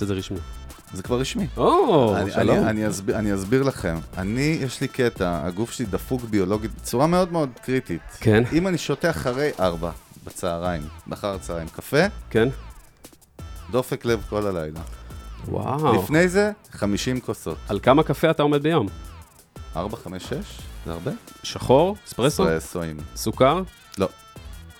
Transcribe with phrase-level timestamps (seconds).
[0.00, 0.38] נעשה את זה רשמי.
[0.92, 1.46] זה כבר רשמי.
[1.56, 2.56] או, אני, שלום.
[2.58, 3.98] אני, אני, אסביר, אני אסביר לכם.
[4.18, 8.00] אני, יש לי קטע, הגוף שלי דפוק ביולוגית בצורה מאוד מאוד קריטית.
[8.20, 8.42] כן.
[8.52, 9.90] אם אני שותה אחרי ארבע
[10.24, 11.96] בצהריים, באחר הצהריים, קפה,
[12.30, 12.48] כן?
[13.70, 14.80] דופק לב כל הלילה.
[15.48, 16.02] וואו.
[16.02, 17.56] לפני זה, 50 כוסות.
[17.68, 18.86] על כמה קפה אתה עומד ביום?
[19.76, 20.32] 4, 5, 6?
[20.86, 21.10] זה הרבה?
[21.42, 21.96] שחור?
[22.08, 22.42] אספרסו?
[22.44, 22.96] אספרסואים.
[23.16, 23.62] סוכר?
[23.98, 24.08] לא,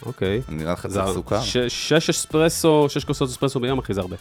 [0.06, 0.40] אוקיי.
[0.48, 1.40] נראה לך זה סוכר.
[1.40, 4.16] ש- שש אספרסו, שש כוסות אספרסו ביום, אחי, זה הרבה.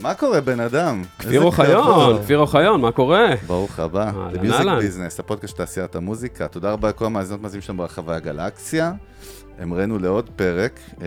[0.00, 1.02] מה קורה, בן אדם?
[1.18, 2.22] כפיר אוחיון.
[2.22, 3.28] כפיר אוחיון, מה קורה?
[3.46, 4.78] ברוך הבא, Music אהלן.
[4.78, 6.48] Business, הפודקאסט של תעשיית המוזיקה.
[6.48, 8.92] תודה רבה לכל המאזינות מאזינים שלנו ברחבי הגלקסיה.
[9.58, 11.06] המראנו לעוד פרק, אה,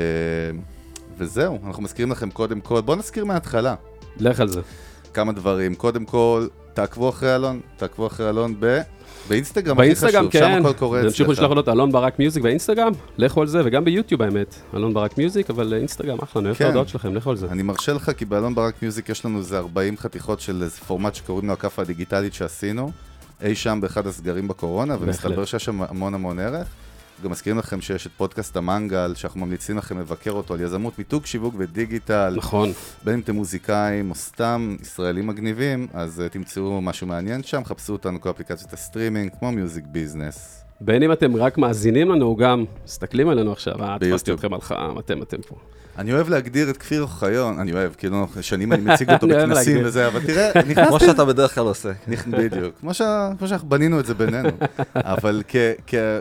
[1.17, 3.75] וזהו, אנחנו מזכירים לכם קודם כל, בואו נזכיר מההתחלה
[4.17, 4.61] לך על זה.
[5.13, 5.75] כמה דברים.
[5.75, 8.81] קודם כל, תעקבו אחרי אלון, תעקבו אחרי אלון ב...
[9.29, 10.39] באינסטגרם הכי חשוב, כן.
[10.39, 11.29] שם הכל קורה תמשיכו אצלך.
[11.29, 14.55] לשלוח הודעות, אלון ברק music באינסטגרם, לכו על זה, וגם ביוטיוב האמת.
[14.75, 16.65] אלון ברק music, אבל אינסטגרם, אחלה, אני אוהב את כן.
[16.65, 17.47] ההודעות שלכם, לכו על זה.
[17.51, 21.15] אני מרשה לך, כי באלון ברק music יש לנו איזה 40 חתיכות של איזה פורמט
[21.15, 22.91] שקוראים לו הכאפה הדיגיטלית שעשינו,
[23.43, 25.45] אי שם באחד הסגרים בקורונה, ומסתבר.
[25.45, 26.67] שיש שם המון המון ערך.
[27.23, 31.25] גם מזכירים לכם שיש את פודקאסט המנגל, שאנחנו ממליצים לכם לבקר אותו על יזמות, מיתוג,
[31.25, 32.33] שיווק ודיגיטל.
[32.37, 32.71] נכון.
[33.03, 37.93] בין אם אתם מוזיקאים או סתם ישראלים מגניבים, אז uh, תמצאו משהו מעניין שם, חפשו
[37.93, 40.62] אותנו כל אפליקציות הסטרימינג, כמו מיוזיק ביזנס.
[40.85, 44.33] בין אם אתם רק מאזינים לנו, גם מסתכלים עלינו עכשיו, אה, תפסתי.
[44.33, 45.55] אתכם על חם, אתם, אתם פה.
[45.97, 49.85] אני אוהב להגדיר את כפיר אוחיון, אני אוהב, כאילו, שנים אני מציג אותו בכנסים.
[49.85, 51.91] וזה, אבל תראה, כמו נכנסתי שאתה בדרך כלל עושה.
[52.29, 52.91] בדיוק, כמו,
[53.37, 54.49] כמו שאנחנו בנינו את זה בינינו.
[54.95, 55.43] אבל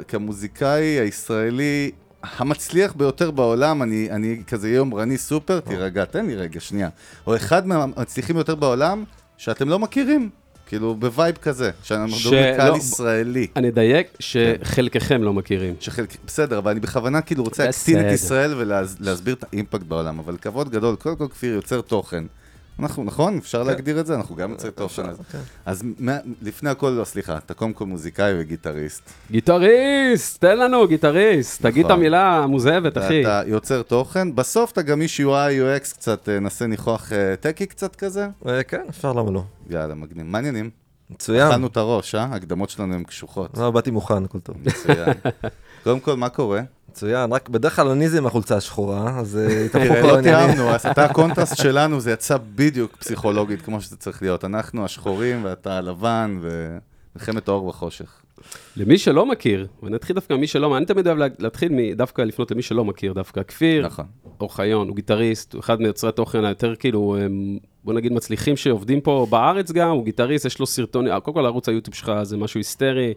[0.08, 1.90] כמוזיקאי הישראלי
[2.22, 6.88] המצליח ביותר בעולם, אני, אני כזה יומרני סופר, תירגע, תן לי רגע, שנייה.
[7.26, 9.04] או אחד מהמצליחים ביותר בעולם
[9.36, 10.30] שאתם לא מכירים,
[10.72, 13.46] כאילו ב vibe כזה, שאנחנו ש- מדברים לקהל לא, ישראלי.
[13.56, 15.74] אני אדייק שחלקכם לא מכירים.
[15.80, 18.12] שחלק, בסדר, אבל אני בכוונה כאילו רוצה להקטין את.
[18.12, 22.24] ישראל ולהסביר את האימפקט בעולם, אבל כבוד גדול, קודם כל כפיר יוצר תוכן.
[22.80, 23.38] אנחנו, נכון?
[23.38, 24.14] אפשר להגדיר את זה?
[24.14, 25.02] אנחנו גם יוצרי תוכן.
[25.08, 25.18] אז-
[25.66, 29.10] אז מה- לפני הכל, לא, סליחה, אתה קודם כל מוזיקאי וגיטריסט.
[29.30, 31.98] גיטריסט, תן לנו גיטריסט, תגיד את נכון.
[32.00, 33.20] המילה המוזהבת, אחי.
[33.22, 35.24] אתה יוצר תוכן, בסוף אתה גם איש UI,
[35.80, 38.28] UX, קצת אה, נסה ניחוח אה, טקי קצת כזה.
[38.48, 39.42] אה, כן, אפשר, למה לא?
[39.70, 40.26] יאללה, מגניב.
[40.26, 40.70] מעניינים.
[41.10, 41.46] מצוין.
[41.46, 42.24] אכלנו את הראש, אה?
[42.24, 43.58] ההקדמות שלנו הן קשוחות.
[43.58, 44.56] לא, באתי מוכן, הכל טוב.
[44.64, 45.12] מצוין.
[45.84, 46.60] קודם כל, מה קורה?
[46.92, 50.46] מצוין, רק בדרך כלל אני זה עם החולצה השחורה, אז אה, התהפכו כל לא העניינים.
[50.46, 54.44] תיאמנו, אז אתה הקונטרסט שלנו, זה יצא בדיוק פסיכולוגית כמו שזה צריך להיות.
[54.44, 58.12] אנחנו השחורים ואתה הלבן, ומלחמת האור וחושך.
[58.76, 62.50] למי שלא מכיר, ואני אתחיל דווקא ממי שלא, אני תמיד אוהב לה- להתחיל דווקא לפנות
[62.50, 63.42] למי שלא מכיר דווקא.
[63.42, 64.04] כפיר, נכון.
[64.40, 69.26] אוחיון, הוא גיטריסט, הוא אחד מיוצרי התוכן היותר כאילו, הם, בוא נגיד מצליחים שעובדים פה
[69.30, 73.14] בארץ גם, הוא גיטריסט, יש לו סרטונים, קודם כל ערוץ היוטיוב שלך זה משהו היסטרי,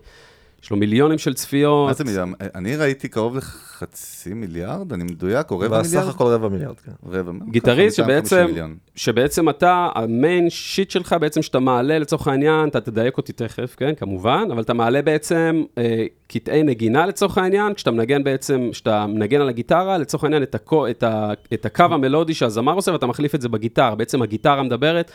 [0.66, 1.88] יש לו מיליונים של צפיות.
[1.88, 2.30] מה זה מיליארד?
[2.56, 6.10] אני ראיתי קרוב לחצי מיליארד, אני מדויק, או רבע בסך מיליארד?
[6.10, 6.92] הכל רבע מיליארד, כן.
[7.10, 8.76] רבע, גיטריסט ככה, 250 שבעצם, מיליון.
[8.96, 13.76] שבעצם אתה, ה main shit שלך בעצם שאתה מעלה לצורך העניין, אתה תדייק אותי תכף,
[13.78, 19.06] כן, כמובן, אבל אתה מעלה בעצם אה, קטעי נגינה לצורך העניין, כשאתה מנגן בעצם, כשאתה
[19.08, 23.06] מנגן על הגיטרה, לצורך העניין את, הקו, את, ה, את הקו המלודי שהזמר עושה, ואתה
[23.06, 25.12] מחליף את זה בגיטרה, בעצם הגיטרה מדברת,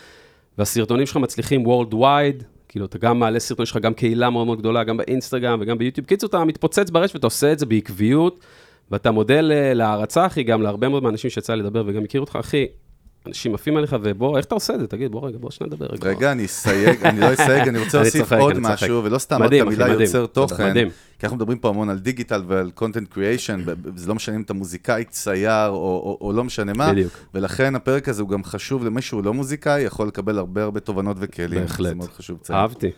[0.59, 4.85] והסרטונים שלך מצליחים worldwide, כאילו אתה גם מעלה סרטונים שלך, גם קהילה מאוד מאוד גדולה,
[4.85, 8.45] גם באינסטגרם וגם ביוטיוב, קיצור, אתה מתפוצץ ברשת ואתה עושה את זה בעקביות.
[8.91, 12.67] ואתה מודל אה, להערצה, אחי, גם להרבה מאוד מהאנשים שיצא לדבר וגם הכירו אותך, אחי,
[13.27, 14.87] אנשים עפים עליך, ובוא, איך אתה עושה את זה?
[14.87, 16.09] תגיד, בוא רגע, בוא שניה נדבר רגע.
[16.09, 18.59] רגע, אני אסייג, אני לא אסייג, אני רוצה להוסיף עוד.
[18.59, 19.89] משהו, ולא סתם אחי, המילה.
[19.89, 20.73] יוצר תוכן.
[21.19, 24.37] כי אנחנו מדברים פה המון על דיגיטל ועל content creation, ב- ב- זה לא משנה
[24.37, 27.13] אם אתה מוזיקאי, צייר, או- לא משנה מה, בדיוק.
[27.35, 31.17] ולכן הפרק הזה הוא גם חשוב למי שהוא לא מוזיקאי, יכול לקבל הרבה הרבה תובנות
[31.21, 31.61] וכלים.
[31.61, 31.89] בהחלט.
[31.89, 32.59] זה מאוד חשוב לציין.
[32.59, 32.91] אהבתי.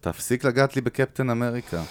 [0.00, 1.82] תפסיק לגעת לי בקפטן אמריקה.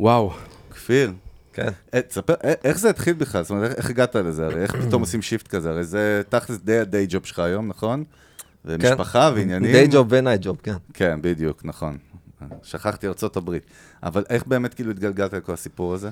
[0.00, 0.32] וואו.
[0.70, 1.12] כפיר,
[1.52, 1.68] כן.
[1.94, 3.42] אה, תספר, אה, איך זה התחיל בכלל?
[3.42, 4.46] זאת אומרת, איך- הגעת לזה?
[4.46, 5.70] הרי איך פתאום עושים shift כזה?
[5.70, 8.04] הרי זה תכלס די ה day job שלך היום, נכון?
[8.64, 9.72] ומשפחה ועניינים.
[9.72, 10.74] day job ו night job, כן.
[10.94, 11.98] כן, בדיוק, נכון.
[12.62, 13.62] שכחתי ארצות הברית.
[14.02, 16.10] אבל איך באמת כאילו התגלגלת לכל הסיפור הזה?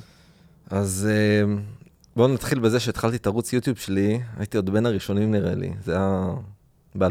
[0.70, 1.54] אז אה,
[2.16, 5.92] בואו נתחיל בזה שהתחלתי את ערוץ יוטיוב שלי, הייתי עוד בין הראשונים נראה לי, זה
[5.96, 6.24] היה
[6.94, 7.08] ב-2006.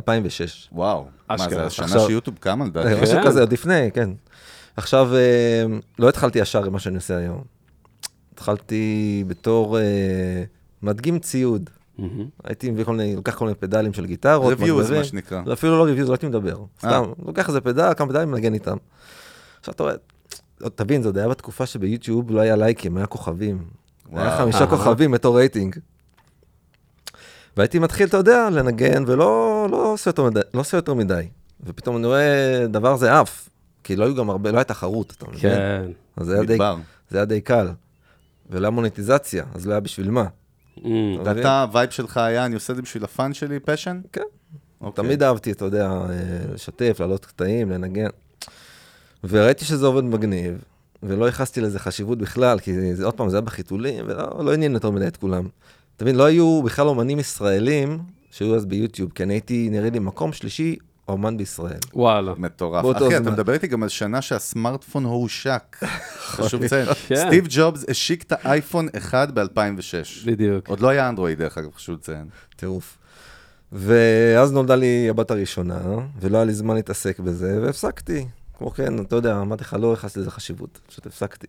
[0.72, 1.06] וואו.
[1.30, 1.38] מה.
[1.38, 3.02] זה השנה עכשיו- שיוטיוב קם לדעתי?
[3.02, 4.10] משהו כזה, עוד לפני, כן.
[4.78, 5.12] עכשיו,
[6.00, 7.42] לא התחלתי ישר עם מה שאני עושה היום.
[8.40, 9.84] התחלתי בתור אה,
[10.82, 11.70] מדגים ציוד.
[11.98, 12.26] מהמם.
[12.44, 14.98] הייתי מביא כל מיני, לוקח כל מיני פדלים של גיטרות, מגברים.
[14.98, 15.42] מה שנקרא.
[15.54, 16.56] אפילו לא reviews, לא הייתי מדבר.
[16.60, 16.66] אה.
[16.80, 18.78] סתם, לוקח איזה פדל, כמה פדלים, מנגן איתם.
[19.60, 19.96] עכשיו אתה רואה,
[20.76, 23.64] תבין, זה עוד היה בתקופה שביוטיוב לא היה לייקים, היה כוכבים.
[24.12, 24.38] היה וואו.
[24.38, 24.68] חמישה אהה.
[24.68, 25.76] כוכבים בתור רייטינג.
[27.58, 31.28] והייתי מתחיל, אתה יודע, לנגן, ולא לא עושה יותר מדי, לא עושה יותר מדי.
[31.64, 33.50] ופתאום אני רואה דבר זה עף.
[33.84, 35.40] כי לא היו גם הרבה, לא הייתה תחרות, אתה מבין?
[35.40, 35.86] כן.
[36.18, 36.76] אז זה היה די, מדבר.
[37.10, 37.68] זה היה די קל.
[38.50, 40.26] ולא היה מוניטיזציה, אז לא היה בשביל מה.
[40.78, 41.20] מבין?
[41.26, 44.02] ואתה, ה vibe שלך היה, אני עושה את זה בשביל ה fun שלי, passion?
[44.12, 44.22] כן.
[44.82, 45.04] אוקיי.
[45.04, 48.10] תמיד אהבתי, אתה יודע, אה, לשתף, לעלות קטעים, לנגן.
[49.24, 50.64] וראיתי שזה עובד מגניב,
[51.04, 54.74] ולא ייחסתי לזה חשיבות בכלל, כי זה, עוד פעם, זה היה בחיתולים, ולא לא עניין
[54.74, 55.48] יותר מדי את כולם.
[55.96, 58.00] אתה מבין, לא היו בכלל אומנים ישראלים
[58.32, 60.76] שהיו אז ביוטיוב, כי אני הייתי, נראה לי, מקום שלישי
[61.10, 61.78] אומן בישראל.
[61.94, 62.34] וואלה.
[62.38, 62.86] מטורף.
[63.08, 63.32] אחי, אתה.
[63.32, 65.78] מדבר איתי גם על שנה שהסמארטפון הושק.
[66.32, 66.86] חשוב לציין.
[67.08, 67.16] כן.
[67.28, 69.46] סטיב ג'ובס השיק את האייפון 1 ב-2006.
[70.26, 70.68] בדיוק.
[70.68, 72.26] עוד לא היה אנדרואיד, דרך אגב, חשוב לציין.
[72.56, 72.98] טירוף.
[73.72, 75.80] ואז נולדה לי הבת הראשונה,
[76.22, 78.26] ולא היה לי זמן להתעסק בזה, והפסקתי.
[78.58, 81.48] כמו כן, אתה יודע, אמרתי לך, לא ייחסתי לזה חשיבות, פשוט הפסקתי.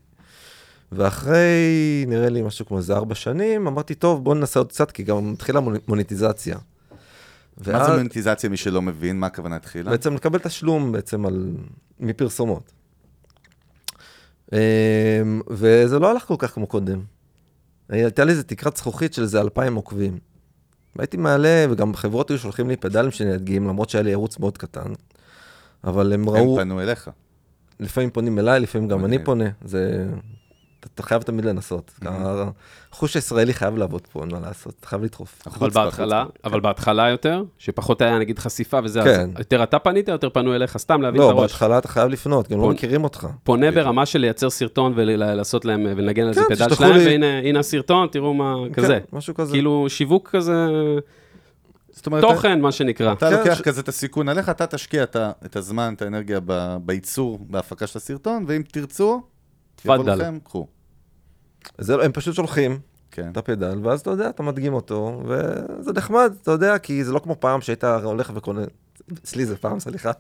[0.93, 5.03] ואחרי, נראה לי משהו כמו איזה ארבע שנים, אמרתי, טוב, בוא ננסה עוד קצת, כי
[5.03, 5.79] גם מתחילה מוני-
[7.61, 7.79] מוניטיזציה.
[7.79, 9.21] מה זה ואז מוניטיזציה, מי שלא מבין?
[9.21, 9.91] מה הכוונה התחילה?
[9.91, 11.55] בעצם לקבל תשלום בעצם על...
[12.01, 12.73] מפרסומות.
[14.53, 14.59] אמ,
[15.51, 17.01] וזה לא הלך כל כך כמו קודם.
[17.89, 20.19] הייתה לי איזה תקרת זכוכית של איזה אלפיים עוקבים.
[20.97, 24.59] והייתי מעלה, וגם חברות היו שולחים לי פדלים שאני אדגים, למרות שהיה לי ערוץ מאוד
[24.59, 24.93] קטן.
[25.85, 27.11] אבל הם הם ראו, פנו אליך.
[27.81, 29.25] לפעמים פונים אליי, לפעמים גם אני.
[29.25, 29.45] פונה.
[29.65, 30.09] זה...
[30.81, 31.99] אתה, אתה חייב תמיד לנסות.
[32.93, 35.43] החוש הישראלי חייב לעבוד פה, אין מה לעשות, אתה חייב לדחוף.
[35.47, 36.25] אבל בהתחלה.
[36.45, 39.31] אבל בהתחלה יותר, שפחות היה נגיד חשיפה וזה, כן.
[39.35, 41.41] אז יותר אתה פנית, יותר פנו אליך, סתם להבין את לא, הראש.
[41.53, 43.27] בהתחלה אתה חייב לפנות, גם לא מכירים אותך.
[43.45, 47.39] פונה ברמה של לייצר סרטון ולעשות להם, ולנגן על זה כן, פדל שלהם, לי- והנה
[47.39, 48.87] הנה הסרטון, תראו מה, כזה.
[49.11, 49.53] כן, משהו כזה.
[49.53, 50.67] כאילו שיווק כזה,
[51.91, 53.13] זאת אומרת, תוכן, מה שנקרא.
[53.13, 56.41] אתה כן, לוקח ש- כזה את הסיכון עליך, אתה תשקיע את את הזמן, את האנרגיה
[56.45, 59.23] ב- בייצור, בהפקה של הסרטון, ואם תרצו,
[59.83, 60.15] תפאדל.
[60.15, 60.67] לכם, קחו.
[61.79, 62.79] זה, הם פשוט שולחים
[63.11, 63.29] כן.
[63.33, 67.19] את הפדל, ואז אתה יודע, אתה מדגים אותו, וזה נחמד, אתה יודע, כי זה לא
[67.19, 68.63] כמו פעם שהיית הולך וקונה,
[69.13, 70.11] אצלי זה פעם, סליחה,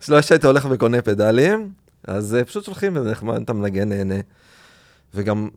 [0.00, 1.72] שלא שהיית הולך וקונה פדלים,
[2.04, 4.14] אז אה, פשוט שולחים, וזה נחמד, אתה מנגן, נהנה.
[5.14, 5.48] וגם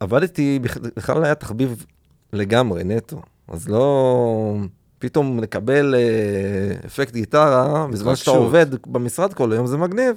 [0.00, 1.86] עבדתי, בכ- בכלל היה תחביב
[2.32, 3.22] לגמרי, נטו.
[3.48, 4.56] אז לא...
[4.98, 8.30] פתאום לקבל אה, אפקט גיטרה, בזמן שאתה.
[8.30, 10.16] עובד במשרד כל היום, זה מגניב.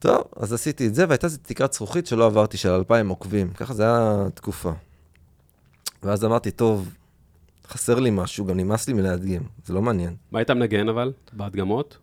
[0.00, 3.50] טוב, אז עשיתי את זה, והייתה איזו תקרת זכוכית שלא עברתי, של 2,000 עוקבים.
[3.50, 4.72] ככה זה היה תקופה.
[6.02, 6.94] ואז אמרתי, טוב,
[7.68, 10.16] חסר לי משהו, גם נמאס לי מלהדגים, זה לא מעניין.
[10.32, 11.98] מה היית מנגן אבל, בהדגמות?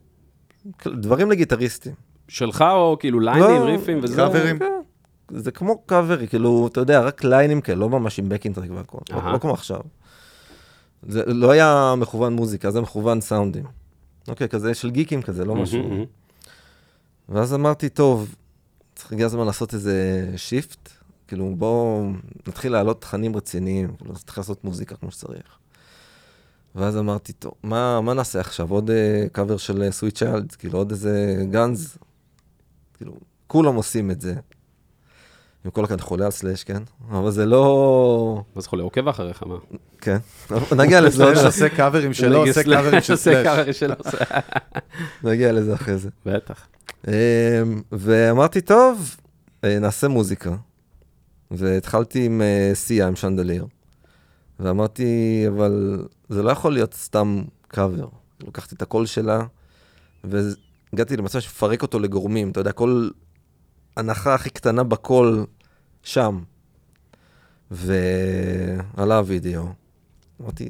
[0.88, 1.94] דברים לגיטריסטים.
[2.28, 4.16] שלך או כאילו ליינים, לא, ריפים וזה?
[4.16, 4.60] קאברים.
[4.60, 4.82] כן,
[5.32, 8.72] זה כמו קאברי, כאילו, אתה יודע, רק line ים כאלה, לא ממש עם backing track
[8.72, 9.34] והכל, לא, אהה.
[9.34, 9.82] לא כמו עכשיו.
[11.08, 13.64] זה לא היה מכוון מוזיקה, זה מכוון סאונדים.
[14.28, 16.06] אוקיי, כזה של גיקים כזה, לא משהו.
[17.30, 18.36] ואז אמרתי, טוב,
[18.96, 20.90] צריך הגיע הזמן לעשות איזה shift,
[21.28, 22.12] כאילו בואו
[22.48, 25.58] נתחיל להעלות תכנים רציניים, כאילו צריך לעשות מוזיקה כמו שצריך.
[26.76, 28.72] ואז אמרתי, טוב, מה, מה נעשה עכשיו?
[28.72, 31.98] עוד uh, cover של Sweet Child, כאילו עוד איזה גאנז,
[32.94, 33.14] כאילו,
[33.48, 34.36] כולם עושים את זה.
[35.66, 36.84] עם כל הכבוד, חולה על סלאש, כן?
[37.12, 38.44] אבל זה לא...
[38.56, 39.56] מה זה חולה, עוקב אחריך, מה?
[40.02, 40.18] כן.
[40.78, 41.38] נגיע לזה, סלאש.
[41.46, 43.44] עושה קאברים שלו, עושה קאברים של עושה סלאש.
[43.48, 44.18] קאברים שלו, עושה-
[45.24, 46.10] נגיע לזה אחרי זה.
[46.26, 46.68] בטח.
[47.08, 47.12] אמ,
[47.92, 49.16] ואמרתי, טוב,
[49.64, 50.56] אה, נעשה מוזיקה.
[51.52, 53.66] והתחלתי עם אה, סיה, עם שנדליר.
[54.60, 58.08] ואמרתי, אבל זה לא יכול להיות סתם קאבר.
[58.48, 59.42] לקחתי את הקול שלה,
[60.24, 62.52] והגעתי למצב שפרק אותו לגורמים.
[62.52, 63.10] אתה יודע, כל
[63.98, 65.46] הנחה הכי קטנה בקול
[66.04, 66.40] שם.
[67.72, 69.64] ועלה הווידאו.
[70.42, 70.70] אמרתי,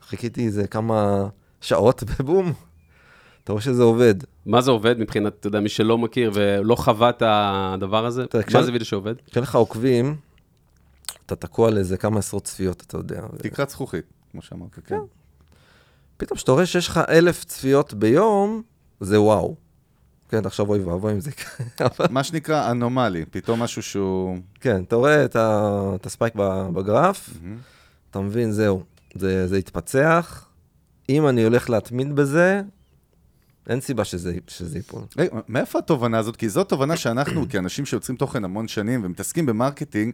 [0.00, 1.28] חיכיתי איזה כמה
[1.60, 2.52] שעות, ובום,
[3.44, 4.14] אתה רואה שזה עובד.
[4.46, 8.26] מה זה עובד מבחינת, אתה יודע, מי שלא מכיר ולא חווה את הדבר הזה?
[8.26, 9.14] תראה, מה זה וידאו שעובד?
[9.26, 10.16] כשאין לך עוקבים,
[11.26, 13.22] אתה תקוע על איזה כמה עשרות צפיות, אתה יודע.
[13.32, 14.98] ו- תקרת זכוכית, כמו שאמרת, כן.
[16.16, 18.62] פתאום כשאתה רואה שיש לך אלף צפיות ביום,
[19.00, 19.56] זה וואו.
[20.28, 21.86] כן, עכשיו אוי ואבוי אם זה יקרה.
[22.10, 24.38] מה שנקרא anomaly, פתאום משהו שהוא...
[24.60, 25.90] כן, אתה רואה את, ה...
[25.94, 26.34] את ה spike
[26.74, 27.30] בגרף,
[28.10, 28.82] אתה מבין, זהו,
[29.14, 30.48] זה, זה יתפצח.
[31.08, 32.60] אם אני הולך להתמיד בזה,
[33.68, 35.02] אין סיבה שזה, שזה ייפול.
[35.16, 36.36] רגע, מאיפה התובנה הזאת?
[36.36, 40.12] כי זו תובנה שאנחנו, כאנשים שיוצרים תוכן המון שנים ומתעסקים ב marketing,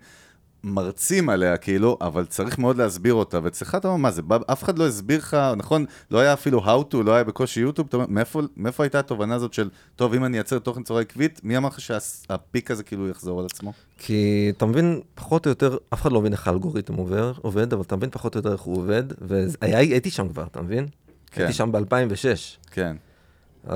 [0.64, 4.78] מרצים עליה, כאילו, אבל צריך מאוד להסביר אותה, ואצלך אתה אומר, מה זה, אף אחד
[4.78, 8.06] לא הסביר לך, נכון, לא היה אפילו how to, לא היה בקושי יוטיוב, אתה אומר,
[8.09, 11.68] מאיפה, מאיפה הייתה התובנה הזאת של, טוב, אם אני אייצר תוכן בצורה עקבית, מי אמר
[11.68, 13.73] לך שהפיק הזה כאילו יחזור על עצמו?
[13.99, 17.83] כי אתה מבין, פחות או יותר, אף אחד לא מבין איך האלגוריתם עובר, עובד, אבל
[17.83, 20.87] אתה מבין פחות או יותר איך הוא עובד, והייתי שם כבר, אתה מבין?
[21.30, 21.42] כן.
[21.42, 22.97] הייתי שם ב-2006, כן.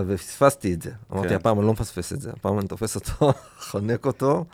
[0.07, 0.91] ופספסתי את זה.
[1.13, 1.35] אמרתי, כן.
[1.35, 3.33] הפעם אני לא מפספס את זה, הפעם אני תופס אותו,
[3.71, 4.45] חונק אותו,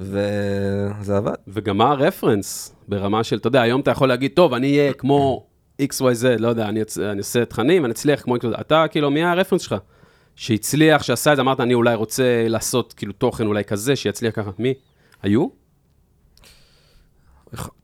[0.00, 1.32] וזה עבד.
[1.48, 5.46] וגם מה הרפרנס ברמה של, אתה יודע, היום אתה יכול להגיד, טוב, אני אהיה כמו
[5.82, 8.60] XYZ, לא יודע, אני, אני אעשה תכנים, אני אצליח כמו XYZ.
[8.60, 9.74] אתה, כאילו, מי הרפרנס שלך?
[10.36, 14.50] שהצליח, שעשה את זה, אמרת, אני אולי רוצה לעשות, כאילו, תוכן אולי כזה, שיצליח ככה.
[14.58, 14.74] מי?
[15.22, 15.48] היו?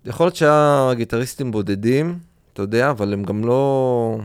[0.05, 2.19] יכול להיות שהיה גיטריסטים בודדים,
[2.53, 4.19] אתה יודע, אבל הם גם לא...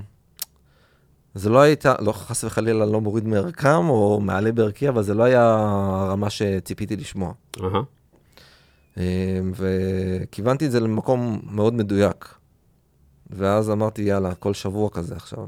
[1.35, 5.23] זה לא הייתה, לא חס וחלילה לא מוריד מערכם או מעלה בערכי, אבל זה לא
[5.23, 5.55] היה
[6.01, 7.33] הרמה שציפיתי לשמוע.
[8.97, 12.35] אה, וכיוונתי את זה למקום מאוד מדויק.
[13.29, 15.47] ואז אמרתי, יאללה, כל שבוע כזה עכשיו.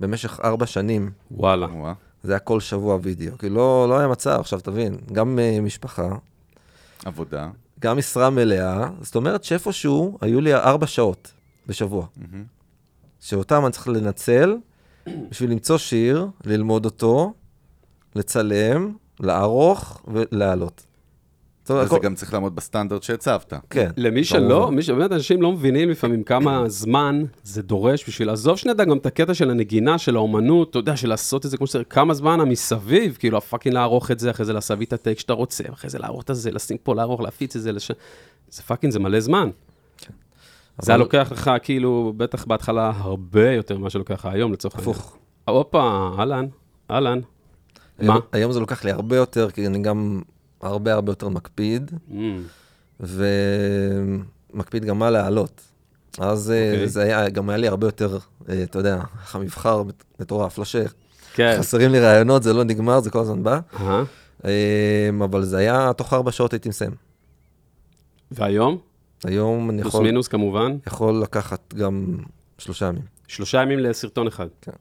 [0.00, 1.66] במשך ארבע שנים, וואלה.
[2.22, 3.38] זה היה כל שבוע וידאו.
[3.38, 6.08] כי לא, לא היה מצב, עכשיו תבין, גם uh, משפחה,
[7.04, 7.50] עבודה.
[7.80, 11.32] גם משרה מלאה, זאת אומרת שאיפשהו היו לי ארבע שעות
[11.66, 12.06] בשבוע,
[13.20, 14.56] שאותם אני צריך לנצל
[15.30, 17.32] בשביל למצוא שיר, ללמוד אותו,
[18.16, 20.86] לצלם, לערוך ולהעלות.
[21.70, 23.52] וזה הכל- גם צריך לעמוד בסטנדרט שהצבת.
[23.70, 23.90] כן.
[23.96, 24.44] למי כמובן.
[24.48, 28.96] שלא, מי שבאמת אנשים לא מבינים לפעמים כמה זמן זה דורש בשביל לעזוב שנייה גם
[28.98, 32.14] את הקטע של הנגינה, של האומנות, אתה יודע, של לעשות את זה כמו שצריך, כמה
[32.14, 35.90] זמן המסביב, כאילו הפאקינג לערוך את זה, אחרי זה להביא את הטקסט שאתה רוצה, אחרי
[35.90, 37.90] זה לערוך את זה, לשים פה, לערוך, להפיץ את זה, לש...
[38.50, 39.50] זה פאקינג, זה מלא זמן.
[40.78, 44.90] זה היה לוקח לך כאילו, בטח בהתחלה הרבה יותר ממה שלוקח לך היום לצורך העניין.
[44.96, 45.16] הפוך.
[45.48, 46.46] הופה, אהלן,
[46.90, 47.20] אהלן.
[48.02, 48.18] מה?
[48.32, 50.22] היום, זה לוקח לי הרבה יותר, כי אני גם
[50.60, 52.14] הרבה הרבה יותר מקפיד, Mm,
[53.00, 55.60] ומקפיד גם מה להעלות.
[56.18, 56.74] אז okay.
[56.74, 56.88] אוקיי.
[56.88, 59.00] זה היה, גם היה לי הרבה יותר, אה, אתה יודע,
[59.32, 59.82] המבחר
[60.20, 60.64] מטורף, לא
[61.34, 61.54] כן.
[61.56, 63.60] שחסרים לי רעיונות, זה לא נגמר, זה כל הזמן בא.
[64.44, 66.90] אה, אבל זה היה, תוך ארבע שעות הייתי מסיים.
[68.30, 68.78] והיום?
[69.24, 70.76] היום אני פלוס יכול, מינוס כמובן.
[70.86, 72.16] יכול לקחת גם
[72.58, 73.02] שלושה ימים.
[73.28, 74.46] שלושה ימים לסרטון אחד.
[74.60, 74.72] כן.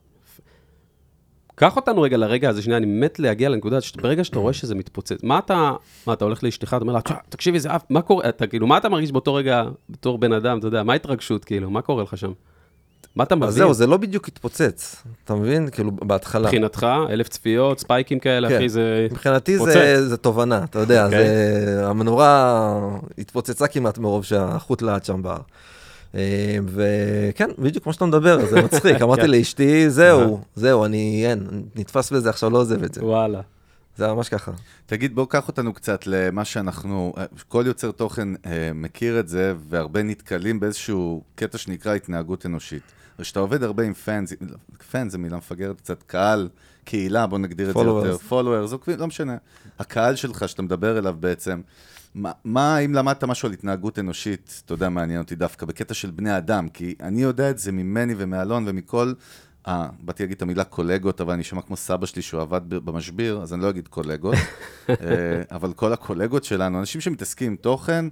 [1.55, 5.23] קח אותנו רגע לרגע הזה, שנייה, אני מת להגיע לנקודה, ברגע שאתה רואה שזה מתפוצץ,
[5.23, 5.71] מה אתה,
[6.07, 8.67] מה, אתה הולך לאשתך, אתה אומר לה, "תשמע, תקשיבי, זה אף, מה קורה, אתה כאילו,
[8.67, 12.03] מה אתה מרגיש באותו רגע, בתור בן אדם, אתה יודע, מה ההתרגשות, כאילו, מה קורה
[12.03, 12.31] לך שם?
[13.15, 13.47] מה אתה מבין?
[13.47, 15.69] אז זהו, זה לא בדיוק התפוצץ, אתה מבין?
[15.69, 16.43] כאילו, בהתחלה.
[16.43, 18.55] מבחינתך, אלף צפיות, ספייקים כאלה, כן.
[18.55, 19.07] אחי, זה...
[19.11, 19.73] מבחינתי פוצץ.
[19.73, 21.25] זה, זה תובנה, אתה יודע, אוקיי.
[21.27, 22.79] זה, המנורה
[23.17, 25.37] התפוצצה כמעט מרוב שהחוט לאט שם בר.
[26.15, 29.01] אה, וכן, בדיוק כמו שאתה מדבר, זה מצחיק.
[29.03, 29.29] אמרתי כן.
[29.29, 33.05] לאשתי, זהו, זהו, אני, אין, נתפס בזה, עכשיו לא עוזב את זה.
[33.05, 33.41] וואלה.
[33.97, 34.51] זה ממש ככה.
[34.85, 37.13] תגיד, בוא קח אותנו קצת למה שאנחנו,
[37.47, 42.83] כל יוצר תוכן אה, מכיר את זה, והרבה נתקלים באיזשהו קטע שנקרא התנהגות אנושית.
[43.19, 44.33] וכשאתה עובד הרבה עם פאנס,
[44.91, 46.49] פאנס זה מילה מפגרת קצת, קהל,
[46.83, 47.85] קהילה, בוא נגדיר את זה Followers.
[47.85, 49.37] יותר, followers, עוקבים, לא משנה.
[49.79, 51.61] הקהל שלך שאתה מדבר אליו בעצם,
[52.15, 56.11] מה, מה, אם למדת משהו על התנהגות אנושית, אתה יודע, מעניין אותי דווקא, בקטע של
[56.11, 59.13] בני אדם, כי אני יודע את זה ממני ומאלון ומכל,
[59.67, 63.41] אה, באתי להגיד את המילה קולגות, אבל אני אשמע כמו סבא שלי שהוא עבד במשביר,
[63.41, 64.35] אז אני לא אגיד קולגות,
[64.89, 64.95] אה,
[65.51, 68.05] אבל כל הקולגות שלנו, אנשים שמתעסקים עם תוכן,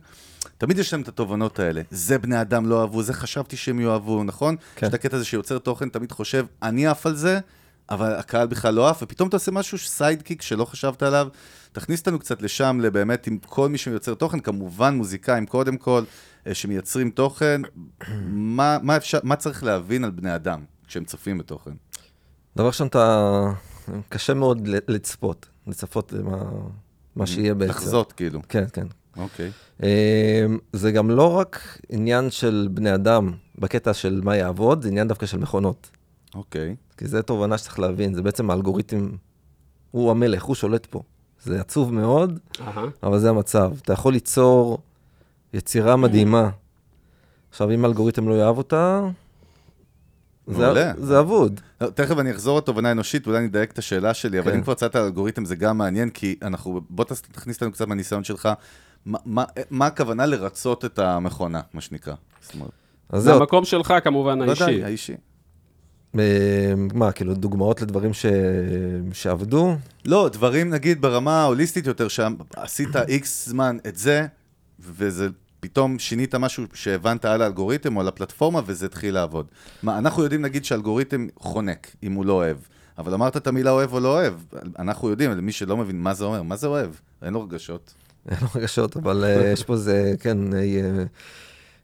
[0.57, 1.81] תמיד יש להם את התובנות האלה.
[1.91, 4.55] זה בני אדם לא אהבו, זה חשבתי שהם יאהבו, נכון?
[4.75, 4.85] כן.
[4.85, 7.39] יש את הקטע הזה שיוצר תוכן, תמיד חושב, אני עף על זה,
[7.89, 11.27] אבל הקהל בכלל לא עף, ופתאום אתה עושה משהו סיידקיק שלא חשבת עליו.
[11.71, 16.03] תכניס אותנו קצת לשם, באמת, עם כל מי שיוצר תוכן, כמובן מוזיקאים קודם כל,
[16.47, 17.61] אה, שמייצרים תוכן,
[18.57, 21.71] מה, מה, אפשר, מה צריך להבין על בני אדם כשהם צופים בתוכן?
[22.55, 23.51] דבר ראשון, אתה...
[24.09, 26.43] קשה מאוד לצפות, לצפות למה
[27.15, 27.71] מה שיהיה בעצם.
[27.71, 28.41] לחזות, כאילו.
[28.49, 28.87] כן, כן.
[29.17, 29.51] אוקיי.
[29.83, 29.87] אמ,
[30.73, 35.25] זה גם לא רק עניין של בני אדם בקטע של מה יעבוד, זה עניין דווקא
[35.25, 35.89] של מכונות.
[36.35, 36.75] אוקיי.
[36.97, 39.09] כי זו תובנה שצריך להבין, זה בעצם האלגוריתם,
[39.91, 41.01] הוא המלך, הוא שולט פה.
[41.43, 42.85] זה עצוב מאוד, אהה.
[43.03, 43.71] אבל זה המצב.
[43.81, 44.77] אתה יכול ליצור
[45.53, 46.49] יצירה מדהימה.
[47.49, 49.01] עכשיו, אם האלגוריתם לא יאהב אותה,
[50.51, 50.91] מעולה.
[50.97, 51.61] זה, אבוד.
[51.81, 54.57] לא, תכף אני אחזור לתובנה אנושית, אולי אני אדייק את השאלה שלי, אבל כן.
[54.57, 58.23] אם כבר צאת על אלגוריתם זה גם מעניין, כי אנחנו, בוא תכניס לנו קצת מהניסיון
[58.23, 58.49] שלך,
[59.05, 62.13] מה, מה, מה הכוונה לרצות את המכונה, מה שנקרא?
[63.13, 64.63] זה המקום שלך כמובן האישי.
[64.63, 65.15] ודאי, האישי.
[66.19, 68.25] אה, מה, כאילו, דוגמאות לדברים ש...
[69.13, 69.75] שעבדו?
[70.05, 74.27] לא, דברים נגיד ברמה ההוליסטית יותר, שעשית איקס זמן את זה,
[74.79, 75.27] וזה
[75.61, 79.45] פתאום שינית משהו שהבנת על האלגוריתם או על הפלטפורמה, וזה התחיל לעבוד.
[79.83, 82.57] מה, אנחנו יודעים נגיד שאלגוריתם חונק, אם הוא לא אוהב.
[82.97, 84.33] אבל אמרת את המילה אוהב או לא אוהב.
[84.79, 86.89] אנחנו יודעים, למי שלא מבין מה זה אומר, מה זה אוהב?
[87.21, 87.93] אין לו רגשות.
[88.29, 91.03] אין לו רגשות, אבל אה, יש פה איזה, כן, אה,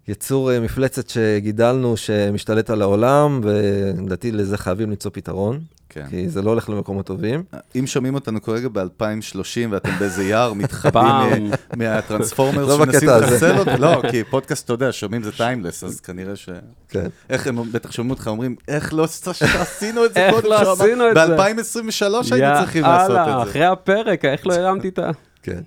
[0.07, 5.59] יצור אה, מפלצת שגידלנו, שמשתלט על העולם, ולדעתי לזה חייבים למצוא פתרון,
[5.89, 6.05] כן.
[6.09, 7.43] כי זה לא הולך למקומות טובים.
[7.79, 9.37] אם שומעים אותנו כרגע ב-2030
[9.69, 11.43] ואתם באיזה יער מתחבאים פעם.
[11.43, 13.09] מ- מהטרנספורמרס לא שמנסים.
[13.09, 16.49] לחסל אותו, לא, כי פודקאסט, אתה יודע, שומעים זה טיימלס, אז כנראה ש...
[16.89, 17.07] כן.
[17.29, 20.49] איך הם בטח שומעים אותך אומרים, איך לא עש- עשינו את זה איך קודם?
[20.49, 23.51] לא שאמר- עשינו את זה?" ב-2023 היינו צריכים לעשות יאללה, את זה.
[23.51, 25.11] אחרי הפרק, איך לא הרמתי את ה...
[25.43, 25.61] כן.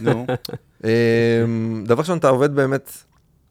[0.00, 0.26] נו,
[0.84, 0.88] אמ,
[1.86, 2.92] דבר ראשון, אתה עובד באמת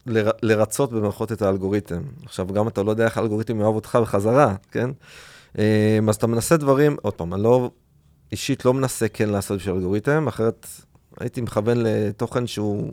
[0.06, 2.02] לר- לרצות במערכות את האלגוריתם.
[2.24, 4.90] עכשיו, גם אתה לא יודע איך האלגוריתם יאהב אותך בחזרה, כן?
[5.58, 5.62] אמ,
[6.08, 7.70] אז אתה מנסה דברים, עוד פעם, אני לא,
[8.32, 10.66] אישית לא מנסה כן לעשות בשביל אלגוריתם, אחרת
[11.20, 12.92] הייתי מכוון לתוכן שהוא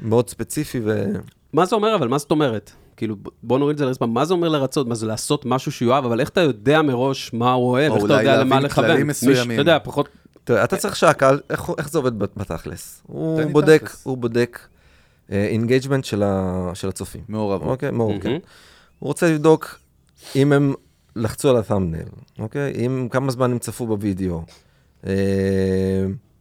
[0.00, 1.04] מאוד ספציפי ו...
[1.52, 2.08] מה זה אומר אבל?
[2.08, 2.70] מה זאת אומרת?
[2.96, 4.86] כאילו, בוא נוריד את זה לרצפה, מה זה אומר לרצות?
[4.86, 6.04] מה זה לעשות משהו שהוא יאהב?
[6.04, 7.90] אבל איך אתה יודע מראש מה הוא אוהב?
[7.90, 8.90] או איך אתה אולי יודע למה להבין לכוון?
[8.96, 9.52] מיש- מסוימים.
[9.52, 10.08] אתה יודע, פחות...
[10.44, 13.02] תראה, אתה צריך שהקהל, איך, זה עובד בת- בתכלס?
[13.06, 13.90] הוא בודק.
[14.02, 14.58] הוא בודק
[15.30, 17.22] engagement של, ה, של הצופים.
[17.28, 17.68] מעורבות.
[17.68, 18.24] אוקיי, מעורבות.
[18.24, 18.38] מהמם.
[18.98, 19.78] הוא רוצה לבדוק
[20.36, 20.74] אם הם
[21.16, 22.08] לחצו על ה thumbnail,
[22.38, 22.86] אוקיי?
[22.86, 24.42] אם כמה זמן הם צפו בווידאו,
[25.06, 25.12] אה,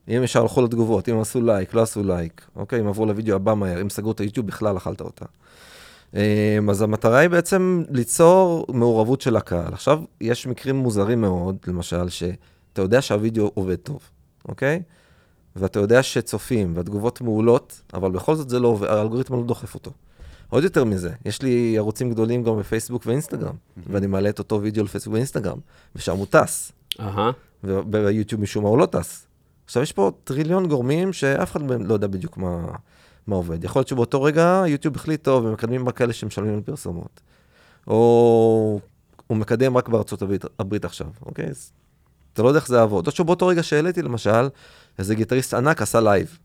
[0.08, 2.80] אם ישר הלכו לתגובות, אם עשו לייק, לא עשו לייק, אוקיי?
[2.80, 5.26] אם עברו לוידאו הבא מהר, אם סגרו את היוטיוב, בכלל אכלת אותה.
[6.16, 9.74] אה, אז המטרה היא בעצם ליצור מעורבות של הקהל.
[9.74, 14.00] עכשיו, יש מקרים מוזרים מאוד, למשל, שאתה יודע שהווידאו עובד טוב,
[14.48, 14.82] אוקיי?
[15.56, 19.92] ואתה יודע שצופים והתגובות מעולות, אבל בכל זאת זה לא עובד, האלגוריתם לא דוחף אותו.
[20.50, 23.56] עוד יותר מזה, יש לי ערוצים גדולים גם בפייסבוק ואינסטגרם,
[23.88, 25.58] ואני מעלה את אותו וידאו לפייסבוק ואינסטגרם,
[25.96, 27.32] ושם הוא טס, אהה.
[27.64, 29.26] וביוטיוב משום מה הוא לא טס.
[29.66, 32.68] עכשיו, יש פה טריליון גורמים שאף אחד מהם לא יודע בדיוק מה,
[33.28, 33.64] מה עובד.
[33.64, 37.22] יכול להיות שבאותו רגע יוטיוב החליט טוב, הם מקדמים רק כאלה שמשלמים על פרסומות.
[37.88, 38.80] או
[39.28, 41.46] הוא מקדם רק בארצות הברית, הברית עכשיו, אוקיי?
[41.50, 41.72] אז
[42.40, 43.08] אתה לא יודע איך זה יעבוד.
[43.08, 44.50] או שבאותו רגע שהעליתי, למשל,
[45.00, 46.38] איזה גיטריסט ענק עשה לייב.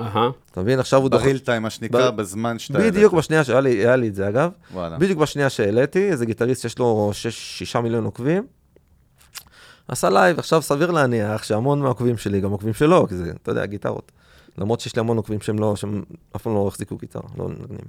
[0.00, 0.30] אהה.
[0.50, 0.78] אתה מבין?
[0.78, 1.24] עכשיו הוא דוחף...
[1.24, 2.78] ב real time, מה שנקרא, בזמן שאתה...
[2.78, 4.98] בדיוק בשנייה לי, היה לי את זה אגב, וואלה.
[4.98, 8.46] בדיוק בשנייה שהעליתי, איזה גיטריסט שיש לו שש, שישה מיליון עוקבים,
[9.88, 13.66] עשה לייב, עכשיו סביר להניח שהמון מהעוקבים שלי גם עוקבים שלו, כי זה, אתה יודע,
[13.66, 14.12] גיטרות.
[14.58, 16.02] למרות שיש לי המון עוקבים שהם לא, שהם
[16.36, 17.86] אף פעם לא החזיקו גיטרה, לא מנגנים.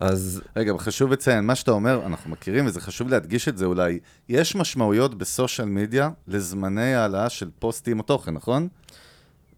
[0.00, 3.98] אז רגע, חשוב לציין, מה שאתה אומר, אנחנו מכירים, וזה חשוב להדגיש את זה אולי,
[4.28, 8.68] יש משמעויות ב social media לזמני העלאה של פוסטים או תוכן, נכון?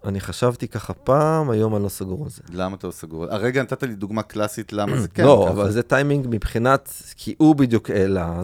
[0.04, 2.42] אני חשבתי ככה פעם, היום אני לא סגור על זה.
[2.52, 3.26] למה אתה לא סגור?
[3.30, 5.48] הרגע נתת לי דוגמה קלאסית למה זה כן לא.
[5.48, 8.42] אבל זה טיימינג מבחינת, כי הוא בדיוק העלה.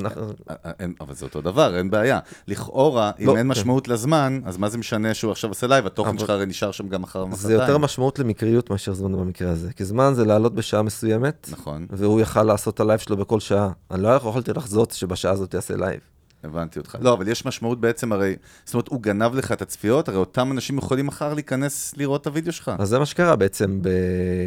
[0.50, 2.18] אה, אה, אבל זה אותו דבר, אין בעיה.
[2.48, 3.48] לכאורה, אם לא, אין כן.
[3.48, 5.86] משמעות לזמן, אז מה זה משנה שהוא עכשיו עושה לייב?
[5.86, 7.48] התוכן שלך הרי נשאר שם גם אחר מחרתיים.
[7.48, 9.72] זה יותר משמעות למקריות מאשר זמן במקרה הזה.
[9.72, 13.70] כי זמן זה לעלות בשעה מסוימת, נכון, והוא יכל לעשות את הלייב שלו בכל שעה.
[13.90, 16.00] אני לא יכולתי לחזות שבשעה הזאת יעשה לייב.
[16.44, 16.96] הבנתי אותך.
[17.00, 20.52] לא, אבל יש משמעות בעצם הרי, זאת אומרת, הוא גנב לך את הצפיות, הרי אותם
[20.52, 22.72] אנשים יכולים מחר להיכנס לראות את הוידאו שלך.
[22.78, 23.88] אז זה מה שקרה בעצם, ב...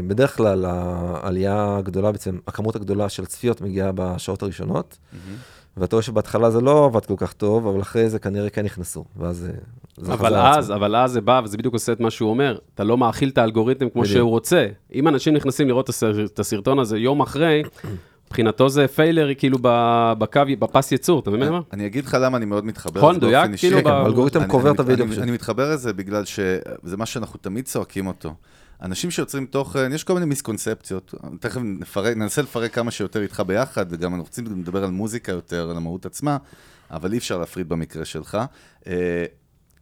[0.08, 4.98] בדרך כלל העלייה הגדולה בעצם, הכמות הגדולה של צפיות מגיעה בשעות הראשונות,
[5.78, 9.06] ואתה רואה שבהתחלה זה לא עבד כל כך טוב, אבל אחרי זה כנראה כן נכנסו,
[9.18, 10.76] ואז זה- אבל אז, עצמו.
[10.76, 12.58] אבל אז זה בא, וזה בדיוק עושה את מה שהוא אומר.
[12.76, 14.18] אתה לא מאכיל את האלגוריתם כמו בדיוק.
[14.18, 14.68] שהוא רוצה.
[14.94, 15.90] אם אנשים נכנסים לראות
[16.34, 17.64] את הסרטון הזה יום אחרי,
[18.28, 19.58] מבחינתו זה פיילר כאילו
[20.18, 21.60] בקו, בפס ייצור, אתה מבין מה?
[21.74, 23.68] אני אגיד לך למה אני מאוד מתחבר נכון, מדויק, אישי.
[23.68, 27.40] כאילו, כן, ב- האלגוריתם אני- קובר את הוידאו אני- מתחבר לזה בגלל שזה מה שאנחנו
[27.40, 28.34] תמיד צועקים אותו.
[28.82, 31.14] אנשים שיוצרים תוכן, יש כל מיני מיסקונספציות.
[31.40, 35.70] תכף נפרק, ננסה לפרק כמה שיותר איתך ביחד, וגם אנחנו רוצים לדבר על מוזיקה יותר,
[35.70, 36.38] על המהות עצמה,
[36.92, 38.38] אבל אי אפשר להפריד במקרה שלך.
[38.88, 39.26] אה,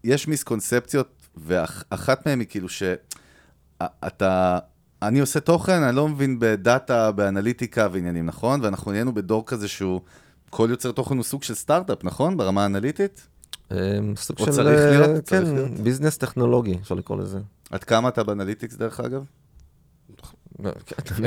[0.04, 4.60] יש misconception יות, ואחת מהן היא כאילו שאתה...
[5.08, 8.60] אני עושה תוכן, אני לא מבין בדאטה, באנליטיקה ועניינים, נכון?
[8.64, 10.02] ואנחנו נהיינו בדור כזה שהוא...
[10.50, 12.38] כל יוצר תוכן הוא סוג של סטארט-אפ, נכון?
[12.38, 13.28] ברמה האנליטית?
[13.72, 13.78] אמ,
[14.16, 15.84] סוג או של, צריך אה, להיות, כן.
[15.84, 17.40] business טכנולוגי, אפשר לקרוא לזה.
[17.72, 19.24] עד כמה אתה ב analytics, דרך אגב?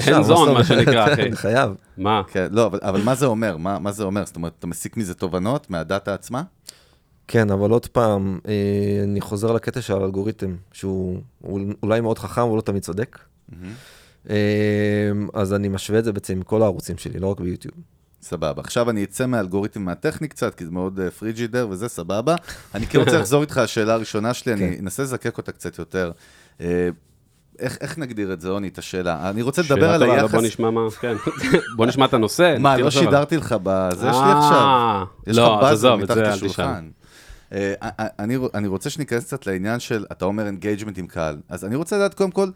[0.07, 1.37] אין זון, מה שנקרא, אחי.
[1.37, 1.75] חייב.
[1.97, 2.23] מה?
[2.29, 3.57] כן, לא, אבל, מה זה אומר?
[3.57, 4.27] מה, זה אומר?
[4.27, 6.43] זאת אומרת, אתה מסיק מזה תובנות מהדאטה עצמה?
[7.29, 12.41] כן, אבל עוד פעם, אה, אני חוזר לקטע של האלגוריתם, שהוא הוא אולי מאוד חכם,
[12.41, 13.19] אבל לא תמיד צודק.
[14.31, 14.37] אה,
[15.35, 17.75] אז אני משווה את זה בעצם עם כל הערוצים שלי, לא רק ביוטיוב.
[18.23, 18.61] סבבה.
[18.61, 22.35] עכשיו אני אצא מהאלגוריתם מהטכני קצת, כי זה מאוד uh, פריג'ידר וזה סבבה.
[22.75, 24.83] אני כן רוצה לחזור איתך לשאלה הראשונה שלי, אני כן.
[24.83, 26.11] אנסה לזקק אותה קצת יותר.
[26.61, 26.89] אה,
[27.59, 29.31] איך, איך נגדיר את זה, רוני, את השאלה?
[29.31, 30.31] אני רוצה לדבר על לא, היחס...
[30.31, 31.15] בוא נשמע מה, כן.
[31.77, 32.57] בוא נשמע את הנושא.
[32.59, 32.91] מה, לא.
[32.91, 35.05] שידרתי לך בזה שלי אה, עכשיו?
[35.27, 36.89] יש לך לא, באזר עזוב, את מתחת זה אל לשולחן.
[38.19, 41.37] אני, אני רוצה שניכנס קצת לעניין של, אתה אומר engagement עם קהל.
[41.49, 42.49] אז אני רוצה לדעת קודם כל,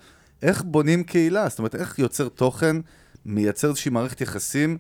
[0.42, 1.48] איך בונים קהילה?
[1.48, 2.76] זאת אומרת, איך יוצר תוכן,
[3.26, 4.78] מייצר איזושהי מערכת יחסים,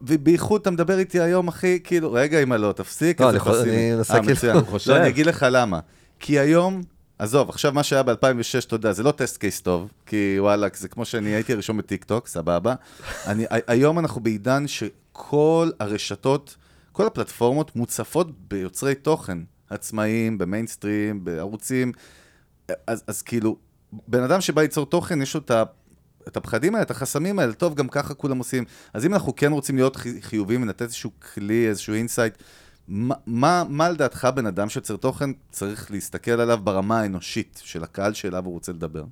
[0.00, 4.20] ובייחוד אתה מדבר איתי היום, אחי, כאילו, רגע, אמא לא, תפסיק, לא, אני אנסה אה,
[4.22, 4.58] כאילו-.
[4.58, 4.90] הוא חושב.
[4.90, 5.80] לא, אני אגיד לך למה.
[6.20, 6.82] כי היום
[7.18, 10.88] עזוב, עכשיו מה שהיה ב-2006, אתה יודע, זה לא test case טוב, כי וואלה, זה
[10.88, 12.74] כמו שאני הייתי הראשון בטיקטוק, סבבה.
[13.26, 16.56] אני, היום אנחנו בעידן שכל הרשתות,
[16.92, 19.38] כל הפלטפורמות מוצפות ביוצרי תוכן,
[19.70, 21.92] עצמאיים, במיינסטרים, בערוצים.
[22.86, 23.56] אז, אז כאילו,
[24.08, 25.62] בן אדם שבא ליצור תוכן, יש לו את ה...
[26.28, 28.64] את הפחדים האלה, את החסמים האלה, טוב, גם ככה כולם עושים.
[28.94, 32.34] אז אם אנחנו כן רוצים להיות חי- חיוביים ולתת איזשהו כלי, איזשהו insight,
[32.88, 38.12] מה, מה, מה לדעתך בן אדם שיוצר תוכן צריך להסתכל עליו ברמה האנושית של הקהל
[38.12, 39.04] שאליו הוא רוצה לדבר?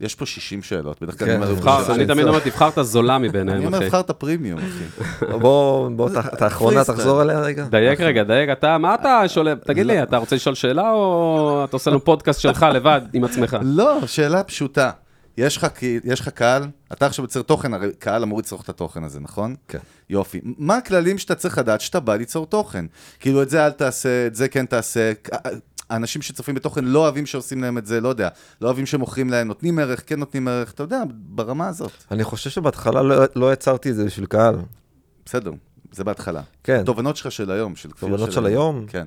[0.00, 2.68] יש פה 60 שאלות, בדרך כלל כן, אני אומר, תבחר, "בסדר, אני תמיד אומר, תבחר
[2.68, 3.86] את הזולה אני מביניהם, אומר, אחי.
[3.86, 5.04] בחר את הפרימיום, אחי.
[5.40, 6.84] בוא, בוא, את האחרונה.
[6.84, 7.64] תחזור עליה רגע.
[7.64, 11.76] דייק רגע, דייק, אתה, מה אתה שואל, תגיד לי, אתה רוצה לשאול שאלה או אתה
[11.76, 13.56] עושה לנו פודקאסט שלך לבד עם עצמך?
[13.78, 14.90] לא, שאלה פשוטה.
[15.36, 15.56] יש
[16.20, 19.54] לך קהל, אתה עכשיו יוצר תוכן, הרי קהל אמור לצרוך את התוכן הזה, נכון?
[19.68, 19.78] כן.
[20.10, 20.40] יופי.
[20.44, 22.84] מה הכללים שאתה צריך לדעת שאתה בא ליצור תוכן?
[23.20, 25.12] כאילו, את זה אל תעשה, את זה כן תעשה.
[25.90, 28.28] האנשים שצופים בתוכן לא אוהבים שעושים להם את זה, לא יודע.
[28.60, 31.92] לא אוהבים שמוכרים להם, נותנים ערך, כן נותנים ערך, אתה יודע, ברמה הזאת.
[32.10, 34.56] אני חושב שבהתחלה לא- לא יצרתי את זה בשביל קהל.
[35.26, 35.50] בסדר,
[35.92, 36.40] זה בהתחלה.
[36.64, 36.82] כן.
[36.84, 38.86] תובנות שלך של היום, של כפיר תובנות של היום?
[38.88, 39.06] כן.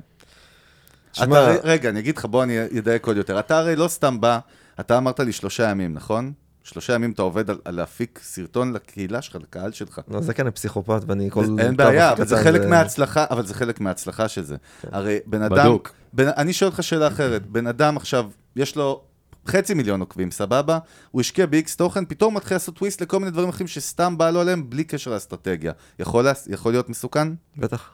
[1.13, 3.39] שמע- אתה, רגע, אני אגיד לך, בוא אני אדייק עוד יותר.
[3.39, 4.39] אתה הרי לא סתם בא,
[4.79, 6.31] אתה אמרת לי שלושה ימים, נכון?
[6.63, 10.01] שלושה ימים אתה עובד על, על להפיק סרטון לקהילה שלך, לקהל שלך.
[10.07, 11.45] לא, זה כן אני פסיכופת, ואני כל...
[11.59, 14.55] אין בעיה, אבל זה חלק מההצלחה, אבל זה חלק מההצלחה של זה.
[14.91, 15.91] הרי בן אדם, בדוק.
[16.13, 19.01] בן, אני שואל אותך שאלה אחרת, בן אדם עכשיו, יש לו
[19.47, 20.79] חצי מיליון עוקבים, סבבה?
[21.11, 24.41] הוא השקיע ב-X תוכן, פתאום מתחיל לעשות טוויסט לכל מיני דברים אחרים שסתם בא לו
[24.41, 25.71] עליהם בלי קשר לאסטרטגיה.
[25.99, 27.27] יכול, לה- יכול להיות מסוכן?
[27.57, 27.89] בטח.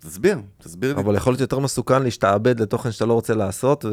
[0.00, 1.00] תסביר, תסביר לי.
[1.00, 3.84] אבל יכול להיות יותר מסוכן להשתעבד לתוכן שאתה לא רוצה לעשות,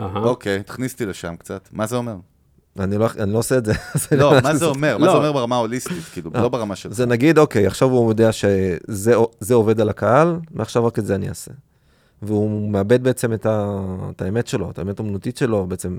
[0.00, 0.16] אהה.
[0.22, 1.68] אוקיי, תכניס אותי לשם קצת.
[1.72, 2.16] מה זה אומר?
[2.78, 3.72] לא אני לא עושה את זה.
[4.12, 4.64] אני לא, יודע מה זה.
[4.64, 4.98] אומר?
[4.98, 5.12] מה לא.
[5.12, 6.04] זה אומר ברמה ההוליסטית?
[6.12, 6.92] כאילו, אה, לא ברמה של...
[6.92, 11.14] זה נגיד, אוקיי, עכשיו הוא יודע שזה זה עובד על הקהל, מעכשיו רק את זה
[11.14, 11.50] אני אעשה.
[12.22, 13.80] והוא מאבד בעצם את, ה,
[14.16, 15.98] את האמת שלו, את האמת האמנותית שלו, בעצם,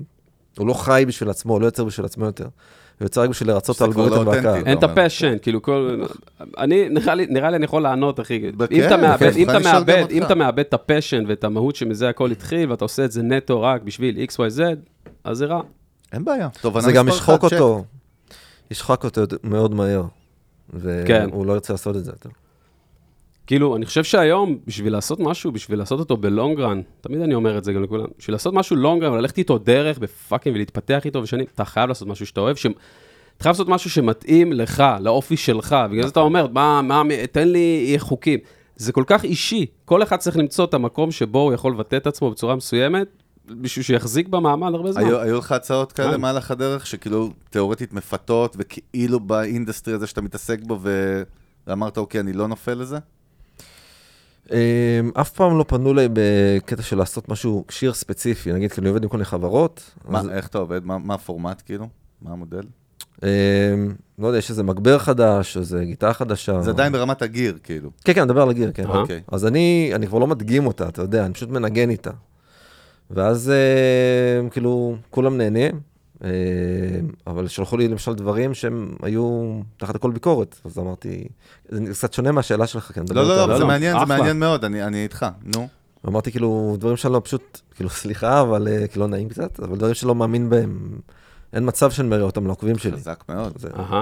[0.58, 2.44] הוא לא חי בשביל עצמו, הוא לא יוצר בשביל עצמו יותר.
[2.44, 4.64] הוא יוצר רק בשביל לרצות את כבר לא האלגוריתם והקהל.
[4.66, 4.84] אין את.
[4.84, 6.04] ה passion, כאילו כל...
[6.58, 8.52] אני, נראה לי, נראה לי אני יכול לענות, אחי.
[8.52, 10.12] בכיף, אם אתה מאבד, בכיף, אם אתה אני אשאל גם מאבד, אותך.
[10.12, 13.24] אם אתה מאבד את ה passion ואת המהות שמזה הכל התחיל, ואתה עושה את זה
[13.24, 14.62] נטו רק בשביל XYZ,
[15.24, 15.62] אז זה רע.
[16.14, 16.50] אין בעיה.
[16.62, 17.44] תובנה זה גם ישחוק.
[17.44, 17.84] אותו,
[18.72, 20.04] ישחק אותו מאוד מהר.
[21.08, 21.28] כן.
[21.32, 22.30] והוא לא ירצה לעשות את זה יותר.
[23.48, 27.36] כאילו, אני חושב שהיום, בשביל לעשות משהו, בשביל לעשות אותו ב long run, תמיד אני
[27.36, 30.56] אומר את זה גם לכולם, בשביל לעשות משהו long run, וללכת איתו דרך ב fucking
[30.56, 32.66] ולהתפתח איתו ושנים, אתה חייב לעשות משהו שאתה אוהב, ש...
[32.66, 37.48] אתה חייב לעשות משהו שמתאים לך, לאופי שלך, בגלל זה אתה אומר, מה, מה, תן
[37.48, 38.40] לי חוקים.
[38.76, 42.08] זה כל כך אישי, כל אחד צריך למצוא את המקום שבו הוא יכול לבטא את
[42.08, 43.08] עצמו בצורה מסוימת,
[43.62, 45.04] בשביל שיחזיק במעמד הרבה זמן.
[45.04, 46.14] היו, היו לך הצעות כאלה כן.
[46.14, 51.24] במהלך הדרך, שכאילו תיאורטית מפתות, וכאילו ב industry הזה שאתה מתעסק בו, ו...
[51.68, 52.98] ואמרת, אוקיי, אני לא נופל לזה?
[54.52, 54.58] אמ,
[55.14, 59.04] אף פעם לא פנו אליי בקטע של לעשות משהו, שיר ספציפי, נגיד, כי אני עובד
[59.04, 59.92] עם כל מיני חברות.
[60.08, 60.86] מה, אז, איך אתה עובד?
[60.86, 61.88] מה, מה הפורמט, כאילו?
[62.22, 62.64] מה המודל?
[63.24, 63.28] אמ,
[64.20, 66.62] לא יודע, יש איזה מגבר חדש, או איזה גיטרה חדשה.
[66.62, 67.92] זה עדיין ברמת הגיר, כאילו.
[68.04, 68.86] כן, כן, אני מדבר על הגיר, כן.
[68.86, 69.22] אוקיי.
[69.32, 72.12] אז אני, אני כבר לא מדגים אותה, אתה יודע, אני פשוט מנגן איתה.
[73.12, 75.80] ואז אה, כאילו, כולם נהנים,
[76.24, 76.30] אה,
[77.28, 80.60] אבל שלחו לי למשל דברים שהם היו תחת הכל ביקורת.
[80.66, 81.28] אז אמרתי,
[81.70, 83.02] זה קצת שונה מהשאלה שלך, כן.
[83.10, 84.06] לא, לא, לא, לא, זה לא, מעניין, זה.
[84.06, 85.68] מעניין מאוד, אני אני איתך, נו.
[86.08, 89.78] אמרתי כאילו, דברים שאני לא פשוט, כאילו, סליחה, אבל אה, כאילו לא נעים קצת, אבל
[89.78, 91.00] דברים שלא מאמין בהם,
[91.54, 92.92] אין מצב שאני מראה אותם לעוקבים שלי.
[92.92, 93.58] חזק מאוד.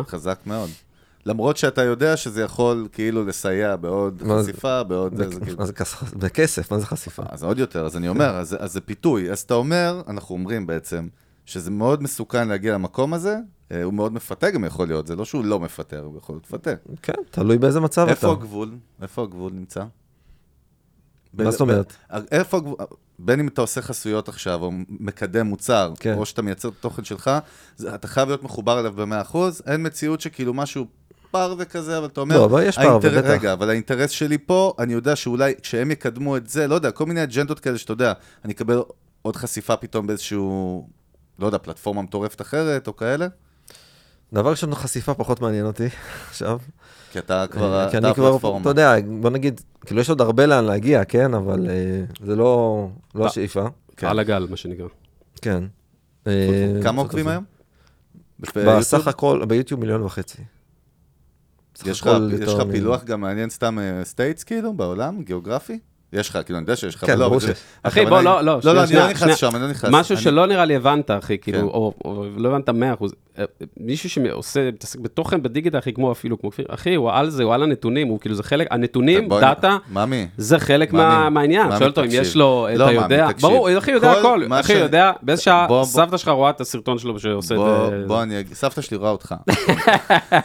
[0.07, 0.69] חזק מאוד.
[1.27, 5.13] למרות שאתה יודע שזה יכול כאילו לסייע בעוד חשיפה, בעוד...
[5.41, 7.23] כאילו- מה זה כס- בכסף, מה זה חשיפה?
[7.29, 9.31] אז עוד יותר, אז אני אומר, אז, אז זה פיתוי.
[9.31, 11.07] אז אתה אומר, אנחנו אומרים בעצם,
[11.45, 13.37] שזה מאוד מסוכן להגיע למקום הזה,
[13.71, 16.43] אה, הוא מאוד מפתה גם יכול להיות, זה לא שהוא לא מפטר, הוא יכול להיות
[16.51, 16.71] מפתה.
[17.01, 18.11] כן, תלוי באיזה מצב אתה.
[18.11, 18.75] איפה הגבול?
[19.01, 19.83] איפה הגבול נמצא?
[21.33, 21.93] מה זאת אומרת?
[22.13, 22.75] ב- איפה הגבול?
[23.19, 26.13] בין אם אתה עושה חסויות עכשיו, או מקדם מוצר, כן.
[26.17, 27.31] או שאתה מייצר את התוכן שלך,
[27.95, 30.85] אתה חייב להיות מחובר אליו ב-100%, אין מציאות שכאילו משהו
[31.47, 32.38] פרווה כזה, אבל אתה אומר...
[32.38, 33.30] לא, אבל יש פרווה, האינטר- בטח.
[33.30, 37.06] רגע, אבל האינטרס שלי פה, אני יודע שאולי כשהם יקדמו את זה, לא יודע, כל
[37.06, 38.13] מיני אג'נדות כאלה שאתה יודע,
[38.45, 38.82] אני אקבל
[39.21, 40.88] עוד חשיפה פתאום באיזשהו,
[41.39, 43.28] לא יודע, פלטפורמה מטורפת אחרת, או כאלה,
[44.34, 45.88] דבר ראשון, חשיפה פחות מעניין אותי
[46.30, 46.60] עכשיו.
[47.12, 48.62] כי אתה כבר, כי אתה אני כבר, הפלטפורמה.
[48.62, 51.76] אתה יודע, בוא נגיד, כאילו יש עוד הרבה לאן להגיע, כן, אבל אה,
[52.26, 53.28] זה לא לא אה.
[53.30, 53.65] השאיפה.
[53.97, 54.08] כן.
[54.08, 54.88] על הגל, מה שנקרא.
[55.41, 55.63] כן.
[56.28, 56.32] אה,
[56.84, 57.28] כמה קצת עוקבים.
[57.28, 57.43] היום?
[58.56, 60.38] בסך הכל, ביוטיוב מיליון וחצי.
[61.85, 62.03] יש
[62.53, 65.79] לך פילוח גם מעניין סתם stats כאילו, בעולם, גיאוגרפי?
[66.13, 67.57] יש לך, כאילו, אני יודע שיש לך, כן, לא, ברור זה- שיש.
[67.83, 69.37] אחי, בוא, לא, לא, לא, לא, אני לא נכנס.
[69.37, 69.91] שם, אני לא נכנס.
[69.93, 71.63] משהו שלא נראה לי הבנת, אחי, כאילו, כן.
[71.65, 71.93] או,
[72.37, 72.73] לא הבנת 100%.
[73.39, 73.43] אה,
[73.77, 77.53] מישהו שעושה, מתעסק בתוכן בדיגיטל, אחי, כמו אפילו, כמו כפיר, אחי, הוא על זה, הוא
[77.53, 79.77] על הנתונים, הוא כאילו, זה חלק, הנתונים, דאטה,
[80.37, 81.77] זה חלק מהעניין.
[81.77, 82.07] שואל אותו אם.
[82.11, 83.27] יש לו, לא, אתה יודע.
[83.41, 85.67] ברור, אחי יודע כל הכל, אחי ש- יודע, באיזה שעה.
[85.83, 87.59] סבתא שלך רואה את הסרטון שלו שעושה את...
[87.59, 89.35] בוא, אה, בוא אני אגיד, סבתא שלי רואה אותך.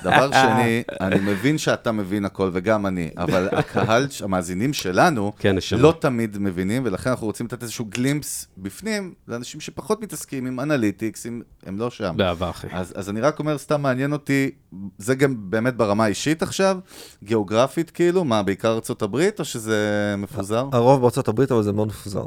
[0.05, 5.79] דבר שני, אני מבין שאתה מבין הכל, וגם אני, אבל הקהל, המאזינים שלנו, כן, נשמה.
[5.83, 11.27] לא תמיד מבינים, ולכן אנחנו רוצים לתת איזשהו glimpse בפנים, לאנשים שפחות מתעסקים עם analytics,
[11.27, 12.15] עם- הם לא שם.
[12.17, 12.67] באהבה, אחי.
[12.73, 14.51] אז, אז אני רק אומר, סתם מעניין אותי,
[14.99, 16.79] זה גם באמת ברמה האישית עכשיו,
[17.25, 19.79] גיאוגרפית כאילו, מה, בעיקר ארצות הברית, או שזה
[20.19, 20.69] מפוזר?
[20.73, 22.25] הרוב בארצות הברית, אבל זה מאוד מפוזר.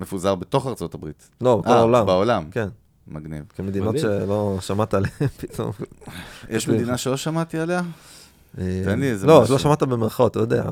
[0.00, 1.28] מפוזר בתוך ארצות הברית.
[1.40, 2.06] לא, בכל אה, העולם.
[2.06, 2.44] בעולם.
[2.50, 2.68] כן,
[3.08, 3.44] מגניב.
[3.56, 4.02] כמדינות מדהים.
[4.22, 5.70] שלא שמעת עליהן פתאום.
[6.50, 7.82] יש מדינה שלא שמעתי עליה?
[8.58, 9.52] אה, תן לי איזה לא, משהו.
[9.54, 10.62] לא שמעת במרכאות, אתה יודע.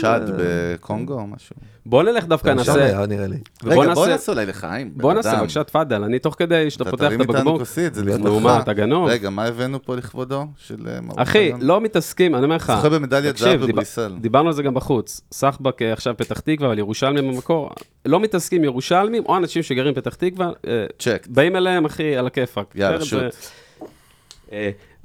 [0.00, 1.56] צ'אד זה- בקונגו או משהו?
[1.86, 2.74] בוא נלך דווקא, שם נעשה...
[2.84, 3.36] היה, נראה לי.
[3.64, 4.90] רגע, בוא נעשה- אולי לחיים.
[4.96, 5.36] בוא נעשה.
[5.40, 7.58] בבקשה תפאדל, אני תוך כדי שאתה אתה פותח את תרים איתנו הבקבוק.
[7.58, 8.24] כוסית, זה לכבודך.
[8.24, 9.08] נו, מה, אתה גנוב.
[9.08, 10.46] רגע, מה הבאנו פה לכבודו?
[10.56, 11.52] של אה, אחי?
[11.60, 12.72] לא מתעסקים, אני אומר לך.
[12.76, 14.14] זוכה במדליית זהב בבריסל.
[14.20, 15.20] דיברנו על זה גם בחוץ.
[15.32, 17.70] סחבק אה, עכשיו פתח תקווה, אבל ירושלמים במקור.
[18.06, 21.26] לא מתעסקים ירושלמים, או אנשים שגרים פתח תקווה, אה, צ'ק.
[21.30, 22.66] באים אליהם, אחי, על הכיפאק.
[22.74, 23.34] יאללה, שוט.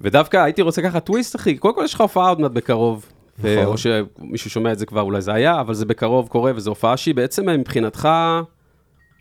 [0.01, 1.57] ודווקא הייתי רוצה ככה טוויסט, אחי.
[1.57, 3.05] קודם כל יש לך הופעה עוד מעט בקרוב.
[3.45, 3.65] אה, נכון.
[3.65, 6.97] או שמישהו שומע את זה כבר, אולי זה היה, אבל זה בקרוב קורה, וזו הופעה
[6.97, 8.09] שהיא בעצם אה, מבחינתך,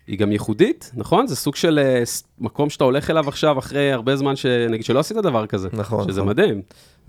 [0.07, 1.27] היא גם ייחודית, נכון?
[1.27, 2.03] זה סוג של אה,
[2.39, 5.69] מקום שאתה הולך אליו עכשיו אחרי הרבה זמן, שנגיד שלא עשית דבר כזה.
[5.73, 6.29] נכון, שזה נכון.
[6.29, 6.61] מדהים.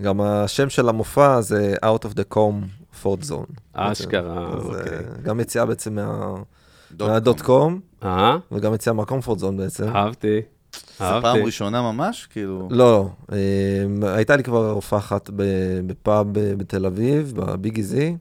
[0.03, 2.53] גם השם של המופע זה Out of the Com
[3.05, 3.53] Fort Zone.
[3.73, 4.99] אשכרה, אוקיי.
[5.23, 6.35] גם יציאה בעצם מה-
[6.93, 7.81] dot מה dot com.
[8.53, 9.89] וגם יציאה מה comfort zone בעצם.
[9.97, 10.41] אהבתי.
[10.99, 11.37] זה פעם.
[11.45, 12.27] ראשונה ממש?
[12.31, 12.69] כאילו...
[12.71, 13.09] לא.
[13.33, 13.37] אה,
[14.15, 15.43] הייתה לי כבר הופעה אחת ב-
[15.87, 18.17] בפאב ב- בתל אביב, ב Big Easy,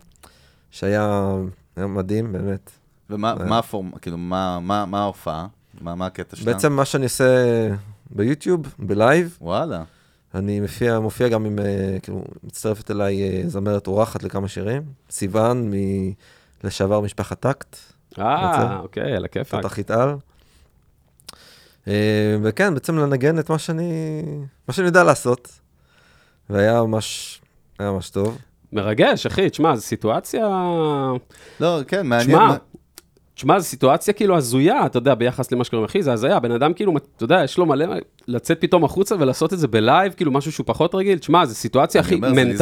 [0.72, 1.32] שהיה
[1.76, 2.72] היה מדהים, באמת.
[3.10, 3.92] ומה זה- מה הפורם...
[4.02, 5.48] כאילו, מה- מה מה ההופעה?
[5.82, 6.54] מה מה הקטע שלה?
[6.54, 7.26] בעצם מה שאני עושה
[8.12, 9.84] ביוטיוב, ב live, וואלה.
[10.36, 15.70] אני מופיע, מופיע גם עם, אה, כאילו, מצטרפת אליי אה, זמרת אורחת לכמה שירים, סיוון,
[15.74, 16.12] מ-
[16.64, 17.76] לשעבר משפחת טקט,
[18.20, 18.80] אה.
[18.80, 19.62] אוקיי, על הכיפאק.
[19.62, 20.16] תותחית על.
[21.88, 24.22] אה, וכן, בעצם לנגן את מה שאני,
[24.68, 25.60] מה שאני יודע לעשות.
[26.50, 27.42] והיה ממש,
[27.80, 28.38] היה ממש טוב.
[28.74, 30.48] מרגש, אחי, תשמע, זו סיטואציה...
[31.60, 32.38] לא, כן, מעניין.
[32.40, 32.56] תשמע,
[33.36, 36.74] תשמע, זו סיטואציה כאילו הזויה, אתה יודע, ביחס למה שקוראים, אחי, זה הזיה, בן אדם
[36.74, 37.86] כאילו, אתה יודע, יש לו מלא,
[38.28, 41.56] לצאת פתאום החוצה ולעשות את זה ב live, כאילו משהו שהוא פחות רגיל, תשמע, זו
[41.56, 42.58] סיטואציה הכי מנטלית,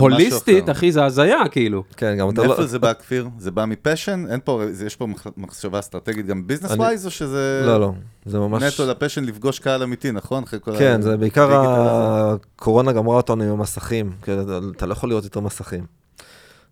[0.00, 0.30] הוליסטית.
[0.70, 1.82] אחי, זה הזיה, כאילו.
[1.96, 2.48] כן, גם אתה לא...
[2.48, 3.28] מאיפה זה בא, כפיר?
[3.38, 4.24] זה בא מ passion?
[4.30, 7.62] אין פה, זה- יש פה מח- מחשבה אסטרטגית גם business-wise, או שזה...
[7.66, 7.92] לא, לא,
[8.26, 8.62] זה ממש...
[8.62, 10.44] נטו ל passion לפגוש קהל אמיתי, נכון?
[10.78, 11.48] כן, זה בעיקר.
[12.56, 14.32] הקורונה גמרה אותנו עם המסכים, אתה-
[14.76, 16.03] אתה לא יכול לראות יותר מסכים.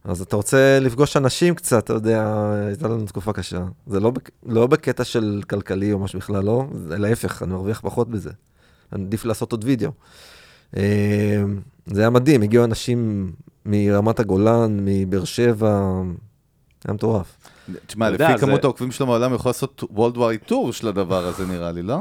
[0.05, 2.35] אז אתה רוצה לפגוש אנשים קצת, אתה יודע,
[2.67, 3.65] הייתה לנו תקופה קשה.
[3.87, 7.81] זה לא, בק- לא בקטע של כלכלי או משהו בכלל, לא, זה להפך, אני מרוויח
[7.85, 8.31] פחות בזה.
[8.91, 9.91] עדיף לעשות עוד וידאו.
[10.77, 11.43] אה,
[11.87, 13.33] זה היה מדהים, הגיעו אנשים
[13.67, 15.93] מרמת הגולן, מבאר שבע,
[16.85, 17.37] היה מטורף.
[17.87, 21.47] תשמע, לפי זה- כמות העוקבים שלו הוא יכול לעשות World Wide Tour של הדבר הזה,
[21.47, 21.99] נראה לי, לא?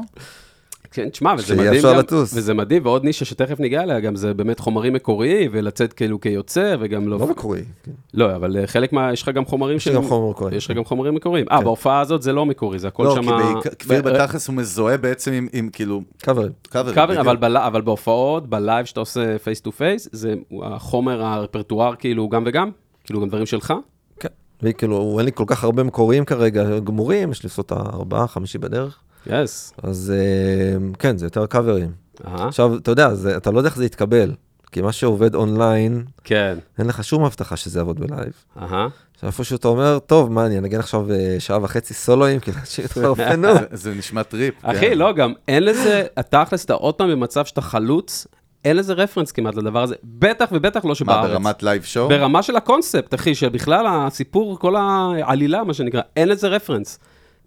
[0.93, 2.33] כן, תשמע, וזה שיהיה מדהים אפשר גם, לטוס.
[2.35, 6.77] וזה מדהים, ועוד נישה שתכף ניגע אליה, גם זה באמת חומרים מקוריים, ולצאת כאילו כיוצר,
[6.79, 7.19] וגם לא...
[7.19, 7.61] לא מקורי.
[7.83, 7.91] כן.
[8.13, 9.13] לא, אבל אה, חלק מה...
[9.13, 10.55] יש לך גם חומרים יש לי גם חומר מקורי.
[10.55, 11.45] יש לך גם חומרים מקוריים.
[11.51, 11.63] אה, כן.
[11.63, 13.21] בהופעה הזאת זה לא מקורי, זה הכל לא, שם...
[13.21, 16.01] כי בעיקר- כפיר בתכלס הוא מזוהה בעצם עם- עם כאילו...
[16.17, 16.51] קאברים.
[16.69, 16.95] קאברים.
[17.19, 17.39] אבל, בדיוק.
[17.41, 22.43] בל, אבל בהופעות, ב live שאתה עושה face to face, זה החומר, הרפרטואר כאילו גם
[22.45, 22.69] וגם?
[23.03, 23.73] כאילו גם דברים שלך?
[24.19, 24.29] כן.
[24.63, 28.99] וכאילו, אין לי כל כך הרבה מקוריים כרגע, גמורים, יש לי איזה ארבעה, חמישי בדרך.
[29.27, 29.73] yes.
[29.83, 31.91] אז אה, כן, זה יותר קאברים.
[32.27, 34.31] אהה, עכשיו, אתה יודע, זה, אתה לא יודע איך זה יתקבל,
[34.71, 36.57] כי מה שעובד אונליין, כן.
[36.79, 38.31] אין לך שום הבטחה שזה יעבוד ב live.
[38.61, 38.87] אהה.
[39.15, 43.47] עכשיו, איפשהו אתה אומר, טוב, מה, אני אנגן עכשיו אה, שעה וחצי סולואים, כאילו, שיתחרפנו.
[43.59, 44.53] זה- זה נשמע trip.
[44.63, 44.97] אחי, כן.
[44.97, 48.27] לא, גם אין לזה, תכלס, אתה עוד פעם במצב שאתה חלוץ,
[48.65, 51.29] אין לזה reference כמעט לדבר הזה, בטח ובטח לא מה, שבארץ.
[51.31, 52.09] ברמת live show?
[52.09, 56.99] ברמה של הקונספט, אחי, שבכלל הסיפור, כל העלילה, מה שנקרא, אין לזה reference.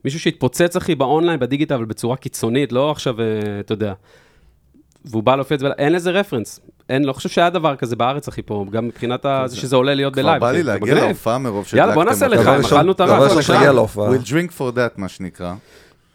[0.04, 3.24] מישהו שהתפוצץ, אחי, באונליין, בדיגיטל, אבל בצורה קיצונית, לא עכשיו, אה,
[3.60, 3.92] אתה יודע.
[5.04, 6.60] והוא בא להופיע את זה, אין לזה reference.
[6.88, 9.94] אין, לא חושב שהיה דבר כזה בארץ, אחי, פה, גם מבחינת ה- זה שזה עולה
[9.94, 10.40] להיות כבר ב live.
[10.40, 10.94] בא אחי, לי להגיע.
[10.94, 12.28] להופעה מרוב יאללה, בוא נעשה.
[12.28, 13.42] לחיים, אכלנו את הערק, דבר ראשון.
[13.42, 14.08] שתגיע להופעה.
[14.10, 15.54] We'll drink for that, מה שנקרא.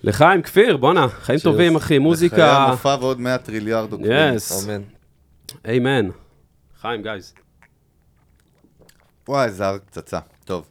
[0.04, 2.58] לחיים, כפיר, בואנה, חיים טובים, אחי, לחיי מוזיקה.
[2.58, 4.12] המופע ועוד 100 טריליארד עוקבים.
[4.36, 4.70] yes,
[5.70, 6.10] אמן.
[6.82, 7.34] חיים, guys.
[9.28, 10.20] וואי, ערק פצצה.
[10.46, 10.66] טוב.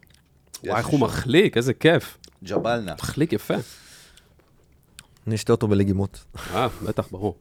[0.66, 2.17] וואי, איך הוא מחליק, איזה כיף.
[2.44, 2.94] ג'בלנה.
[3.03, 3.55] מחליק יפה.
[5.27, 6.24] אני אשתה אותו בלגימות.
[6.55, 7.37] אה, בטח, ברור.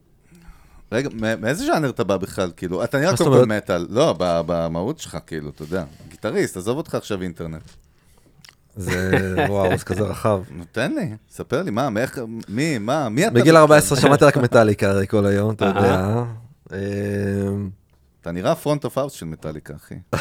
[0.92, 2.50] רגע, מא- מאיזה ז'אנר אתה בא בכלל?
[2.56, 3.44] כאילו, אתה נראה קודם כל?
[3.46, 3.86] מטאל.
[3.90, 5.84] לא, ב- במהות שלך, כאילו, אתה יודע.
[6.08, 7.62] גיטריסט, עזוב אותך עכשיו אינטרנט.
[8.76, 9.10] זה,
[9.48, 10.42] וואו, זה כזה רחב.
[10.50, 13.30] נו, תן לי, ספר לי, מה, מאיך, מי, מה, מי אתה?
[13.34, 13.56] בגיל בכלל?
[13.56, 15.76] 14 שמעתי רק מטאליקה הרי כל היום, אתה אהה.
[15.76, 16.24] יודע.
[17.52, 17.70] אמ,
[18.20, 19.94] אתה נראה front of house של מטאליקה, אחי.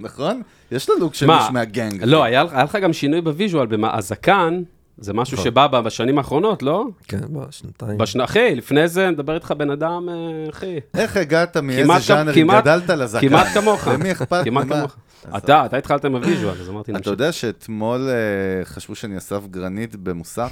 [0.00, 0.42] נכון?
[0.72, 1.36] יש לו לוק של מה?
[1.38, 2.04] מישהו מה gang.
[2.04, 4.62] לא, היה היה לך גם שינוי ב visual, הזקן,
[4.98, 5.44] זה משהו נכון.
[5.44, 6.84] שבא בשנים האחרונות, לא?
[7.08, 7.98] כן, בשנתיים.
[7.98, 10.76] בשנה, אחי, לפני זה מדבר איתך בן אדם, אה, אחי.
[10.94, 13.28] איך הגעת מאיזה ז'אנר, גדלת לזקן?
[13.28, 13.88] כמעט כמוך.
[13.88, 14.44] למי אכפת?
[14.44, 14.66] כמעט?
[14.66, 14.96] כמוך.
[15.36, 17.12] אתה, אתה התחלת עם הוויז'ואל, אז אמרתי, אתה נמשיך.
[17.12, 18.14] יודע שאתמול אה,
[18.64, 20.48] חשבו שאני אסף גרנית במוסך?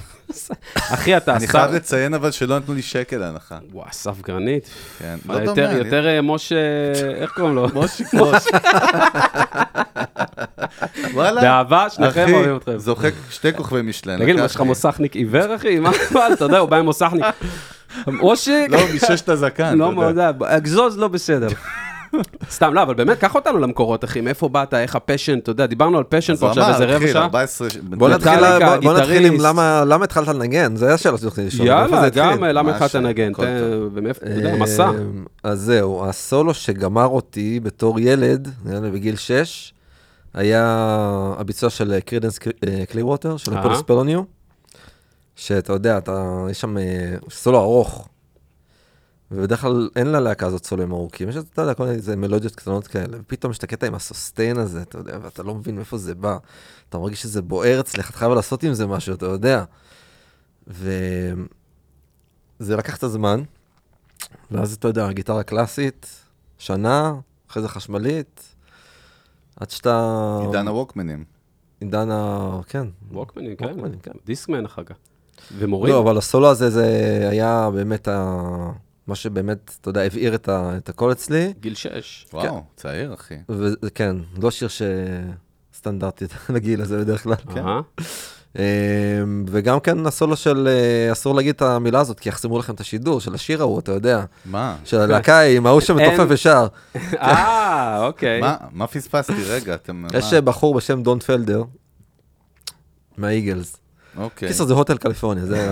[0.77, 1.51] אחי, אתה אני אסף...
[1.53, 3.59] חייב לציין אבל שלא נתנו לי שקל הנחה.
[3.73, 4.69] וואו, אסף גרנית.
[4.99, 5.71] כן, מה, לא דומה.
[5.71, 6.57] אני- יותר אה, משה,
[7.17, 7.69] איך קוראים לו?
[7.75, 8.45] מושיק ראש.
[11.15, 11.41] וואלה.
[11.41, 12.79] באהבה, שניכם אחי, אוהבים אתכם.
[12.79, 14.19] זוחק שתי כוכבי משלן.
[14.19, 14.61] תגיד, מה, יש לך.
[14.61, 15.79] מוסכניק עיוור, אחי?
[15.79, 17.25] מה, מה, אתה יודע, הוא בא עם מוסכניק.
[18.07, 20.31] מושיק, לא, מששת הזקן, לא אתה מאוד, יודע.
[20.45, 21.49] אגזוז לא בסדר.
[22.51, 25.99] סתם, לא, אבל באמת, קח אותנו למקורות, אחי, מאיפה באת, איך הפשן, אתה יודע, דיברנו
[25.99, 27.23] על פשן פה עכשיו איזה רבע שעה.
[27.23, 27.69] 14...
[27.83, 28.33] בוא נתחיל,
[28.83, 29.41] בוא- נתחיל עם.
[29.87, 31.69] למה התחלת לנגן, זה השאלה שרציתי לשאול.
[31.69, 32.09] יאללה?
[32.09, 32.95] גם למה מה התחלת?
[32.95, 33.33] לנגן.
[33.93, 34.89] ומאיפה, אתה יודע, מסע.
[34.91, 39.73] אמ, אז זהו, הסולו שגמר אותי בתור ילד, נראה לי בגיל 6,
[40.35, 40.65] היה
[41.39, 42.39] הביצוע של קרידנס
[42.89, 43.57] קליר ווטר, של.
[43.57, 44.23] הפולס פלוניו,
[45.37, 45.99] שאתה יודע,
[46.51, 46.83] יש שם אה,
[47.31, 48.09] סולו ארוך,
[49.31, 53.19] ובדרך כלל אין ללהקה הזאת סולוים ארוכים, יש, אתה יודע, כל מיני מלודיות קטנות כאלה,
[53.21, 56.37] ופתאום יש את הקטע עם הסוסטיין הזה, אתה יודע, ואתה לא מבין מאיפה זה בא,
[56.89, 59.65] אתה מרגיש שזה בוער אצלך, אתה חייב לעשות עם זה משהו, אתה יודע.
[60.67, 61.37] וזה
[62.61, 63.43] לקח את הזמן,
[64.51, 66.07] ואז אתה יודע, גיטרה קלאסית,
[66.59, 67.15] שנה,
[67.51, 68.55] אחרי זה חשמלית,
[69.57, 70.39] עד שאתה...
[70.47, 71.25] עידן הווקמנים.
[71.81, 72.61] עידן ה...
[72.69, 72.87] כן.
[73.13, 74.97] ווקמנים, כן, ווקמנים, כן, דיסקמן אחר כך.
[75.59, 75.93] ומורים.
[75.93, 76.87] לא, אבל הסולו הזה, זה
[77.31, 78.71] היה באמת ה...
[79.09, 80.73] מה שבאמת, אתה יודע, הבעיר את, ה...
[80.77, 81.53] את הכל אצלי.
[81.61, 82.27] גיל 6.
[82.33, 83.35] וואו, צעיר, אחי.
[83.49, 84.83] וכן, לא שיר ש...
[85.79, 87.35] סטנדרטי לגיל הזה בדרך כלל.
[87.55, 87.63] כן.
[89.47, 93.21] וגם כן הסולו של, אה, אסור להגיד את המילה הזאת, כי יחסמו לכם את השידור
[93.21, 94.25] של השיר ההוא, אתה יודע.
[94.45, 94.77] מה?
[94.85, 96.67] של הלהקה עם ההוא שמתופף ושר.
[96.97, 98.41] אה, אוקיי.
[98.41, 98.57] מה?
[98.73, 99.43] מה פספסתי?
[99.49, 100.05] רגע, אתם...
[100.15, 100.33] יש?
[100.33, 101.63] אה, בחור בשם דון פלדר,
[103.17, 103.77] מהאיגלס.
[104.17, 104.49] אוקיי.
[104.49, 105.71] קיצר זה Hotel California, זה.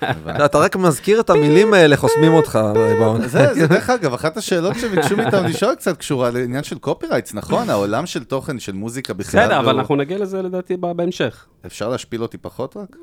[0.44, 2.58] אתה רק מזכיר את המילים האלה, חוסמים אותך.
[2.76, 3.28] אה, בעונה.
[3.28, 7.70] זה, זה דרך אגב, אחת השאלות שביקשו מאיתנו לשאול קצת קשורה לעניין של copyrights, נכון?
[7.70, 9.44] העולם של תוכן, של מוזיקה בכלל.
[9.44, 11.46] בסדר, אבל הוא- אנחנו נגיע לזה לדעתי בהמשך.
[11.66, 12.96] אפשר להשפיל אותי פחות רק?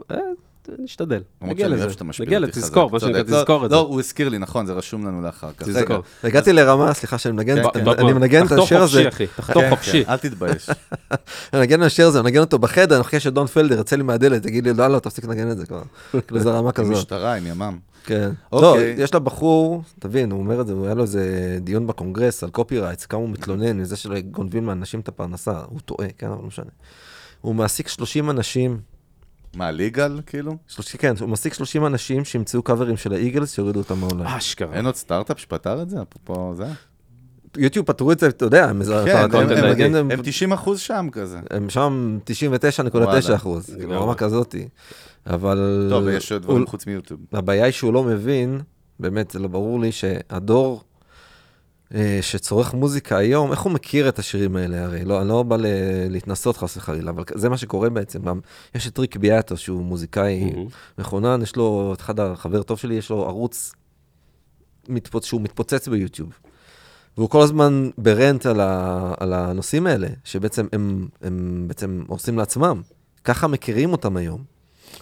[0.79, 1.21] נשתדל.
[1.41, 1.88] נגיע לזה.
[2.19, 2.51] נגיע לזה.
[2.51, 3.29] תזכור, מה שנקרא, צודק.
[3.32, 3.75] לא, תזכור את זה.
[3.75, 5.67] לא, הוא הזכיר לי, נכון, זה רשום לנו לאחר כך.
[5.67, 5.97] תזכור.
[6.23, 7.99] הגעתי לרמה, סליחה שאני מנגן, כן, אני- כן.
[8.05, 10.03] אני מנגן את השיר הזה, תחתוך חופשי, אחי, תחתוך כן, חופשי.
[10.05, 10.69] כן, אל תתבייש.
[11.10, 11.17] אני
[11.62, 14.43] מנגן את השיר הזה, אני מנגן אותו בחדר, אני מחכה שדון פלדר יצא לי מהדלת,
[14.43, 15.82] תגיד לי, לא, לא, תפסיק לנגן את זה כבר.
[16.27, 16.91] כאילו, זה רמה כזאת.
[16.91, 17.77] משטרה עם ימ"מ.
[18.05, 18.32] כן.
[18.51, 18.95] אוקיי.
[18.97, 21.27] לא, יש לבחור, תבין, הוא אומר את זה, הוא היה לו איזה
[21.62, 26.27] דיון בקונגרס על copyrights, כמה הוא מתלונן מזה שגונבים לאנשים את הפרנסה, הוא טועה, כן,
[26.27, 26.65] אבל לא משנה.
[27.41, 28.79] הוא מעסיק 30 אנשים,
[29.55, 30.57] מה, legal, כאילו?
[30.67, 34.25] 30, כן, הוא מעסיק 30 אנשים שימצאו קאברים של ה Eagles, שיורידו אותם מהעולם.
[34.25, 34.75] אשכרה.
[34.75, 35.97] אין עוד סטארט-אפ שפתר את זה?
[36.01, 36.65] אפרופו זה?
[37.57, 39.31] יוטיוב פתרו את זה, אתה יודע, הם- כן, הם-
[39.81, 41.39] הם- הם- הם 90 אחוז שם כזה.
[41.49, 43.35] הם שם 99.9 וואלה.
[43.35, 43.97] אחוז, כאילו, לגמרי.
[43.97, 44.67] רמה כזאתי.
[45.27, 45.88] אבל...
[45.89, 47.19] טוב, ויש עוד דברים חוץ מיוטיוב.
[47.33, 48.62] הבעיה היא שהוא לא מבין,
[48.99, 50.83] באמת, זה לא ברור לי שהדור
[52.21, 55.06] שצורך מוזיקה היום, איך הוא מכיר את השירים האלה הרי?
[55.06, 55.58] לא, אני לא בא
[56.10, 58.21] להתנסות חס וחלילה, אבל זה מה שקורה בעצם.
[58.21, 58.39] גם
[58.75, 60.67] יש את ריק ביאטו, שהוא מוזיקאי מהמם.
[60.97, 63.73] מכונן, יש לו, את אחד החבר טוב שלי, יש לו ערוץ
[64.89, 65.25] מתפוצ...
[65.25, 66.30] שהוא מתפוצץ ביוטיוב.
[67.17, 69.13] והוא כל הזמן ברנט על, ה...
[69.19, 72.82] על הנושאים האלה, שבעצם הם, הם בעצם עושים לעצמם.
[73.23, 74.58] ככה מכירים אותם היום.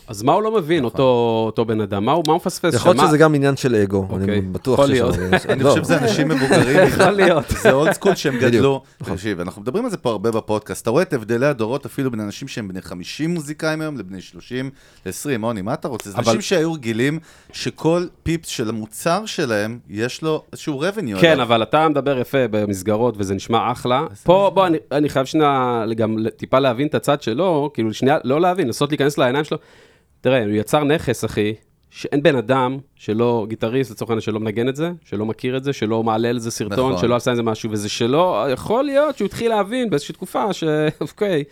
[0.07, 1.03] אז מה הוא לא מבין, אותו
[1.45, 2.05] אותו בן אדם?
[2.05, 2.77] מה הוא מה הוא מפספס שם?
[2.77, 5.15] יכול להיות שזה גם עניין של אגו, אני אוקיי, בטוח יכול שיש להיות.
[5.17, 6.77] הרבה- אני לא, חושב שזה אנשים מבוגרים.
[6.87, 7.45] יכול להיות.
[7.61, 8.37] זה אולד סקול שהם.
[8.39, 8.81] גדלו.
[8.97, 10.81] תקשיב, אנחנו מדברים על זה פה הרבה בפודקאסט.
[10.83, 14.69] אתה רואה את הבדלי הדורות אפילו בין אנשים שהם בני 50 מוזיקאים היום לבני 30
[15.05, 15.11] ל-20.
[15.43, 16.09] עוני, מה אתה רוצה?
[16.09, 17.19] זה אבל- אנשים שהיו רגילים
[17.53, 21.21] שכל פיפס של המוצר שלהם, יש לו איזשהו revenue.
[21.21, 21.39] כן.
[21.39, 24.05] אבל אתה מדבר יפה במסגרות, וזה נשמע אחלה.
[24.23, 28.41] פה, בוא, אני, אני חייב שנייה גם טיפה להבין את הצד שלו, כאילו, שנייה, לא
[28.41, 29.57] להבין, לנסות להיכנס לעיניים שלו.
[30.27, 31.53] תראה, הוא יצר נכס, אחי,
[31.89, 35.73] שאין בן אדם שלא, גיטריסט לצורך העניין, שלא מנגן את זה, שלא מכיר את זה,
[35.73, 36.97] שלא מעלה על זה סרטון, נכון.
[36.97, 40.63] שלא עשה עם זה משהו, וזה שלא, יכול להיות שהוא התחיל להבין באיזושהי תקופה ש...
[41.01, 41.43] אוקיי,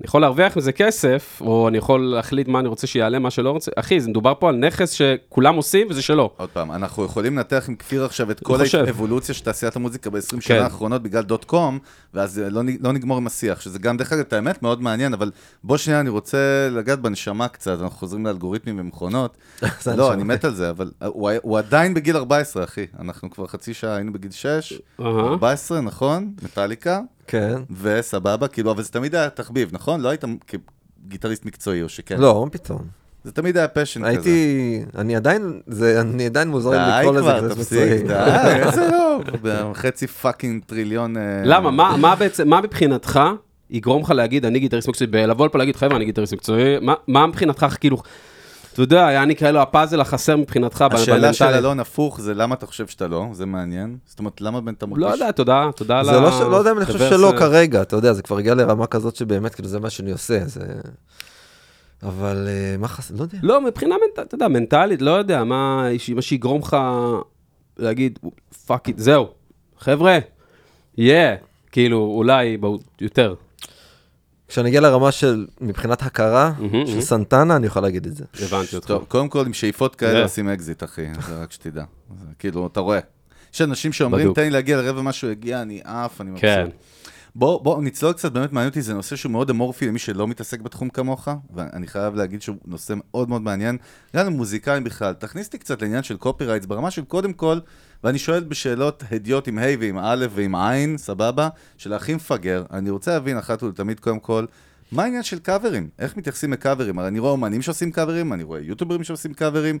[0.00, 3.50] אני יכול להרוויח מזה כסף, או אני יכול להחליט מה אני רוצה שיעלה, מה שלא
[3.50, 3.70] רוצה.
[3.76, 6.30] אחי, זה מדובר פה על נכס שכולם עושים וזה שלו.
[6.36, 8.58] עוד פעם, אנחנו יכולים לנתח עם כפיר עכשיו את כל.
[8.86, 10.40] האבולוציה של תעשיית המוזיקה ב-20 כן.
[10.40, 11.78] שנה האחרונות בגלל דוט קום,
[12.14, 15.30] ואז לא, לא נגמור עם השיח, שזה גם, דרך אגב, את האמת, מאוד מעניין, אבל
[15.64, 19.36] בוא שנייה, אני רוצה לגעת בנשמה קצת, אנחנו חוזרים לאלגוריתמים ומכונות.
[19.96, 20.12] לא.
[20.12, 22.86] אני מת על זה, אבל הוא, הוא עדיין בגיל 14, אחי.
[23.00, 25.08] אנחנו כבר חצי שעה, היינו בגיל 6, אהה.
[25.20, 26.32] 14, נכון?
[26.42, 27.54] מטאליקה, כן.
[27.80, 30.00] וסבבה, כאילו, אבל זה תמיד היה תחביב, נכון?
[30.00, 32.20] לא היית כגיטריסט מקצועי, או שכן?
[32.20, 33.04] לא, פתאום.
[33.24, 34.08] זה תמיד היה passion כזה.
[34.08, 38.02] הייתי, אני עדיין, זה, אני עדיין מוזר לי די לקרוא לזה כבר, כזה תפסיק, מקצועי.
[38.02, 38.88] די, איזה
[39.42, 41.16] לא, חצי fucking טריליון...
[41.16, 41.70] אה, למה?
[41.70, 43.20] מה, מה בעצם, מה מבחינתך
[43.70, 47.26] יגרום לך להגיד, אני גיטריסט מקצועי, לבוא לפה להגיד, חבר'ה, אני גיטריסט מקצועי, מה, מה
[47.26, 47.98] מבחינתך, כאילו,
[48.74, 51.44] אתה יודע, היה אני כאלו הפאזל החסר מבחינתך השאלה של.
[51.44, 53.96] אלון הפוך זה למה אתה חושב שאתה לא, זה מעניין.
[54.06, 55.04] זאת אומרת, למה בן אתה מרגיש...
[55.04, 56.40] לא יודע, תודה, תודה על לא, ש...
[56.40, 59.54] לא יודע אם אני חושב שלא כרגע, אתה יודע, זה כבר הגיע לרמה כזאת שבאמת,
[59.54, 60.60] כאילו, זה מה שאני עושה, זה...
[62.02, 63.10] אבל אה, מה חס...
[63.10, 63.38] לא יודע.
[63.42, 65.88] לא, מבחינה מנטלית, אתה יודע, מנטלית, לא יודע, מה,
[66.20, 66.76] שיגרום לך
[67.78, 68.18] להגיד,
[68.66, 69.28] fuck it, זהו,
[69.78, 70.18] חבר'ה,
[70.98, 71.36] יהיה,
[71.72, 72.58] כאילו, אולי,
[73.00, 73.34] יותר.
[74.48, 76.52] כשאני אגיע לרמה של, מבחינת הכרה,
[76.86, 77.00] של.
[77.00, 78.24] סנטנה, אני יכול להגיד את זה.
[78.42, 78.88] הבנתי אותך.
[78.88, 80.22] טוב, קודם כל, עם שאיפות כאלה.
[80.22, 81.84] עושים אקזיט, אחי, זה רק שתדע.
[82.20, 82.98] זה כאילו, אתה רואה.
[83.54, 84.34] יש אנשים שאומרים.
[84.34, 86.48] תן לי להגיע לרבע משהו הגיע, אני עף, אני מבסוט.
[87.34, 87.40] כן.
[87.40, 90.88] בוא, נצלול קצת, באמת מעניין אותי, זה נושא שהוא מאוד אמורפי למי שלא מתעסק בתחום
[90.88, 93.78] כמוך, ואני חייב להגיד שהוא נושא מאוד מאוד מעניין.
[94.16, 97.58] גם למוזיקאים בכלל, תכניס אותי קצת לעניין של copyrights, ברמה של קודם כל,
[98.04, 102.90] ואני שואל בשאלות הדיוט עם ה' ועם א' ועם עין, סבבה, של הכי מפגר, אני
[102.90, 104.44] רוצה להבין אחת ולתמיד קודם כל,
[104.94, 105.88] מה העניין של קאברים?
[105.98, 106.98] איך מתייחסים לקאברים?
[106.98, 109.78] הרי אני רואה אומנים שעושים קאברים, אני רואה יוטוברים שעושים קאברים,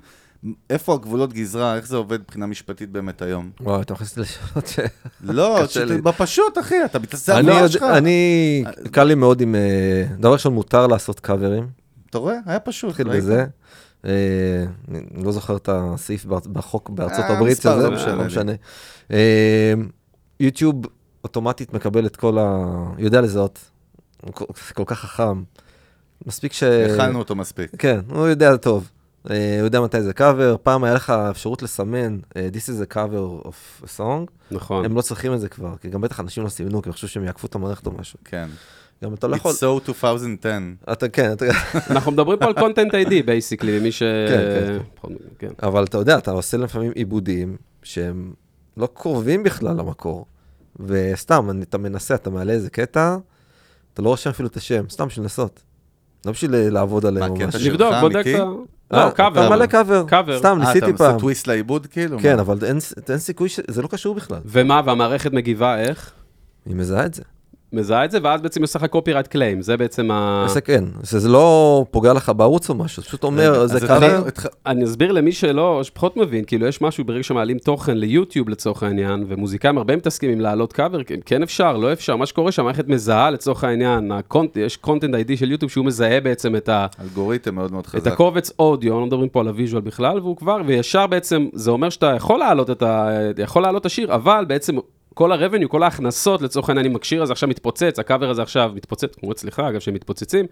[0.70, 3.50] איפה הגבולות גזרה, איך זה עובד מבחינה משפטית באמת היום?
[3.60, 4.78] וואו, אתה מכניס אותי לשאלות ש...
[5.20, 5.66] לא,
[6.04, 7.82] בפשוט, אחי, אתה מתעסק יודע- שלך.
[7.82, 9.54] אני, קל לי מאוד עם...
[9.54, 11.68] אה, דבר ראשון, מותר לעשות קאברים,
[12.10, 12.36] אתה רואה?
[12.46, 13.00] היה פשוט.
[13.00, 13.08] ראית?
[13.08, 13.44] בזה.
[14.04, 14.64] אה,
[15.24, 18.52] לא זוכר את הסעיף בחוק בארצות אה, הברית, שזה, לא משנה
[19.10, 19.16] לא
[20.40, 20.86] יוטיוב
[21.24, 22.66] אוטומטית מקבל את כל ה...
[22.98, 23.73] יודע לזהות.
[24.24, 24.32] הוא
[24.74, 25.42] כל- כך חכם.
[26.26, 26.62] מספיק ש...
[26.62, 27.70] הכלנו אותו מספיק.
[27.78, 28.90] כן, הוא יודע טוב.
[29.30, 30.56] אה, הוא יודע מתי זה קאבר.
[30.62, 34.30] פעם היה לך אפשרות לסמן, אה, This is a cover of a song.
[34.50, 34.84] נכון.
[34.84, 37.08] הם לא צריכים את זה כבר, כי גם בטח אנשים לא סימנו, כי הם חשבו
[37.08, 38.18] שהם יעקפו את המערכת או משהו.
[38.24, 38.48] כן.
[39.04, 39.52] גם אתה לא יכול...
[39.52, 40.48] It's so 2010.
[40.92, 41.44] אתה כן, אתה...
[41.90, 44.02] אנחנו מדברים פה על content ID, basically, למי ש...
[44.28, 45.48] כן, פחות- כן.
[45.62, 48.32] אבל אתה יודע, אתה עושה לפעמים עיבודים שהם
[48.76, 50.26] לא קרובים בכלל למקור.
[50.80, 53.16] וסתם, אני- אתה מנסה, אתה מעלה איזה קטע,
[53.94, 55.62] אתה לא רושם אפילו את השם, סתם בשביל לנסות.
[56.26, 57.70] לא בשביל אה, לעבוד עליהם או משהו.
[57.70, 58.34] לבדוק, בודק אמיתי?
[58.36, 58.44] את ה...
[58.96, 59.40] אה, לא, קאבר.
[59.40, 60.38] אתה מעלה קאבר, קאבר.
[60.38, 61.06] סתם, אה, ניסיתי אתה פעם.
[61.06, 62.18] עושה טוויסט לעיבוד כאילו?
[62.18, 62.38] כן?
[62.38, 62.78] אבל אין,
[63.08, 63.60] אין סיכוי ש...
[63.68, 64.40] זה לא קשור בכלל.
[64.44, 66.12] ומה, והמערכת מגיבה איך?
[66.66, 67.22] היא מזהה את זה.
[67.74, 70.44] מזהה את זה, ואז בעצם היא עושה לך copyright claim, זה בעצם ה...
[70.48, 73.78] זה כן, זה לא פוגע לך בערוץ או משהו, זה פשוט אומר, זה
[74.28, 78.82] התח- אני אסביר למי שלא, שפחות מבין, כאילו יש משהו ברגע שמעלים תוכן ליוטיוב לצורך
[78.82, 82.88] העניין, ומוזיקאים הרבה מתעסקים עם להעלות קאבר, כן- כן אפשר, לא אפשר, מה שקורה שהמערכת
[82.88, 84.12] מזהה לצורך העניין,
[84.56, 88.12] יש content ID של יוטיוב שהוא מזהה בעצם את, ה, אלגוריתם מאוד מאוד את חזק.
[88.12, 91.90] הקובץ אודיו, לא מדברים פה על ה visual בכלל, והוא כבר, וישר בעצם, זה אומר
[91.90, 93.08] שאתה יכול להעלות את ה...
[93.38, 94.76] יכול להעלות את השיר, אבל בעצם
[95.14, 99.14] כל ה-revenue, כל ההכנסות לצורך העניין, אם הקשיר הזה עכשיו מתפוצץ, הקאבר הזה עכשיו מתפוצץ,
[99.14, 100.46] כמו אצלך, אגב, שהם מתפוצצים,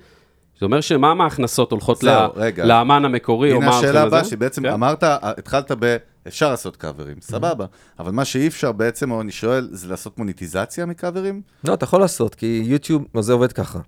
[0.60, 2.26] זה אומר שמה מההכנסות הולכות ל-.
[2.64, 4.02] לאמן המקורי, או מה הנה השאלה?
[4.02, 4.68] הבאה, שבעצם כן.
[4.68, 5.96] אמרת, התחלת ב...
[6.28, 7.66] אפשר לעשות קאברים, סבבה.
[7.98, 11.42] אבל מה שאי אפשר בעצם, או אני שואל, זה לעשות מוניטיזציה מקאברים?
[11.64, 13.78] לא, אתה יכול לעשות, כי יוטיוב, זה עובד ככה.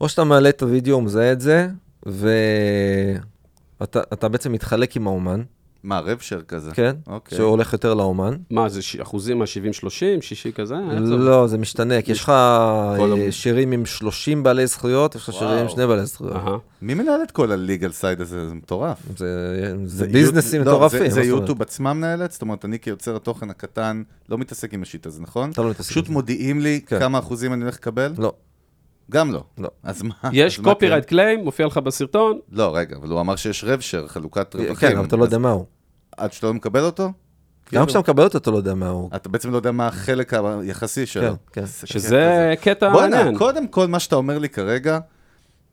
[0.00, 1.68] או שאתה מעלה את הוידאו, מזהה את זה,
[2.06, 5.42] ואתה אתה בעצם מתחלק עם האומן,
[5.84, 6.70] מה, רב שר כזה?
[6.74, 6.92] כן?
[7.06, 7.38] אוקיי.
[7.38, 8.36] שהוא הולך יותר לאומן.
[8.50, 9.88] מה, זה ש- אחוזים מה-70-30,
[10.20, 10.74] שישי כזה?
[10.90, 11.24] איך זה עובד?
[11.24, 12.96] לא, זה משתנה, כי יש לך אה,
[13.30, 15.68] שירים עם 30 בעלי זכויות, יש לך שירים עם.
[15.68, 16.36] שני בעלי זכויות.
[16.36, 16.56] אהה.
[16.82, 18.48] מי מנהל את כל ה legal side הזה?
[18.48, 18.98] זה מטורף.
[19.16, 20.98] זה- זה יוט- ביזנסים לא, מטורפים.
[20.98, 21.40] זה- מה זה אומרת?
[21.40, 22.32] יוטיוב עצמם מנהלת?
[22.32, 25.50] זאת אומרת, אני כיוצר התוכן הקטן לא מתעסק עם ה shit הזה, נכון?
[25.50, 26.12] אתה לא מתעסק פשוט עם זה.
[26.12, 26.98] מודיעים לי כן.
[26.98, 28.12] כמה אחוזים אני הולך לקבל?
[28.18, 28.32] לא,
[29.10, 29.44] גם לא.
[29.58, 29.68] לא.
[29.82, 30.14] אז מה?
[30.32, 32.56] יש מה קופירייט קליים, מופיע לך בסרטון, כן?
[32.56, 34.74] לא, רגע, אבל הוא אמר שיש רב שר, חלוקת רווחים.
[34.90, 35.64] כן, אבל אתה לא יודע מה הוא.
[36.16, 37.04] עד שאתה לא מקבל אותו?
[37.04, 37.12] גם
[37.66, 39.10] כאילו, כשאתה מקבל אותו, אתה לא יודע מה הוא.
[39.16, 41.30] אתה בעצם לא יודע מה החלק היחסי שלו.
[41.30, 41.66] כן, כן.
[41.66, 43.38] זה שזה קטע בוא'נה, מעניין.
[43.38, 44.98] קודם כל מה שאתה אומר לי כרגע,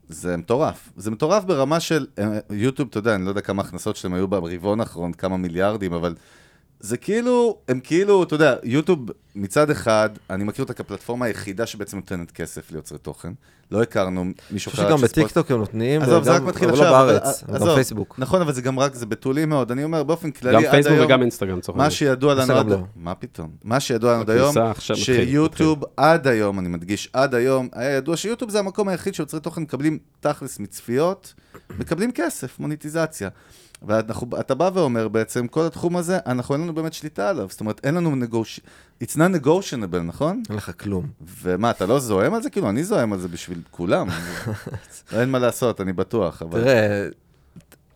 [0.09, 0.89] זה מטורף.
[0.97, 4.27] זה מטורף ברמה של אה, יוטיוב, אתה יודע, אני לא יודע כמה הכנסות שלהם היו
[4.27, 6.15] ברבעון האחרון, כמה מיליארדים, אבל
[6.81, 11.97] זה כאילו, הם כאילו, אתה יודע, יוטיוב מצד אחד, אני מכיר אותה כפלטפורמה היחידה שבעצם
[11.97, 13.33] נותנת כסף ליוצרי תוכן.
[13.71, 16.91] לא הכרנו מישהו אני חושב שגם בטיקטוק הם נותנים, עזוב, זה רק מתחיל אבל עכשיו.
[16.91, 17.43] לא בארץ.
[17.43, 18.15] גם פייסבוק.
[18.17, 19.71] נכון, אבל זה גם רק, זה בתולי מאוד.
[19.71, 21.91] אני אומר, באופן כללי, גם עד פייסבוק היום, וגם אינסטגרם, לצורך מה.
[21.91, 22.69] שידוע לנו עד...
[22.69, 22.77] לא.
[22.95, 23.49] מה פתאום?
[23.63, 28.51] מה שידוע לנו עד היום, שיוטיוב עד היום, אני מדגיש, עד היום, היה ידוע שיוטיוב
[28.51, 31.33] זה המקום היחיד שיוצרי תוכן מקבלים תכלס מצפיות,
[31.79, 33.29] מקבלים כסף, מוניטיזציה.
[33.81, 37.47] ואתה בא ואומר בעצם, כל התחום הזה, אנחנו אין לנו באמת שליטה עליו.
[37.49, 38.59] זאת אומרת, אין לנו נגוש...
[39.03, 40.43] It's not negotiable, נכון?
[40.49, 41.07] אין לך כלום.
[41.41, 42.49] ומה, אתה לא זועם על זה?
[42.49, 44.07] כאילו, אני זועם על זה בשביל כולם.
[45.17, 46.41] אין מה לעשות, אני בטוח.
[46.41, 46.61] אבל...
[46.61, 47.07] תראה,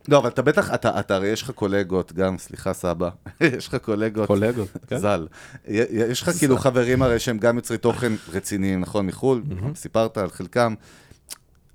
[0.07, 3.09] לא, אבל אתה בטח, אתה, אתה הרי יש לך קולגות, גם, סליחה סבא,
[3.57, 4.97] יש לך קולגות, קולגות, כן.
[4.97, 5.27] ז"ל.
[5.67, 9.43] יש לך כאילו חברים הרי שהם גם יוצרי תוכן רציניים, נכון, מחו"ל,
[9.75, 10.73] סיפרת על חלקם.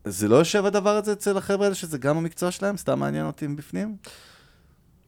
[0.05, 2.77] זה לא יושב הדבר הזה אצל החבר'ה האלה שזה גם המקצוע שלהם?
[2.77, 3.97] סתם מעניין אותי מבפנים?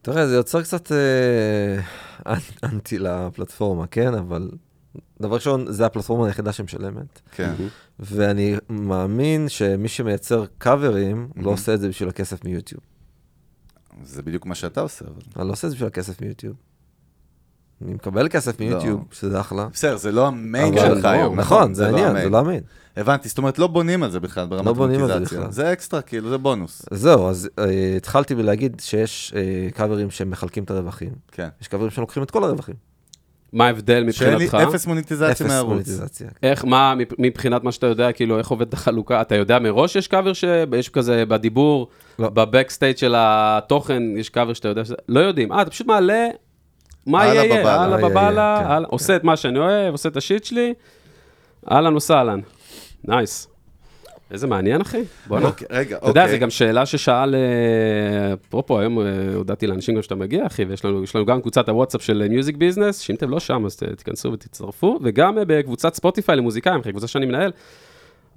[0.02, 1.80] תראה, זה יוצר קצת אה,
[2.26, 4.14] אנ- אנטי לפלטפורמה, כן?
[4.14, 4.50] אבל
[5.20, 7.20] דבר ראשון, זה הפלטפורמה היחידה שמשלמת.
[7.30, 7.54] כן.
[7.98, 12.82] ואני מאמין שמי שמייצר קאברים, לא עושה את זה בשביל הכסף מיוטיוב.
[14.04, 15.22] זה בדיוק מה שאתה עושה, אבל...
[15.36, 16.56] אני לא עושה את זה בשביל הכסף מיוטיוב.
[17.84, 19.66] אני מקבל כסף מיוטיוב, שזה אחלה.
[19.72, 22.16] בסדר, זה לא המיין שלך היום, נכון, זה העניין.
[22.22, 22.60] זה לא המיין.
[22.96, 25.20] הבנתי, זאת אומרת, לא בונים על זה בכלל ברמת לא בונים על זה.
[25.20, 25.50] בכלל.
[25.50, 26.82] זה אקסטרה, כאילו, זה בונוס.
[26.90, 31.10] זהו, אז אה, התחלתי בלהגיד שיש אה, קאברים שמחלקים את הרווחים.
[31.32, 31.48] כן.
[31.62, 32.74] יש קאברים שלוקחים את כל הרווחים.
[33.52, 34.68] מה ההבדל שאין לי מבחינתך?
[34.68, 35.72] אפס מוניטיזציה אפס מהערוץ.
[35.72, 36.28] מוניטיזציה.
[36.42, 39.20] איך, מה, מב- מבחינת מה שאתה יודע, כאילו, איך עובדת החלוקה?
[39.20, 42.28] אתה יודע מראש שיש קאבר שיש כזה בדיבור, לא.
[42.28, 44.94] ב backstage של התוכן, יש קאבר שאתה יודע שזה...
[45.08, 45.52] לא יודעים.
[45.52, 46.26] אה, אתה פשוט מעלה,
[47.06, 47.96] מה יהיה, בבאללה.
[47.96, 50.74] יהיה, בבאללה, כן, הלאה, עושה את מה שאני אוהב, עושה את ה shit שלי,
[51.70, 52.40] אהלן וסהלן.
[53.04, 53.48] nice.
[54.32, 55.02] איזה מעניין, אחי.
[55.26, 55.46] בוא'נה.
[55.46, 56.36] אוקיי, רגע, אתה יודע, אוקיי.
[56.36, 60.84] זו גם שאלה ששאל, אה, אפרופו, היום אה, הודעתי לאנשים גם שאתה מגיע, אחי, ויש
[60.84, 65.38] לנו, גם קבוצת הוואטסאפ של music business, שאם אתם לא שם, אז תיכנסו ותצטרפו, וגם
[65.38, 67.52] אה, בקבוצת ספוטיפיי למוזיקאים, אחי, קבוצה שאני מנהל.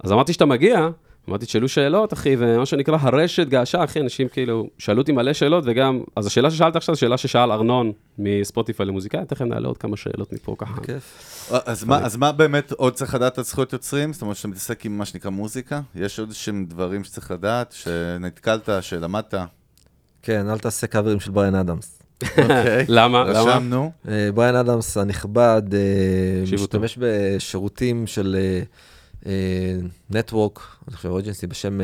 [0.04, 0.88] אז אמרתי שאתה מגיע,
[1.28, 5.64] אמרתי, תשאלו שאלות, אחי, ומה שנקרא הרשת געשה, אחי, אנשים כאילו, שאלו אותי מלא שאלות,
[5.66, 9.96] וגם, אז השאלה ששאלת עכשיו, זו שאלה ששאל ארנון מספוטיפיי למוזיקאים, תכף נעלה עוד כמה
[9.96, 10.80] שאלות מפה ככה.
[10.80, 11.50] כיף.
[11.66, 14.12] אז מה, אז מה באמת עוד צריך לדעת על זכויות יוצרים?
[14.12, 15.80] זאת אומרת שאתה מתעסק עם מה שנקרא מוזיקה?
[15.94, 19.34] יש עוד שהם דברים שצריך לדעת, שנתקלת, שלמדת?
[20.22, 21.98] כן, אל תעשה קאברים של בריין אדמס.
[22.22, 22.84] אוקיי.
[22.88, 23.24] למה?
[23.24, 23.40] למה?
[23.40, 23.92] רשמנו.
[24.08, 26.54] אה, בריין אדמס הנכבד אה.
[26.54, 28.36] משתמש בשירותים של
[30.10, 31.80] נטוורק, אני חושב אוג'נסי בשם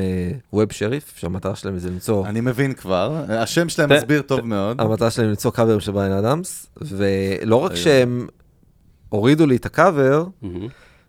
[0.52, 3.24] ווב שריף, שהמטרה שלהם זה למצוא, אני מבין כבר.
[3.28, 4.80] השם שלהם מסביר טוב מאוד.
[4.80, 7.74] המטרה שלהם למצוא קאברים של בריין אדמס, ולא רק.
[7.74, 8.26] שהם
[9.08, 10.26] הורידו לי את הקאבר.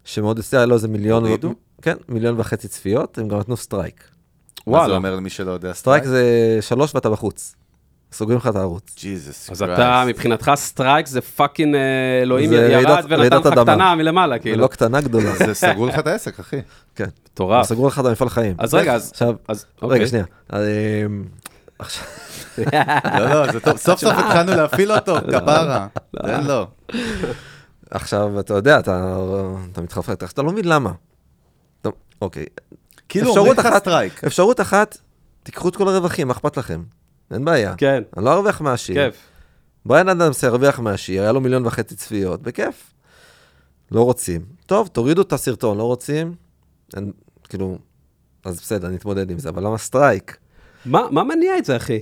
[0.05, 1.53] שמאוד הסתיר, היה לו איזה מיליון, הורידו?
[1.81, 4.03] כן, מיליון וחצי צפיות, הם גם נתנו strike.
[4.03, 4.95] מה זה וואלה.
[4.95, 5.73] אומר למי שלא יודע?
[5.73, 7.55] strike זה שלוש ואתה בחוץ.
[8.13, 8.95] סוגרים לך את הערוץ.
[8.99, 11.81] ג'יזוס אז אתה, מבחינתך, strike זה fucking אה,
[12.21, 13.63] אלוהים זה ירד רעידת- ונתן רעידת לך אדמה.
[13.63, 14.61] קטנה מלמעלה, כאילו.
[14.61, 15.35] לא קטנה גדולה.
[15.35, 16.61] זה סגרו לך את העסק, אחי.
[16.95, 17.05] כן.
[17.33, 17.65] מטורף.
[17.65, 18.55] סגרו לך את המפעל חיים.
[18.57, 19.11] אז רגע, אז...
[19.11, 19.97] עכשיו, אז אוקיי.
[19.99, 20.25] רגע, שנייה.
[21.79, 22.05] עכשיו,
[23.19, 23.77] לא, לא, זה טוב.
[23.77, 25.87] סוף סוף התחלנו להפעיל אותו, כפרה.
[26.21, 26.67] תן לו.
[27.91, 29.15] עכשיו, אתה יודע, אתה
[29.71, 30.91] אתה מתאפק, אתה לא מבין למה.
[32.21, 32.45] אוקיי.
[33.09, 34.23] כאילו אומרים לך strike.
[34.23, 34.97] אפשרות אחת,
[35.43, 36.81] תיקחו את כל הרווחים, מה אכפת לכם?
[37.31, 37.75] אין בעיה.
[37.77, 38.95] כן, אני לא ארוויח מהשיר.
[38.95, 39.17] כיף.
[39.85, 42.93] בריאן אדמס הרוויח מהשיר, היה לו מיליון וחצי צפיות, בכיף.
[43.91, 44.41] לא רוצים.
[44.65, 46.35] טוב, תורידו את הסרטון, לא רוצים?
[46.95, 47.11] אין,
[47.49, 47.77] כאילו,
[48.45, 50.37] אז בסדר, נתמודד עם זה, אבל למה strike?
[50.85, 51.99] מה מה מניע את זה, אחי?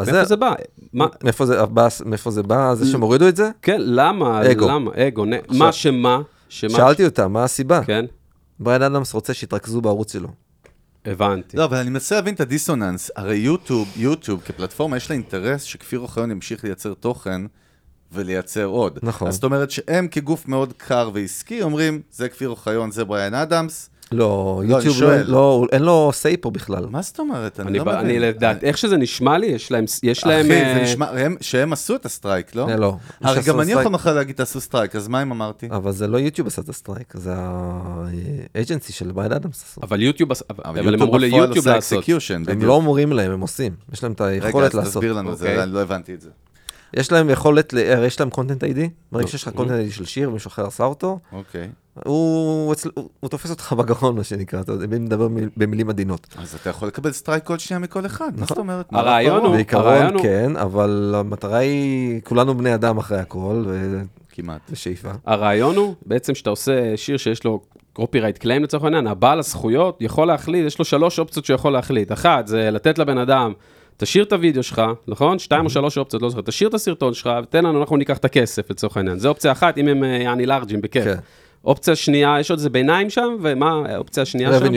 [0.00, 0.52] מאיפה זה בא?
[0.92, 1.88] מה- מאיפה זה בא?
[2.04, 2.74] מאיפה זה בא?
[2.74, 3.50] זה שהם הורידו את זה?
[3.62, 4.50] כן, למה?
[4.50, 4.68] אגו.
[4.68, 4.90] למה?
[4.96, 5.24] אגו.
[5.24, 6.20] נ- מה שמה?
[6.48, 6.70] שמה?
[6.70, 7.84] שאלתי אותם, מה הסיבה?
[7.84, 8.04] כן,
[8.60, 10.28] בריין אדמס רוצה שיתרכזו בערוץ שלו.
[11.04, 11.56] הבנתי.
[11.56, 13.10] לא, אבל אני מנסה להבין את הדיסוננס.
[13.16, 17.42] הרי יוטיוב, יוטיוב כפלטפורמה, יש לה אינטרס שכפיר אוחיון ימשיך לייצר תוכן
[18.12, 18.98] ולייצר עוד.
[19.02, 19.28] נכון.
[19.28, 23.90] אז זאת אומרת שהם כגוף מאוד קר ועסקי אומרים, זה כפיר אוחיון, זה בריאן אדמס.
[24.12, 25.16] לא, אני יוטיוב לא.
[25.26, 26.86] לא, אין לו say פה בכלל.
[26.90, 27.60] מה זאת אומרת?
[27.60, 27.98] אני אני לא ב- מבין.
[28.00, 29.84] אני לדעת, איך שזה נשמע לי, יש להם...
[30.02, 30.46] יש להם...
[30.46, 32.66] אחי, אה, זה נשמע, הם- שהם עשו את ה strike, לא?
[32.76, 32.96] לא.
[33.20, 35.68] הרי גם אני יכול מחר להגיד תעשו strike, אז מה אם אמרתי?
[35.70, 37.32] אבל זה לא יוטיוב עשה את ה strike, זה
[38.54, 39.78] ה agency של בריין אדמס.
[39.82, 40.32] אבל יוטיוב...
[40.32, 42.04] עש- אבל הם אמרו ליוטיוב לעשות.
[42.48, 42.62] הם.
[42.62, 43.72] לא אומרים להם, הם עושים.
[43.92, 44.92] יש להם את רגע, היכולת אז לעשות.
[44.92, 45.62] תסביר לנו את זה, אוקיי.
[45.62, 46.28] אני לא הבנתי את זה.
[46.94, 48.80] יש להם יכולת, הרי יש להם content ID,
[49.12, 49.30] ברגע אוקיי.
[49.38, 51.68] שיש לך content ID של שיר ומישהו אחר עשה אותו, אוקיי.
[52.04, 55.90] הוא אצל- הוא- הוא תופס אותך בגרון, מה שנקרא, אתה יודע, אם נדבר מ- במילים
[55.90, 56.26] עדינות.
[56.38, 58.86] אז אתה יכול לקבל strike כל שנייה מכל אחד, מה זאת אומרת?
[58.92, 59.52] הרעיון הוא-.
[59.52, 63.64] בעיקרון הרעיון הוא- כן, אבל המטרה היא, כולנו בני אדם אחרי הכל,
[64.32, 64.60] כמעט.
[64.68, 65.10] ובשאיפה.
[65.26, 67.60] הרעיון הוא בעצם שאתה עושה שיר שיש לו
[67.92, 72.12] copyright claim לצורך העניין, הבעל הזכויות יכול להחליט, יש לו שלוש אופציות שהוא יכול להחליט.
[72.12, 73.52] אחת, זה לתת לבן אדם
[74.00, 75.38] תשאיר את הוידאו שלך, נכון?
[75.38, 78.24] שתיים או שלוש אופציות, לא זוכר, תשאיר את הסרטון שלך, ותן לנו, אנחנו ניקח את
[78.24, 79.18] הכסף לצורך העניין.
[79.18, 81.04] זו אופציה אחת, אם הם אה, יעני לארג'ים, בכיף.
[81.04, 81.16] כן.
[81.64, 84.64] אופציה שנייה, יש עוד איזה ביניים שם, ומה האופציה השנייה שם?
[84.66, 84.68] revenue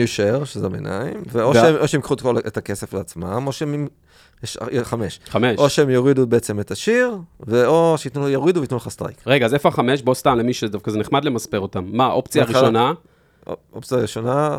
[0.42, 3.86] share, שזה הביניים, ואו שהם, או שהם ייקחו את כל- את הכסף לעצמם, או שהם...
[4.42, 5.20] יש אה, חמש.
[5.28, 5.58] חמש.
[5.58, 9.16] או שהם יורידו בעצם את השיר, ואו שייתנו, יורידו וייתנו לך strike.
[9.26, 10.02] רגע, אז איפה החמש?
[10.02, 11.84] בוא סתם, למי שדווקא זה נחמד למספר אותם.
[11.92, 12.92] מה, האופציה בהתחלה- הראשונה?
[13.72, 14.58] אופציה ראשונה,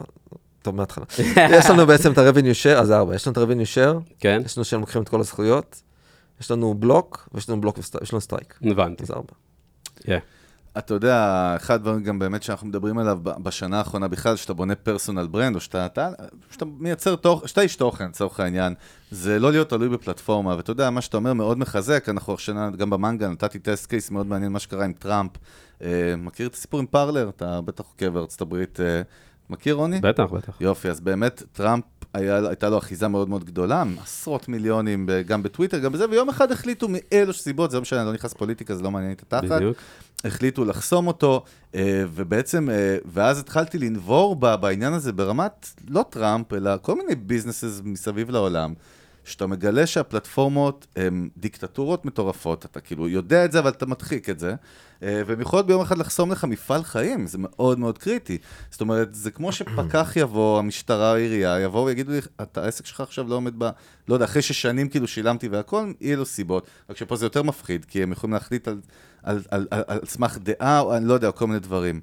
[0.65, 1.05] טוב, מההתחלה.
[1.57, 3.15] יש לנו בעצם את ה-revenue share, אז זה ארבע.
[3.15, 5.81] יש לנו את ה-revenue share, כן, יש לנו שהם לוקחים את כל הזכויות,
[6.41, 8.59] יש לנו בלוק, ויש לנו בלוק ויש לנו strike.
[8.61, 9.03] הבנתי.
[9.03, 9.33] אז ארבע.
[9.99, 10.11] Yeah.
[10.77, 15.27] אתה יודע, אחד הדברים גם באמת שאנחנו מדברים עליו בשנה האחרונה בכלל, שאתה בונה personal
[15.27, 16.09] brand, או שאתה, אתה,
[16.51, 18.73] שאתה מייצר תוכן, שאתה איש תוכן, לצורך העניין,
[19.11, 22.89] זה לא להיות תלוי בפלטפורמה, ואתה יודע, מה שאתה אומר מאוד מחזק, אנחנו השנה, גם
[22.89, 25.31] במנגה, נתתי test case מאוד מעניין, מה שקרה עם טראמפ.
[25.81, 27.29] אה, מכיר את הסיפור עם פרלר?
[27.29, 28.79] אתה בטח עוקב בארצות הברית.
[28.79, 29.01] אה,
[29.49, 29.99] מכיר, רוני?
[30.01, 30.57] בטח, בטח.
[30.61, 31.83] יופי, אז באמת טראמפ,
[32.13, 36.51] היה, הייתה לו אחיזה מאוד מאוד גדולה, עשרות מיליונים, גם בטוויטר, גם בזה, ויום אחד
[36.51, 39.51] החליטו מאלו סיבות, זה לא משנה, אני לא נכנס פוליטיקה, זה לא מעניין את התחת.
[39.51, 39.77] בדיוק.
[40.25, 41.43] החליטו לחסום אותו,
[41.75, 47.81] אה, ובעצם, אה, ואז התחלתי לנבור בעניין הזה ברמת, לא טראמפ, אלא כל מיני businesses
[47.83, 48.73] מסביב לעולם,
[49.25, 54.39] שאתה מגלה שהפלטפורמות הן דיקטטורות מטורפות, אתה כאילו יודע את זה, אבל אתה מדחיק את
[54.39, 54.55] זה,
[55.03, 58.37] אה, והן יכולות ביום אחד לחסום לך מפעל חיים, זה מאוד מאוד קריטי.
[58.71, 63.27] זאת אומרת, זה כמו שפקח יבוא, המשטרה, העירייה, יבואו ויגידו לי, אתה, העסק שלך עכשיו
[63.27, 63.69] לא עומד ב...
[64.07, 66.67] לא יודע, אחרי ששנים כאילו שילמתי והכל, יהיה לו סיבות.
[66.89, 68.81] רק שפה זה יותר מפחיד, כי הם יכולים להחליט על,
[69.23, 72.01] על, על, על, על סמך דעה, או אני לא יודע, כל מיני דברים.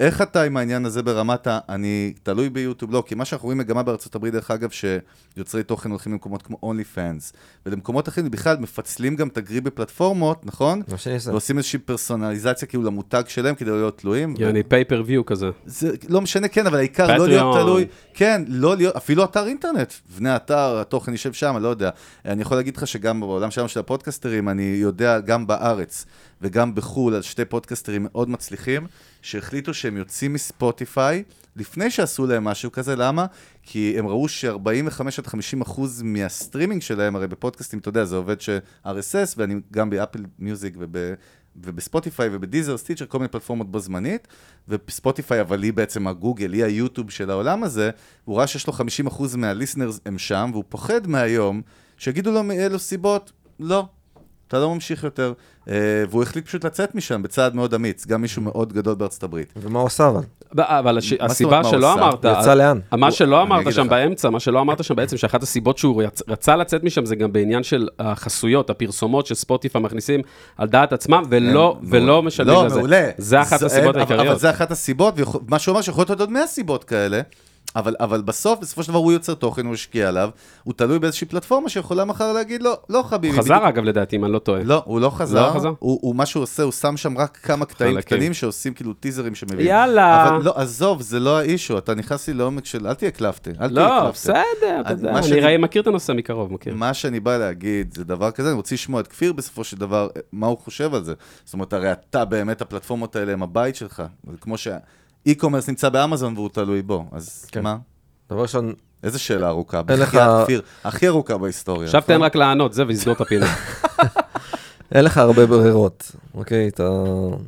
[0.00, 1.58] איך אתה עם העניין הזה ברמת ה...
[1.68, 5.90] אני תלוי ביוטיוב, לא, כי מה שאנחנו רואים מגמה בארצות הברית, דרך אגב, שיוצרי תוכן
[5.90, 7.36] הולכים למקומות כמו OnlyFans,
[7.66, 10.82] ולמקומות אחרים בכלל מפצלים גם את הגרי בפלטפורמות, נכון?
[10.88, 11.30] מה שאני עושה.
[11.30, 14.34] ועושים איזושהי פרסונליזציה כאילו למותג שלהם כדי לא להיות תלויים.
[14.38, 15.50] יעני פייפריוויו כזה.
[15.66, 17.56] זה לא משנה, כן, אבל העיקר לא להיות.
[17.56, 21.90] תלוי, כן, לא להיות, אפילו אתר אינטרנט, בני אתר, התוכן יושב שם, אני לא יודע.
[22.24, 26.06] אני יכול להגיד לך שגם בעולם שלנו של הפודקסטרים, אני יודע גם בארץ
[26.42, 28.86] וגם בחו"ל על שתי פודקסטרים מאוד מצליחים,
[29.28, 31.22] שהחליטו שהם יוצאים מספוטיפיי,
[31.56, 33.26] לפני שעשו להם משהו כזה, למה?
[33.62, 38.40] כי הם ראו ש-45 עד 50 אחוז מהסטרימינג שלהם, הרי בפודקאסטים, אתה יודע, זה עובד
[38.40, 40.96] ב-RSS, ואני גם באפל מיוזיק וב...
[41.56, 44.28] ובספוטיפיי ובדיזר, סטיצ'ר, כל מיני פלטפורמות בו זמנית,
[44.68, 47.90] וספוטיפיי, אבל היא בעצם הגוגל, היא היוטיוב של העולם הזה,
[48.24, 51.62] הוא ראה שיש לו 50% מה listeners הם שם, והוא פוחד מהיום
[51.96, 53.88] שיגידו לו מאלו סיבות, לא,
[54.48, 55.32] אתה לא ממשיך יותר.
[55.68, 55.74] אה,
[56.10, 59.52] והוא החליט פשוט לצאת משם בצעד מאוד אמיץ, גם מישהו מאוד גדול בארצות הברית.
[59.56, 60.20] ומה הוא עשה אבל?
[60.54, 61.92] ב- אבל הש- הסיבה הוא שלא?
[61.92, 62.78] אמרת, הוא יצא לאן?
[62.92, 63.90] מה שלא אני אמרת שם לך.
[63.90, 67.32] באמצע, מה שלא אמרת שם בעצם, שאחת הסיבות שהוא רצ- רצה לצאת משם זה גם
[67.32, 70.20] בעניין של החסויות, הפרסומות שספוטיפיי מכניסים
[70.56, 72.76] על דעת עצמם, ולא ולא משלמים לא, לזה.
[72.78, 73.08] מעולה.
[73.18, 74.40] זה אחת זה- הסיבות אבל- אבל העיקריות.
[74.40, 75.14] זה אחת הסיבות,
[75.48, 77.20] ומה שהוא אמר שיכול להיות עוד 100 סיבות כאלה.
[77.76, 80.30] אבל, אבל בסוף, בסופו של דבר הוא יוצר תוכן, הוא השקיע עליו,
[80.64, 83.34] הוא תלוי באיזושהי פלטפורמה שיכולה מחר להגיד לו, לא חביבי.
[83.36, 84.62] הוא חזר בדיוק- אגב לדעתי, אם אני לא טועה.
[84.64, 85.48] לא, הוא לא חזר.
[85.48, 85.68] לא חזר?
[85.78, 88.16] הוא, הוא, מה שהוא עושה, הוא שם שם רק כמה קטעים חלקים.
[88.18, 89.68] קטנים שעושים כאילו טיזרים שמביאים.
[89.68, 90.28] יאללה.
[90.28, 93.54] אבל לא, עזוב, זה לא האישו, אתה נכנס לי לעומק של, אל תהיה קלפטה, אל
[93.54, 94.10] תהיה לא, קלפטה.
[94.12, 96.74] בסדר, אתה יודע, אני שאני- מכיר את הנושא מקרוב, מכיר.
[96.74, 100.08] מה שאני בא להגיד זה דבר כזה, אני רוצה לשמוע את כפיר בסופו של דבר,
[100.32, 101.14] מה הוא חושב על זה.
[101.44, 104.02] זאת אומרת, הרי אתה באמת, הפלטפורמות האלה הם הבית שלך.
[104.40, 104.58] כמו
[105.28, 107.62] שהאי-קומרס נמצא באמזון והוא תלוי בו, אז כן.
[107.62, 107.76] מה?
[108.30, 108.72] דבר ראשון,
[109.02, 109.82] איזה שאלה ארוכה.
[109.88, 111.86] אין לך- בחייאת, כפיר, הכי ארוכה בהיסטוריה.
[111.86, 112.02] עכשיו?
[112.06, 113.46] תן רק לענות, זה ויסגור את הפינה.
[114.94, 116.68] אין לך הרבה ברירות, אוקיי?
[116.68, 116.88] אתה...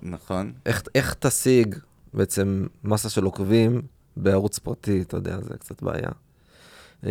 [0.02, 0.52] נכון.
[0.66, 1.74] איך, איך תשיג
[2.14, 3.82] בעצם מסה של עוקבים
[4.16, 6.08] בערוץ פרטי, אתה יודע, זה קצת בעיה.
[7.06, 7.10] אה,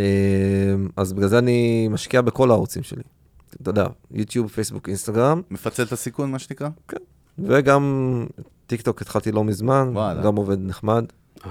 [0.97, 3.03] אז בגלל זה אני משקיע בכל הערוצים שלי.
[3.61, 6.70] אתה יודע, יוטיוב, פייסבוק, אינסטגרם, מפצל את הסיכון, מה שנקרא?
[7.39, 8.26] וגם
[8.70, 10.22] טיק טוק התחלתי לא מזמן, וואלה.
[10.22, 11.05] גם עובד נחמד.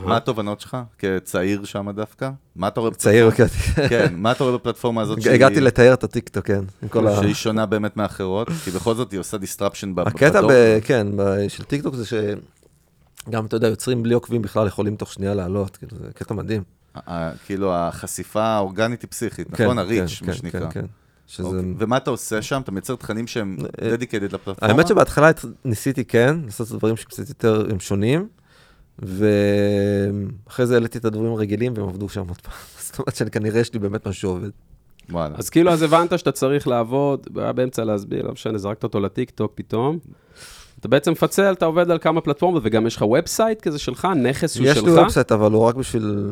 [0.04, 2.30] מה התובנות שלך כצעיר שם דווקא?
[2.56, 2.90] מה אתה רואה?
[2.94, 3.46] צעיר, כן.
[3.90, 6.60] כן, מה אתה רואה בפלטפורמה הזאת שהיא- הגעתי לתאר את הטיק טוק, כן.
[7.20, 8.48] שהיא שונה באמת מאחרות?
[8.64, 10.40] כי בכל זאת היא עושה disruption ב- הקטע,
[10.84, 11.06] כן,
[11.48, 12.04] של טיק טוק זה
[13.26, 16.62] שגם, אתה יודע, יוצרים בלי עוקבים בכלל יכולים תוך שנייה לעלות, כאילו, זה קטע מדהים.
[17.46, 19.74] כאילו החשיפה האורגנית היא פסיכית, כן, נכון?
[19.76, 20.60] כן, ה reach, מה כן, שנקרא.
[20.60, 20.86] כן, כן.
[21.30, 21.46] שזה...
[21.48, 21.74] אוקיי.
[21.78, 22.60] ומה אתה עושה שם?
[22.64, 24.56] אתה מייצר תכנים שהם אה, dedicated לפלטפורמה?
[24.72, 28.28] האמת שבהתחלה הת- ניסיתי כן, לעשות דברים שקצת יותר הם שונים,
[28.98, 32.52] ואחרי זה העליתי את הדברים הרגילים והם עבדו שם עוד פעם.
[32.84, 34.50] זאת אומרת שכנראה יש לי באמת משהו שעובד.
[35.10, 35.34] וואלה.
[35.38, 39.30] אז כאילו, אז הבנת שאתה צריך לעבוד, היה באמצע להסביר, לא משנה, זרקת אותו לטיק
[39.30, 39.98] טוק פתאום.
[40.80, 44.56] אתה בעצם מפצל, אתה עובד על כמה פלטפורמות, וגם יש לך website כזה שלך, נכס
[44.58, 44.86] הוא יש שלך.
[44.86, 46.30] לי website, אבל הוא רק בשביל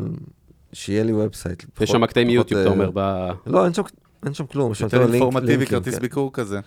[0.73, 1.65] שיהיה לי website.
[1.81, 3.29] יש שם קטעים פחות, מיוטיוב, אתה אה, אומר, ב...
[3.47, 3.83] לא, אין שם-
[4.27, 4.73] אין שם כלום.
[4.73, 6.01] יש שם יותר אינפורמטיבי, כרטיס כן.
[6.01, 6.61] ביקור כזה.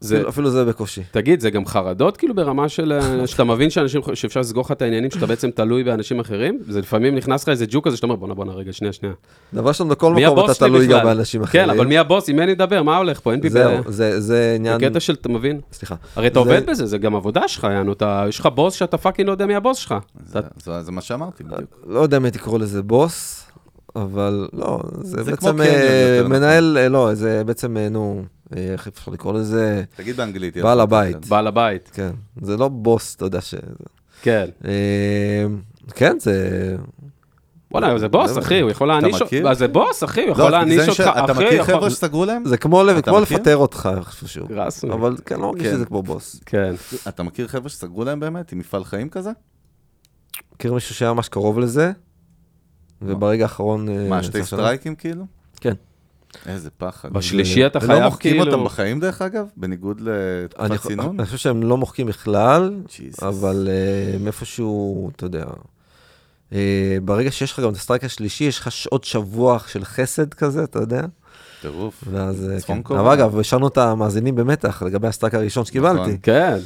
[0.00, 1.02] זה, אפילו- אפילו זה בקושי.
[1.10, 4.82] תגיד, זה גם חרדות כאילו ברמה של, אה, שאתה מבין שאנשים, שאפשר לסגור לך את
[4.82, 6.58] העניינים, שאתה בעצם תלוי באנשים אחרים?
[6.68, 9.14] זה לפעמים נכנס לך איזה ג'וק כזה שאתה אומר, בואנה, בואנה, רגע, שנייה, שנייה.
[9.54, 11.04] דבר ראשון, בכל מקום אתה תלוי גם בכלל?
[11.04, 11.64] באנשים אחרים.
[11.64, 12.28] כן, אבל מי הבוס?
[12.28, 12.82] עם מי אני אדבר?
[12.82, 13.32] מה הולך פה?
[13.32, 13.80] אין לי זהו, בעיה.
[13.86, 14.78] זה- זה עניין...
[14.78, 15.60] בקטע של, אתה מבין?
[15.72, 15.94] סליחה.
[16.16, 18.98] הרי אתה זה- עובד בזה, זה גם עבודה שלך, יענו, אתה, יש לך בוס שאתה
[18.98, 19.94] fucking לא יודע מי הבוס שלך.
[20.26, 21.84] זה- זה זה מה שאמרתי בדיוק.
[21.86, 23.45] לא יודע אם הייתי קורא לזה בוס,
[24.02, 26.32] אבל לא, זה בעצם אה, נכון.
[26.32, 28.22] מנהל, אה, לא, זה בעצם, אה, נו,
[28.56, 29.84] איך אפשר לקרוא לזה?
[29.96, 30.56] תגיד באנגלית.
[30.56, 30.80] בעל.
[30.80, 31.26] הבית.
[31.26, 31.90] בעל הבית.
[31.92, 32.10] כן,
[32.42, 33.54] זה לא בוס, אתה יודע ש...
[34.22, 34.46] כן.
[35.94, 36.76] כן, זה...
[37.70, 39.22] וואלה, זה בוס, אחי, הוא יכול להעניש...
[39.22, 39.48] מכיר?
[39.48, 41.10] אה, זה בוס, אחי, הוא לא, יכול להעניש אותך.
[41.24, 42.44] אתה מכיר חבר'ה שסגרו להם?
[42.44, 42.84] זה כמו?
[43.20, 44.46] לפטר אותך איפשהו.
[44.50, 44.92] רסמי.
[44.92, 45.74] אבל כן, לא מרגיש כן.
[45.74, 46.40] שזה כמו בוס.
[46.46, 46.74] כן.
[47.08, 49.30] אתה מכיר חבר'ה שסגרו להם באמת, עם מפעל חיים כזה?
[50.54, 51.92] מכיר מישהו שהיה ממש קרוב לזה,
[53.02, 53.88] וברגע האחרון...
[53.88, 54.44] אה, מה, שתי.
[54.44, 55.24] strike ים כאילו?
[55.60, 55.74] כן.
[56.46, 57.12] איזה פחד.
[57.12, 58.52] בשלישי אתה ולא חייב מוחקים כאילו...
[58.52, 59.46] אותם בחיים דרך אגב?
[59.56, 61.16] בניגוד לתקופת צינון?
[61.18, 62.80] אני חושב שהם לא מוחקים בכלל.
[63.22, 65.44] אבל אה, מאיפשהו, אתה יודע,
[66.52, 70.34] אה, ברגע שיש לך גם את ה strike השלישי, יש לך עוד שבוע של חסד
[70.34, 71.02] כזה, אתה יודע?
[71.62, 72.04] טירוף.
[72.10, 72.80] ואז, אה, כן.
[72.88, 76.00] אבל אגב, השארנו את המאזינים במתח לגבי ה strike הראשון שקיבלתי.
[76.00, 76.16] נכון.
[76.22, 76.58] כן.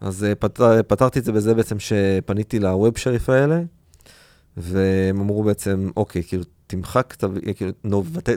[0.00, 3.60] אז אה, פתר, פתרתי את זה בזה בעצם שפניתי ל Web Sheriff האלה,
[4.56, 7.14] והם אמרו בעצם, אוקיי, כאילו, תמחק,
[7.56, 7.72] כאילו,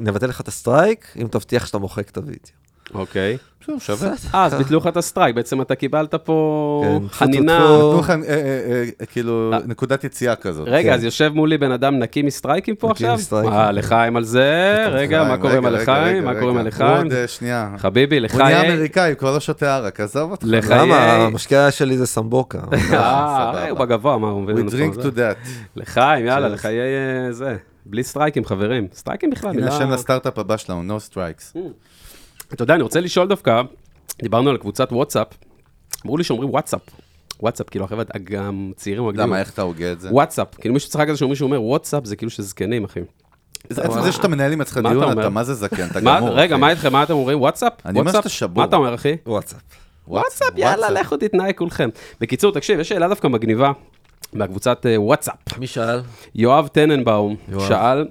[0.02, 2.65] נבטל לך את ה strike, אם תבטיח שאתה מוחק את הוידאו.
[2.96, 3.38] אוקיי.
[3.80, 4.12] שווה.
[4.36, 7.58] אה, אז ביטלו לך את ה strike, בעצם אתה קיבלת פה כן, חנינה.
[7.58, 9.52] אה, אה, אה, כאילו.
[9.66, 10.68] נקודת יציאה כזאת.
[10.68, 10.94] רגע, כן.
[10.96, 13.16] אז יושב מולי בן אדם נקי מ strike ים פה נקי עכשיו?
[13.16, 13.54] מ strike ים.
[13.54, 16.26] אה, לחיים על זה, רגע, מה קורה עם הלחיים?
[16.26, 16.58] מה קורה עם.
[16.58, 16.98] הלחיים?
[17.04, 17.70] עוד שנייה.
[17.78, 18.72] חביבי, הוא נהיה לחיים.
[18.72, 20.44] אמריקאי, הוא כבר לא שותה ערק, עזוב אותך.
[20.48, 21.12] לחיי- למה?
[21.16, 22.60] המשקיע שלי זה סמבוקה.
[22.94, 23.70] אה.
[23.70, 24.68] הוא בגבוה, מה הוא מבין?
[24.68, 25.50] We drink to that.
[25.76, 26.48] לחיים, יאללה.
[26.50, 26.80] לחיי
[27.32, 27.56] זה.
[27.86, 28.88] בלי סטרייקים, חברים.
[28.94, 29.76] סטרייקים בכלל, הנה מילה...
[29.76, 31.58] השם לסטארט-אפ הבא שלנו, No Strikes.
[32.56, 33.62] אתה יודע, אני רוצה לשאול דווקא,
[34.22, 35.28] דיברנו על קבוצת וואטסאפ,
[36.06, 36.82] אמרו לי שאומרים וואטסאפ.
[37.40, 39.10] וואטסאפ, כאילו, החבר'ה גם צעירים.
[39.16, 40.10] למה, איך אתה הוגה את זה?
[40.12, 43.00] וואטסאפ, כאילו מישהו צחק על זה שאומרים שאומר וואטסאפ, זה כאילו שזה זקנים, אחי.
[43.70, 46.30] זה עצם זה שאתה מנהל עם עצמך מה דיון, אתה מה זה זקן, אתה גמור.
[46.30, 46.58] רגע.
[46.58, 46.92] מה איתכם?
[46.92, 47.42] מה אתם אומרים?
[47.42, 47.74] וואטסאפ?
[47.86, 48.12] אני אומר?
[48.12, 48.64] שאתה שבור.
[48.64, 49.18] מה אתה אומר, אחי?
[49.26, 49.60] וואטסאפ.
[50.08, 51.90] וואטסאפ, יאללה, לכו תתנהג כולכם.
[52.22, 53.72] בקיצור, תקשיב, יש שאלה דווקא מגניבה
[54.34, 55.58] מהקבוצת אה, וואטסאפ.
[55.58, 56.02] מי שאל?
[56.36, 57.36] יואב טננבאום.
[57.68, 58.08] שאל,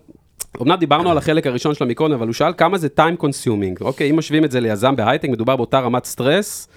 [0.62, 3.80] אמנם דיברנו על החלק הראשון של המיקרון, אבל הוא שאל כמה זה time consuming.
[3.80, 6.68] אוקיי, אם משווים את זה ליזם בהייטק, מדובר באותה רמת סטרס,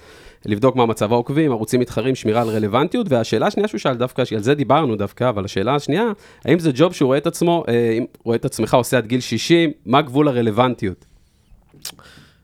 [0.46, 4.42] לבדוק מה מצב העוקבים, ערוצים מתחרים, שמירה על רלוונטיות, והשאלה השנייה שהוא שאל דווקא, שעל
[4.42, 6.04] זה דיברנו דווקא, אבל השאלה השנייה,
[6.44, 9.20] האם זה ג'וב שהוא רואה את עצמו, אה, אם רואה את עצמך עושה עד גיל
[9.20, 11.04] 60, מה גבול הרלוונטיות?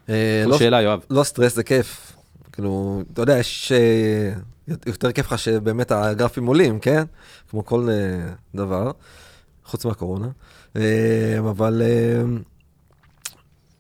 [0.09, 1.01] אה, לא- שאלה, יואב.
[1.11, 2.17] לא סטרס, זה כיף.
[2.53, 3.73] כאילו, אתה יודע, יש...
[3.73, 4.33] אה,
[4.87, 7.03] יותר כיף לך שבאמת הגרפים עולים, כן?
[7.51, 7.89] כמו כל
[8.55, 8.91] דבר,
[9.65, 10.29] חוץ מהקורונה.
[10.77, 12.23] אה, אבל אה,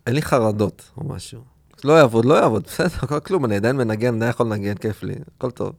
[0.07, 1.40] אין לי חרדות או משהו.
[1.84, 5.14] לא יעבוד, לא יעבוד, בסדר, הכל כלום, אני עדיין מנגן, עדיין יכול לנגן, כיף לי,
[5.36, 5.72] הכל טוב.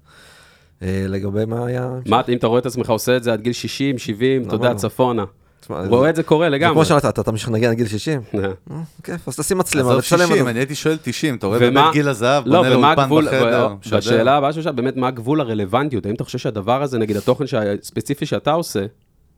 [0.81, 1.89] אה, לגבי מה היה...
[2.05, 4.73] מה, אם אתה רואה את עצמך עושה את זה עד גיל 60, 70, אתה יודע?
[4.73, 5.25] צפונה.
[5.69, 6.73] רואה את זה קורה זה לגמרי.
[6.73, 8.21] כמו שאמרת, אתה תמשיך לנגן עד גיל 60?
[8.33, 8.43] אה.
[8.71, 11.59] אה, כיף, אז תשים מצלמה, עזוב ותשלם 60, על אני הייתי שואל 90, אתה רואה
[11.59, 13.75] באמת גיל הזהב, לא, בונה לו ומה אולפן הגבול, בחדר.
[13.89, 16.05] והשאלה הבאה שלך, באמת, מה הגבול הרלוונטיות?
[16.05, 17.45] האם אתה חושב שהדבר הזה, נגיד התוכן
[17.81, 18.85] הספציפי שאתה עושה,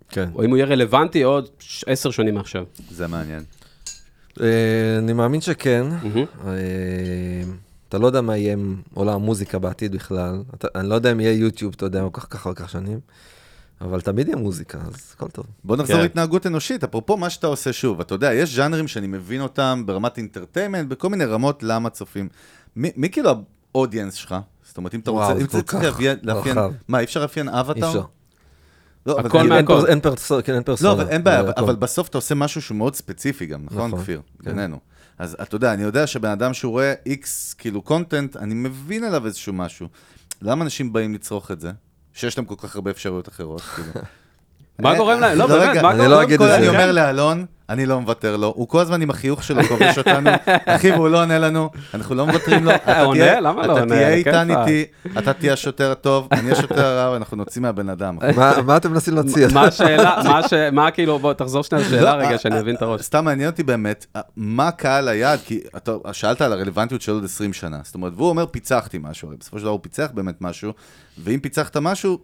[0.10, 0.30] כן.
[0.36, 1.50] או אם הוא יהיה רלוונטי עוד
[1.86, 2.64] עשר שנים מעכשיו?
[2.92, 3.44] זה מעניין.
[4.42, 4.46] אה,
[4.98, 5.86] אני מאמין שכן.
[6.48, 6.52] אה,
[7.90, 10.44] אתה לא יודע מה יהיה עם עולם המוזיקה בעתיד בכלל.
[10.56, 13.00] אתה- אני לא יודע אם יהיה יוטיוב, אתה יודע, כל כך כך כך שנים.
[13.82, 15.46] אבל תמיד יהיה מוזיקה, אז הכל טוב.
[15.64, 16.02] בוא נחזור כן.
[16.02, 20.18] להתנהגות אנושית, אפרופו מה שאתה עושה שוב, אתה יודע, יש ז'אנרים שאני מבין אותם ברמת
[20.18, 22.30] entertainment, בכל מיני רמות למה צופים.
[22.76, 23.32] מי מי כאילו
[23.76, 24.36] ה audience שלך?
[24.68, 26.58] זאת אומרת, אם אתה וואו, רוצה, אם כל אתה צריך לאפיין-.
[26.88, 28.02] מה, אי אפשר לאפיין אי אבטאר?
[29.08, 29.74] לא, הכל אין מהכל.
[29.82, 30.90] פר- אין פרסונה, כן, אין פרסונה.
[30.90, 31.42] לא, אבל אין בעיה.
[31.58, 34.22] אבל בסוף אתה עושה משהו שהוא מאוד ספציפי גם, נכון, נכון, כפיר?
[34.44, 34.50] כן.
[34.52, 34.80] בינינו.
[35.20, 39.26] אז אתה יודע, אני יודע שבן אדם שהוא רואה X, כאילו, content, אני מבין עליו
[39.26, 39.88] איזשהו משהו.
[40.42, 41.72] למה אנשים באים לצרוך את זה?
[42.14, 43.92] שיש להם כל כך הרבה אפשרויות אחרות, כאילו.
[44.80, 45.38] מה אה, גורם להם?
[45.38, 46.26] לא, לא, באמת, מה אני גורם לא להם?
[46.26, 46.70] אגיד קודם את כל זה.
[46.70, 50.30] אני אומר לאלון, אני לא מוותר לו, הוא כל הזמן עם החיוך שלו כובש אותנו,
[50.66, 53.20] אחי, והוא לא עונה לנו, אנחנו לא מוותרים לו, אתה עונה?
[53.20, 53.96] תהיה- למה לא אתה עונה?
[53.96, 54.48] תהיה על איתן.
[54.52, 54.86] איתי,
[55.18, 58.18] אתה תהיה השוטר הטוב, אני השוטר הרע, ואנחנו נוציא מהבן אדם.
[58.66, 59.48] מה- אתם מנסים להציע?
[59.54, 60.16] מה השאלה,
[60.72, 63.02] מה כאילו, בוא, תחזור שנייה לשאלה לא, רגע, אה, שאני אה, אבין את הראש.
[63.02, 67.24] סתם מעניין אותי באמת, אה, מה קהל היעד, כי אתה שאלת על הרלוונטיות של עוד
[67.24, 70.42] 20 שנה, זאת אומרת, והוא אומר, פיצחתי משהו, הרי בסופו של דבר הוא פיצח באמת
[70.42, 70.72] משהו,
[71.24, 72.20] ואם פיצחת משהו,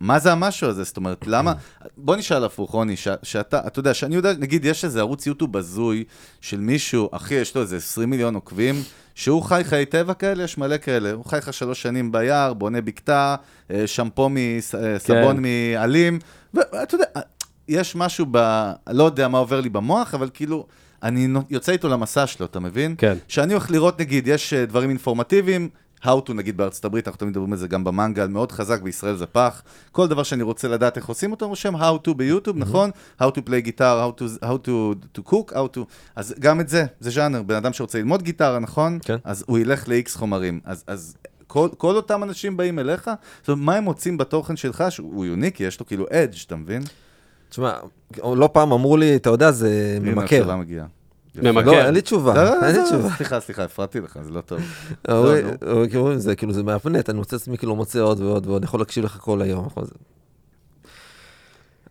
[0.00, 0.84] מה זה המשהו הזה?
[0.84, 1.52] זאת אומרת, למה...
[1.96, 6.04] בוא נשאל הפוך, רוני, שאתה, אתה יודע, שאני יודע, נגיד, יש איזה ערוץ יוטיוב הזוי
[6.40, 8.74] של מישהו, אחי, יש לו איזה 20 מיליון עוקבים,
[9.14, 11.12] שהוא חי חיי טבע כאלה, יש מלא כאלה.
[11.12, 13.36] הוא חי לך שלוש שנים ביער, בונה בקתה,
[13.70, 15.42] אה, שמפו מסבון כן.
[15.42, 16.18] מעלים,
[16.54, 17.06] ואתה יודע,
[17.68, 18.70] יש משהו ב...
[18.90, 20.66] לא יודע מה עובר לי במוח, אבל כאילו,
[21.02, 22.94] אני יוצא איתו למסע שלו, אתה מבין?
[22.98, 23.16] כן.
[23.28, 25.68] שאני הולך לראות, נגיד, יש אה, דברים אינפורמטיביים,
[26.02, 29.16] How to נגיד בארצות הברית, אנחנו תמיד מדברים על זה גם במנגל, מאוד חזק, בישראל
[29.16, 29.62] זה פח.
[29.92, 32.90] כל דבר שאני רוצה לדעת איך עושים אותו, רושם How to ביוטיוב, נכון?
[33.20, 35.80] How to play guitar, how to, how to, to cook, how to...
[36.16, 38.98] אז גם את זה, זה ז'אנר, בן אדם שרוצה ללמוד גיטרה, נכון?
[39.02, 39.16] כן.
[39.24, 40.60] אז הוא ילך ל-X חומרים.
[40.64, 44.84] אז, אז כל, כל אותם אנשים באים אליך, זאת אומרת, מה הם מוצאים בתוכן שלך,
[44.90, 46.82] שהוא יוניקי, יש לו כאילו אדג', אתה מבין?
[47.48, 47.72] תשמע,
[48.24, 50.56] לא פעם אמרו לי, אתה יודע, זה הנה, ממכר.
[50.56, 50.86] מגיעה.
[51.42, 51.70] ממכר.
[51.70, 53.08] לא, אין לי תשובה, לא, לא, אין לי לא, תשובה.
[53.16, 54.58] סליחה, סליחה, הפרעתי לך, זה לא טוב.
[55.08, 55.70] אומרים- נו.
[55.70, 58.64] אומרים, כאילו, זה כאילו, זה מהפנט, אני מוצא עצמי כאילו מוצא עוד ועוד ועוד, אני
[58.64, 59.68] יכול להקשיב לך כל היום.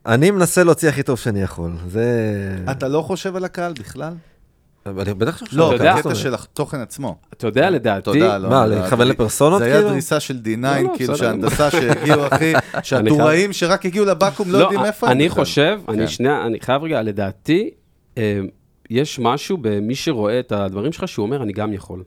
[0.06, 2.06] אני מנסה להוציא הכי טוב שאני יכול, זה...
[2.72, 4.14] אתה לא חושב על הקהל בכלל?
[4.86, 6.16] אבל אני בטח שאני לא, חושב, מה זאת בקטע אומרת?
[6.24, 7.18] של התוכן עצמו.
[7.34, 8.50] אתה יודע, לדעתי, תודה, לא.
[8.50, 9.90] מה, לא, לכוון אני- לפרסונות, זה היה כאילו?
[9.90, 11.26] דריסה של D9, לא, לא, כאילו בסדר.
[11.28, 15.30] שההנדסה שהגיעו, אחי, שהטוראים שרק הגיעו לבקו"ם לא יודעים איפה הם אני.
[15.30, 15.94] חושב, כן.
[15.94, 17.70] אני שנייה, אני חייב רגע, לדעתי,
[18.18, 18.40] אה,
[18.90, 22.04] יש משהו במי שרואה את הדברים שלך, שהוא אומר, אני גם יכול.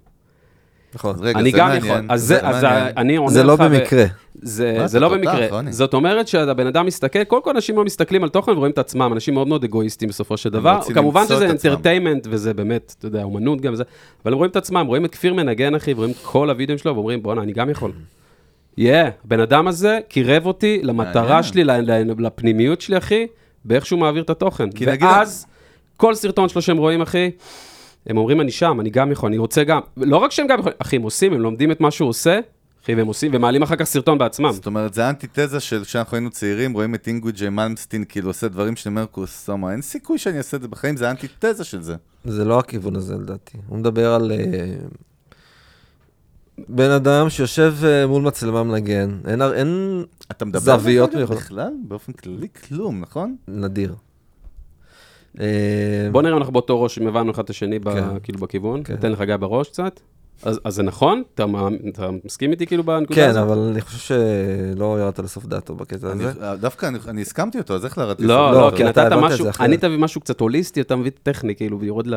[0.94, 1.16] נכון.
[1.20, 2.06] רגע, אני זה גם מעניין, יכול.
[2.08, 2.64] אז זה, אז.
[2.96, 3.34] אני עונה לך...
[3.34, 4.04] זה לא במקרה.
[4.42, 5.46] זה, זה לא תותח, במקרה.
[5.50, 5.72] רוני.
[5.72, 9.10] זאת אומרת שהבן אדם מסתכל, קודם כל אנשים לא מסתכלים על תוכן ורואים את עצמם,
[9.12, 10.80] אנשים מאוד מאוד אגואיסטים בסופו של דבר.
[10.94, 11.50] כמובן שזה.
[11.50, 13.82] אנטרטיימנט, וזה באמת, אתה יודע, אומנות גם זה,
[14.24, 17.22] אבל הם רואים את עצמם, רואים את כפיר מנגן, אחי, ורואים כל הווידאוים שלו, ואומרים,
[17.22, 17.92] בואנה, אני גם יכול.
[18.76, 21.42] יהיה, הבן אדם הזה קירב אותי למטרה.
[21.42, 23.26] שלי, ל- ל- לפנימיות שלי, אחי,
[23.64, 24.70] באיך שהוא מעביר את התוכן.
[24.70, 25.46] כי נגיד- ואז,
[26.00, 27.30] כל סרטון שלו שהם רואים, אחי,
[28.06, 29.80] הם אומרים, אני שם, אני גם יכול, אני רוצה גם.
[29.96, 32.40] לא רק שהם גם יכולים, אחי, הם עושים, הם לומדים את מה שהוא עושה,
[32.84, 34.52] אחי, והם עושים, ומעלים אחר כך סרטון בעצמם.
[34.52, 38.48] זאת אומרת, זה האנטיתזה של כשאנחנו היינו צעירים, רואים את אינגוי ג'יי מלמסטין כאילו עושה
[38.48, 41.96] דברים שאני אומר, קוסומה, אין סיכוי שאני אעשה את זה בחיים, זה האנטיתזה של זה.
[42.24, 43.58] זה לא הכיוון הזה לדעתי.
[43.68, 44.38] הוא מדבר על אה,
[46.68, 51.18] בן אדם שיושב אה, מול מצלמה מנגן, אין, הר- אין אתה מדבר זוויות על זה
[51.18, 51.38] מיוחדות.
[51.42, 51.72] בכלל?
[51.88, 53.36] באופן כללי כלום, נכון?
[53.48, 53.94] נדיר.
[55.40, 55.44] אה,
[56.12, 58.04] בוא נראה אם אנחנו באותו ראש, אם הבנו אחד את השני, ב- כן.
[58.22, 58.82] כאילו בכיוון.
[58.84, 58.96] כן.
[58.96, 60.00] תן לך גיא בראש קצת.
[60.42, 61.22] אז אז זה נכון?
[61.34, 61.46] אתה
[62.24, 63.42] מסכים איתי כאילו בנקודה כן, הזאת?
[63.42, 66.56] אבל אני חושב שלא ירדת לסוף דעתו בקטע אני- הזה.
[66.60, 68.20] דווקא אני- אני הסכמתי אותו, אז איך לרדת?
[68.20, 69.46] לא, לא, לא, כי כי אתה נתת משהו.
[69.60, 72.10] אני תביא משהו קצת הוליסטי, אתה מביא טכני, כאילו, ויורד ל...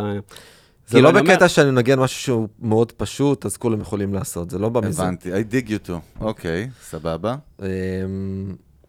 [0.88, 4.60] זה כאילו, לא בקטע שאני מנגן משהו שהוא מאוד פשוט, אז כולם יכולים לעשות, זה
[4.60, 5.04] לא בא מזה.
[5.04, 6.22] הבנתי, I dig you too.
[6.22, 7.36] אוקיי, סבבה.
[7.62, 7.66] אמ,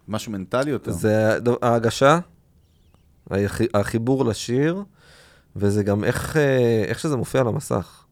[0.08, 0.90] משהו מנטלי יותר.
[0.92, 2.18] זה ההגשה,
[3.74, 4.82] החיבור לשיר,
[5.56, 8.04] וזה גם איך אה, איך שזה מופיע על המסך.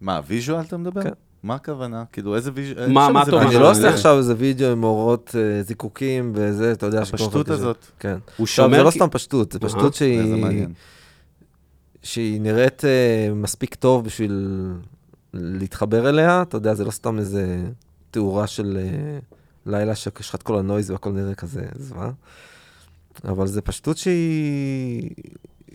[0.00, 1.02] מה, visual אתה מדבר?
[1.02, 1.10] כן.
[1.42, 2.04] מה הכוונה?
[2.12, 2.92] כאילו, איזה visual?
[2.92, 3.46] מה- מה אתה אומר?
[3.46, 3.54] אני.
[3.54, 7.48] לא עושה עכשיו איזה וידאו עם אורות אה, זיקוקים וזה, אתה יודע, שכל הפשטות.
[7.48, 7.86] הזאת.
[7.98, 8.18] כן.
[8.36, 8.76] הוא שומר...
[8.76, 10.66] זה לא סתם פשטות, זה פשטות שהיא.
[12.02, 14.58] שהיא נראית אה, מספיק טוב בשביל
[15.34, 17.64] להתחבר אליה, אתה יודע, זה לא סתם איזה
[18.10, 18.78] תאורה של
[19.66, 22.10] לילה שיש לך את כל ה noise והכל נראה כזה זוועה.
[23.24, 25.10] אבל זה פשטות שהיא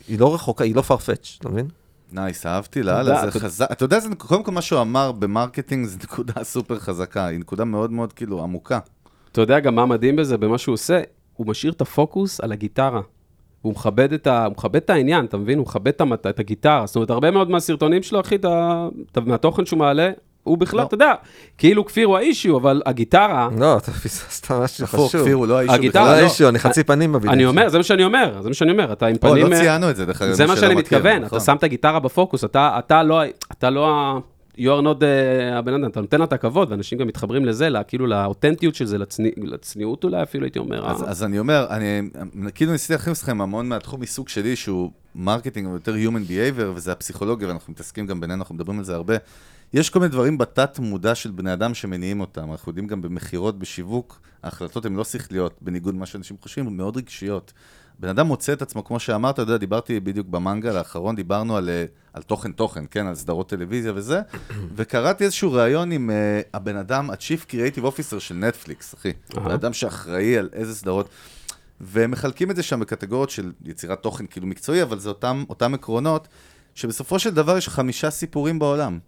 [0.07, 1.67] היא לא רחוקה, היא לא far-fetched, אתה מבין?
[2.11, 3.67] nice, אהבתי לאללה, זה אתה- חזק.
[3.71, 7.39] אתה יודע, זה- קודם כל מה שהוא אמר ב marketing זה נקודה סופר חזקה, היא
[7.39, 8.79] נקודה מאוד מאוד כאילו עמוקה.
[9.31, 11.01] אתה יודע גם מה מדהים בזה, במה שהוא עושה?
[11.33, 13.01] הוא משאיר את הפוקוס על הגיטרה.
[13.61, 14.45] הוא מכבד את, ה...
[14.45, 15.57] הוא מכבד את העניין, אתה מבין?
[15.57, 16.25] הוא מכבד את, המת...
[16.27, 16.85] את הגיטרה.
[16.87, 18.87] זאת אומרת, הרבה מאוד מהסרטונים שלו, אחי, אתה...
[19.11, 19.21] אתה...
[19.21, 20.11] מהתוכן שהוא מעלה,
[20.47, 20.85] הוא בכלל, לא.
[20.85, 21.13] אתה יודע,
[21.57, 25.07] כאילו כפיר הוא ה issue, אבל הגיטרה, לא, אתה פספסת משהו חשוב.
[25.21, 26.21] כפיר הוא לא ה issue הגיטרה, לא בכלל.
[26.21, 26.27] לא.
[26.29, 27.33] issue, אני חצי פנים בווידאו.
[27.33, 27.45] אני.
[27.45, 29.47] אומר, זה מה שאני אומר, זה מה שאני אומר, אתה עם או, פנים...
[29.47, 30.33] לא אה, ציינו את זה, דרך אגב.
[30.33, 31.37] זה מה שאני מתכוון, נכון.
[31.37, 33.21] אתה שם את הגיטרה בפוקוס, אתה, אתה לא,
[33.51, 34.19] אתה לא ה...
[34.57, 35.03] you are not the-
[35.53, 38.97] הבן אדם, אתה נותן לה את הכבוד, ואנשים גם מתחברים לזה, כאילו לאותנטיות של זה,
[38.97, 40.89] לצני, לצניעות אולי אפילו, הייתי אומר.
[40.89, 42.01] אז, ה- אז אני אומר, אני
[42.55, 46.91] כאילו ניסיתי להכניס לכם המון מהתחום עיסוק שלי, שהוא marketing, או יותר Human Behavior, וזה
[46.91, 49.15] הפסיכולוגיה, ואנחנו מתעסקים גם בינינו, אנחנו מדברים על זה הרבה.
[49.73, 52.51] יש כל מיני דברים בתת מודע של בני אדם שמניעים אותם.
[52.51, 56.97] אנחנו יודעים גם במכירות, בשיווק, ההחלטות הן לא שכליות, בניגוד למה שאנשים חושבים, הן מאוד
[56.97, 57.53] רגשיות.
[57.99, 61.69] בן אדם מוצא את עצמו, כמו שאמרת, אתה יודע, דיברתי בדיוק במנגל האחרון, דיברנו על,
[61.69, 64.21] אה, על תוכן תוכן, כן, על סדרות טלוויזיה וזה,
[64.75, 69.11] וקראתי איזשהו ראיון עם uh, הבן אדם, ה-Chief Creative Officer של נטפליקס, אחי.
[69.33, 71.09] הבן אדם שאחראי על איזה סדרות.
[71.81, 75.73] והם מחלקים את זה שם בקטגוריות של יצירת תוכן כאילו מקצועי, אבל זה אותם, אותם
[75.73, 76.27] עקרונות,
[76.75, 78.99] שבסופו של דבר יש חמישה סיפורים בעולם.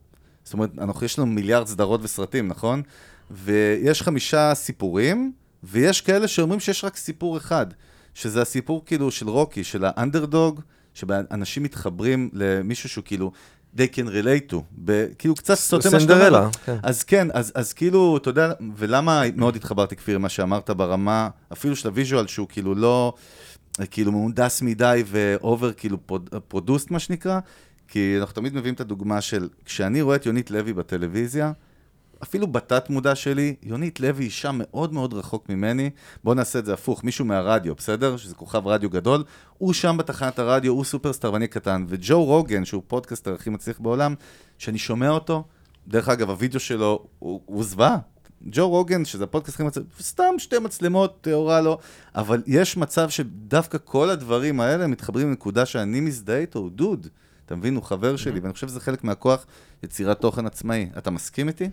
[0.50, 2.82] זאת אומרת, אנחנו, יש לנו מיליארד סדרות וסרטים, נכון?
[3.32, 5.32] ויש חמישה סיפורים,
[5.64, 7.66] ויש כאלה שאומרים שיש רק סיפור אחד,
[8.14, 10.62] שזה הסיפור כאילו של רוקי, של האנדרדוג,
[10.94, 13.32] שאנשים מתחברים למישהו שהוא כאילו,
[13.78, 16.50] they can relate to, ב- כאילו קצת סוטה מה שאתה אומר.
[16.66, 16.78] כן.
[16.84, 21.76] אז כן, אז, אז כאילו, אתה יודע, ולמה מאוד התחברתי, כפיר, מה שאמרת ברמה, אפילו
[21.76, 23.14] של ה visual, שהוא כאילו לא,
[23.92, 25.98] כאילו מהונדס מדי ו over, כאילו
[26.48, 27.40] produced, מה שנקרא,
[27.90, 31.52] כי אנחנו תמיד מביאים את הדוגמה של, כשאני רואה את יונית לוי בטלוויזיה,
[32.24, 35.90] אפילו בתת מודע שלי, יונית לוי אישה מאוד מאוד רחוק ממני,
[36.24, 38.18] בוא נעשה את זה הפוך, מישהו מהרדיו, בסדר?
[38.18, 39.24] שזה כוכב רדיו גדול,
[39.58, 44.16] הוא שם בתחנת הרדיו, הוא סופרסטאר ואני קטן, וג'ו רוגן, שהוא פודקאסטר הכי מצליח בעולם,
[44.58, 45.44] שאני שומע אותו,
[45.88, 47.98] דרך אגב, הווידאו שלו הוא, הוא זוועה.
[48.44, 51.78] ג'ו רוגן, שזה הפודקאסט הכי מצליח, סתם שתי מצלמות, תאורה לו,
[52.16, 57.08] אבל יש מצב שדווקא כל הדברים האלה מתחברים לנקודה שאני מזדהה איתו, דוד.
[57.50, 57.76] אתה מבין?
[57.76, 59.46] הוא חבר שלי, ואני חושב שזה חלק מהכוח
[59.84, 60.90] יצירת תוכן עצמאי.
[60.98, 61.70] אתה מסכים איתי?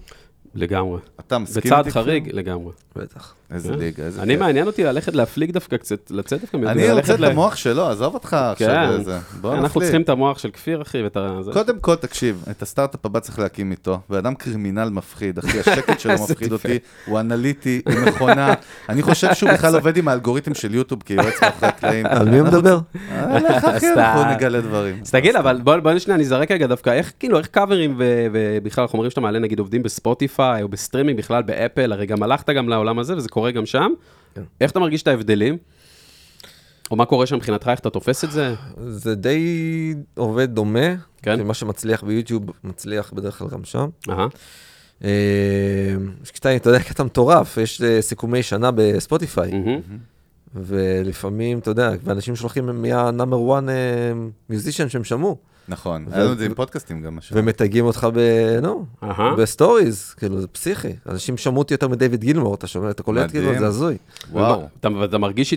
[0.55, 1.01] לגמרי.
[1.21, 1.69] אתה מסכים איתי?
[1.69, 2.03] בצעד כפיר?
[2.03, 2.73] חריג, לגמרי.
[2.97, 3.35] בטח.
[3.51, 4.37] איזה ליגה, איזה אני.
[4.37, 6.71] מעניין אותי ללכת להפליג דווקא קצת, לצאת דווקא מזה.
[6.71, 9.19] אני רוצה את המוח שלו, עזוב אותך עכשיו כן, איזה.
[9.41, 9.81] בוא אנחנו.
[9.81, 11.39] צריכים את המוח של כפיר, אחי, ואת ה...
[11.53, 14.01] קודם כל, תקשיב, את הסטארט-אפ הבא צריך להקים איתו.
[14.11, 16.53] ואדם קרימינל מפחיד, אחי, השקט שלו איזה מפחיד.
[16.53, 18.55] אותי, הוא אנליטי, הוא מכונה.
[18.89, 22.07] אני חושב שהוא בכלל עובד עם האלגוריתם של יוטיוב כיועץ מאחורי הקלעים.
[22.07, 22.79] על מי הוא מדבר?
[23.35, 24.31] לך, אחי, אנחנו.
[24.35, 24.99] נגלה דברים.
[25.03, 27.95] אז תגיד, אבל בוא בוא שנייה נזרק רגע דווקא, איך כאילו, איך קאברים
[28.33, 32.69] ובכלל חומרים שאתה מעלה, נגיד עובדים בספוטיפיי או בסטרימינג בכלל באפל, הרי גם הלכת גם
[32.69, 33.93] לעולם הזה וזה קורה גם שם.
[34.35, 34.43] כן.
[34.61, 35.57] איך אתה מרגיש את ההבדלים?
[36.91, 38.55] או מה קורה שם מבחינתך, איך אתה תופס את זה?
[38.89, 40.95] זה די עובד דומה.
[41.23, 41.43] כן.
[41.43, 43.89] מה שמצליח ביוטיוב, מצליח בדרך כלל גם שם.
[44.09, 44.27] אהה,
[45.05, 45.11] אה,
[46.23, 49.53] יש קטע, אתה יודע, קטע מטורף, יש אה, סיכומי שנה בספוטיפיי.
[50.55, 53.69] ולפעמים, אתה יודע, ואנשים שולחים ה-number one
[54.49, 57.19] musician שהם שמעו, נכון, היה לנו את זה עם פודקאסטים גם.
[57.19, 57.41] השנה.
[57.41, 58.21] ומתייגים אותך ב...
[58.63, 58.87] נו.
[59.39, 60.89] בסטוריז, כאילו, זה פסיכי.
[61.09, 63.45] אנשים שמעו אותי יותר מדייוויד גילמור, אתה שומע, אתה קולט, מדהים.
[63.45, 63.97] כאילו, זה הזוי.
[64.33, 64.69] וואו.
[64.81, 65.53] אתה, מרגיש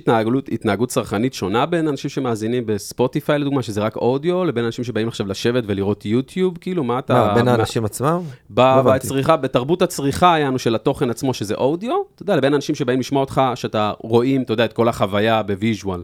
[0.52, 5.28] התנהגות, צרכנית שונה בין אנשים שמאזינים בספוטיפיי לדוגמה, שזה רק אודיו, לבין אנשים שבאים עכשיו
[5.28, 7.14] לשבת ולראות יוטיוב, כאילו, מה אתה...
[7.14, 8.22] מה, בין האנשים עצמם?
[8.50, 8.82] ב- לא.
[8.82, 13.22] בצריכה, בתרבות הצריכה יענו של התוכן עצמו, שזה אודיו, אתה יודע, לבין אנשים שבאים לשמוע
[13.22, 16.04] אותך, שאתה רואים, אתה יודע, את כל החוויה ב visual.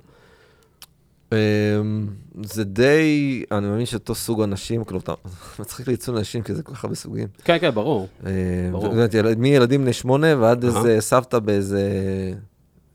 [1.35, 2.07] אמ,
[2.43, 5.13] זה די, אני מאמין שאותו סוג אנשים, כאילו, אתה
[5.59, 7.27] מצחיק לי סוג אנשים, כי זה כל כך הרבה סוגים.
[7.43, 8.07] כן, כן, ברור.
[8.25, 8.31] אה,
[8.71, 8.93] ברור.
[9.37, 10.63] מילדים בני שמונה ועד.
[10.65, 11.91] איזה סבתא באיזה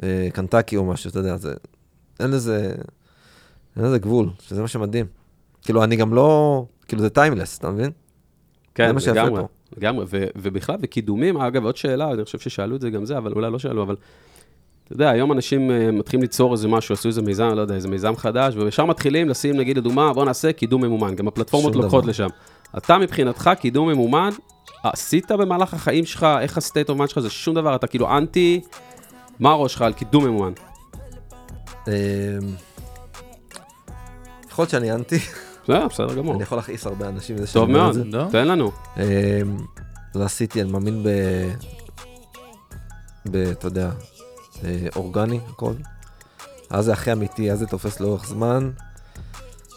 [0.03, 1.55] אה, קנטקי או משהו, אתה יודע, זה...
[2.21, 2.75] אין לזה...
[3.77, 5.07] אין לזה גבול, שזה מה שמדהים.
[5.63, 6.65] כאילו, אני גם לא...
[6.89, 7.91] כאילו, זה timeless, אתה מבין?
[8.75, 9.43] כן, לגמרי.
[9.77, 13.51] לגמרי, ובכלל, וקידומים, אגב, עוד שאלה, אני חושב ששאלו את זה גם זה, אבל אולי
[13.51, 13.97] לא שאלו, אבל
[14.91, 17.89] אתה יודע, היום אנשים אה, מתחילים ליצור איזה משהו, עשו איזה מיזם, לא יודע, איזה
[17.89, 22.11] מיזם חדש, וישר מתחילים לשים, נגיד, לדוגמה, בוא נעשה קידום ממומן, גם הפלטפורמות לוקחות דבר.
[22.11, 22.29] לשם.
[22.79, 24.31] אתה מבחינתך, קידום ממומן,
[24.83, 28.17] עשית במהלך החיים שלך, איך ה state of mind שלך, זה שום דבר, אתה כאילו
[28.17, 28.61] אנטי,
[29.41, 30.53] מה הראש שלך על קידום ממומן?
[31.89, 31.93] אמ,
[34.51, 35.19] יכול להיות שאני אנטי,
[35.65, 36.35] בסדר, בסדר גמור.
[36.35, 38.19] אני יכול להכעיס הרבה אנשים טוב שאני אומר מאוד, את זה.
[38.19, 38.25] לא?
[38.31, 38.71] תן לנו.
[40.15, 41.09] לא עשיתי, אני מאמין ב...
[43.31, 43.37] ב...
[43.37, 43.91] אתה יודע,
[44.65, 45.73] אה, אורגני, הכל.
[46.71, 48.71] אז זה הכי אמיתי, אז זה תופס לאורך זמן.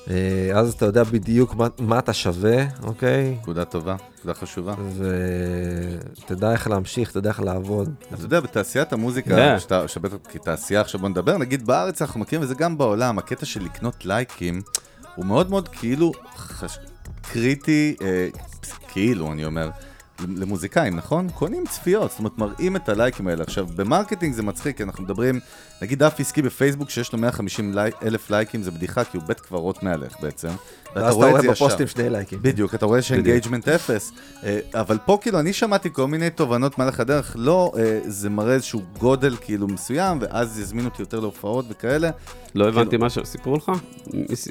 [0.09, 3.37] אה, אז אתה יודע בדיוק מה, מה אתה שווה, אוקיי?
[3.41, 4.75] נקודה טובה, נקודה חשובה.
[4.97, 7.93] ותדע איך להמשיך, תדע איך לעבוד.
[8.13, 9.59] אתה יודע, בתעשיית המוזיקה, כן.
[9.59, 13.45] שאתה שאתה בטח כתעשייה עכשיו בוא נדבר, נגיד בארץ אנחנו מכירים, וזה גם בעולם, הקטע
[13.45, 14.61] של לקנות לייקים,
[15.15, 16.77] הוא מאוד מאוד כאילו חש...
[17.21, 18.27] קריטי, אה,
[18.87, 19.69] כאילו, אני אומר,
[20.37, 21.29] למוזיקאים, נכון?
[21.29, 23.43] קונים צפיות, זאת אומרת, מראים את הלייקים האלה.
[23.43, 25.39] עכשיו, ב marketing זה מצחיק, כי אנחנו מדברים,
[25.81, 27.89] נגיד דף עסקי בפייסבוק שיש לו 150 לי...
[28.03, 30.49] אלף לייקים, זה בדיחה, כי הוא בית קברות מעליך בעצם.
[30.95, 31.65] ואתה ואז אתה רואה את רואה זה ישר.
[31.65, 32.39] בפוסטים שני לייקים.
[32.41, 34.11] בדיוק, אתה רואה ש engagement אפס,
[34.43, 38.53] אה, אבל פה כאילו אני שמעתי כל מיני תובנות מהלך הדרך, לא, אה, זה מראה
[38.53, 42.09] איזשהו גודל כאילו מסוים, ואז יזמינו אותי יותר להופעות וכאלה.
[42.55, 43.71] לא הבנתי מה שסיפרו לך?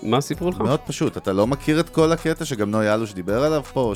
[0.02, 0.60] מה סיפרו לך?
[0.60, 3.92] מאוד פשוט, אתה לא מכיר את כל הקטע שגם נוי אלוש דיבר עליו פה,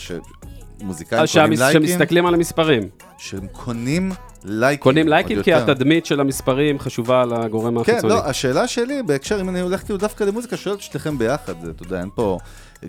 [0.80, 2.82] שמוזיקאים אה, קונים שהמס- לייקים, שמסתכלים על המספרים.
[3.18, 4.12] שהם קונים
[4.44, 4.82] לייקים.
[4.82, 5.70] קונים לייקים כי יותר.
[5.70, 8.12] התדמית של המספרים חשובה לגורם כן, החיצוני.
[8.12, 11.70] לא, השאלה שלי בהקשר, אם אני הולך כאילו דווקא למוזיקה, שואל את שתיכם ביחד, זה,
[11.70, 12.38] אתה יודע, אין פה,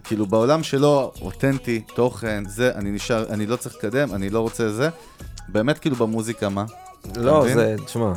[0.04, 4.70] כאילו בעולם שלו, אותנטי, תוכן, זה, אני נשאר, אני לא צריך לקדם, אני לא רוצה
[4.70, 4.90] זה.
[5.50, 6.66] באמת כאילו במוזיקה, מה?
[7.18, 7.46] לא?
[7.54, 8.14] זה, תשמע,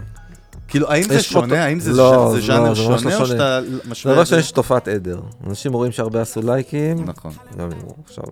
[0.68, 1.64] כאילו, האם זה יש פה- שונה?
[1.64, 3.26] האם זה לא, זה זה ז'אנר לא, זה שונה, לא או שונה.
[3.26, 4.42] שאתה זה משווה לא את זה?
[4.42, 5.20] שיש תופעת עדר.
[5.46, 7.32] אנשים רואים שהרבה עשו לייקים, נכון.
[7.58, 8.24] גם אם הוא עכשיו...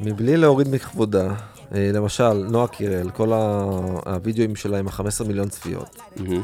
[0.00, 1.28] מבלי להוריד מכבודה,
[1.74, 3.32] אה, למשל, נועה קירל, כל
[4.06, 5.98] הווידאוים שלה עם ה-15 מיליון צפיות.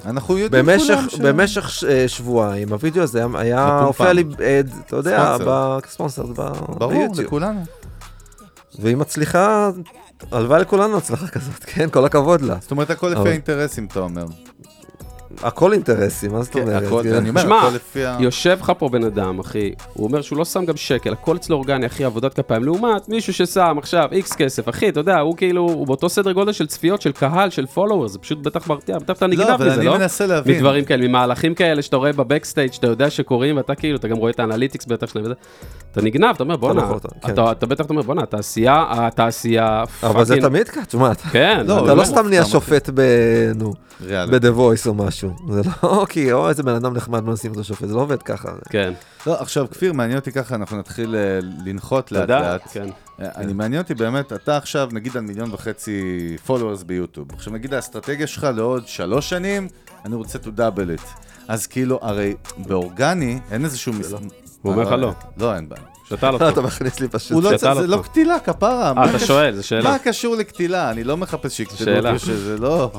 [0.07, 1.14] אנחנו יודעים כולם ש...
[1.14, 3.78] במשך אה, שבועיים, הווידאו הזה היה-.
[3.80, 4.24] הופיע לי
[4.59, 5.36] עד, אתה יודע,
[5.82, 6.34] כספונסר, ב-
[6.78, 7.20] ברור, ביוטיוב.
[7.20, 7.61] לכולנו.
[8.78, 9.70] והיא מצליחה,
[10.32, 11.90] הלוואי לכולנו הצלחה כזאת, כן?
[11.90, 12.57] כל הכבוד לה.
[12.61, 14.26] זאת אומרת, הכל לפי האינטרסים, אתה אומר.
[15.43, 16.82] הכל אינטרסים, מה זאת כן, אומרת?
[16.82, 17.14] הכל- כן.
[17.14, 18.16] אני אומר, הכל לפי ה...
[18.20, 21.57] יושב לך פה בן אדם, אחי, הוא אומר שהוא לא שם גם שקל, הכל אצלו
[21.57, 25.61] אורגני, אחי, עבודת כפיים, לעומת מישהו ששם עכשיו איקס כסף, אחי, אתה יודע, הוא כאילו,
[25.62, 29.16] הוא באותו סדר גודל של צפיות, של קהל, של followers, זה פשוט בטח מרתיע, בטח
[29.16, 29.99] אתה נגנב אבל מזה, אני לא?
[29.99, 30.57] מנסה להבין.
[30.57, 34.16] מדברים כאלה, ממהלכים כאלה שאתה רואה ב backstage שאתה יודע שקורים, ואתה כאילו, אתה גם
[34.16, 35.35] רואה את ה analytics בטח שלהם וזה,
[35.93, 36.89] אתה נגנב, אתה אומר, בואנה,
[37.22, 37.32] כן.
[37.32, 41.64] אתה אתה בטח אתה אומר, בואנה, התעשייה, התעשייה, אבל זה תמיד ככה, תשמע, אתה כן,
[41.66, 41.95] לא, אני אתה.
[41.95, 43.01] לא סתם נהיה שופט ב...
[43.55, 43.72] נו.
[44.11, 45.24] ב-The Voice או משהו.
[45.49, 48.53] זה לא כי, או איזה בן אדם נחמד מנסים אותו שופט, זה לא עובד ככה.
[48.70, 48.93] כן,
[49.27, 52.62] לא, עכשיו, כפיר, מעניין אותי ככה, אנחנו נתחיל אה, לנחות לאט לאט.
[52.72, 52.89] כן.
[53.20, 57.29] אה, אני מעניין אותי באמת, אתה עכשיו נגיד על מיליון וחצי followers ביוטיוב.
[57.33, 59.68] עכשיו נגיד האסטרטגיה שלך לעוד שלוש שנים,
[60.05, 61.07] אני רוצה to double it.
[61.49, 63.93] אז כאילו, הרי באורגני אין איזשהו...
[63.93, 64.12] מס...
[64.12, 65.12] הוא אומר לך לא.
[65.37, 65.93] לא, אין בעיה.
[66.05, 66.61] שתה לו אתה פה.
[66.61, 67.32] מכניס לי פשוט...
[67.32, 68.02] הוא לא לא זה לא.
[68.02, 68.88] קטילה, כפרה.
[68.88, 69.90] אה, מה אתה שואל, זו שאלה.
[69.90, 70.90] מה קשור לקטילה?
[70.90, 72.09] אני לא מחפש שיקטלו.
[72.09, 72.90] אותי, שזה לא...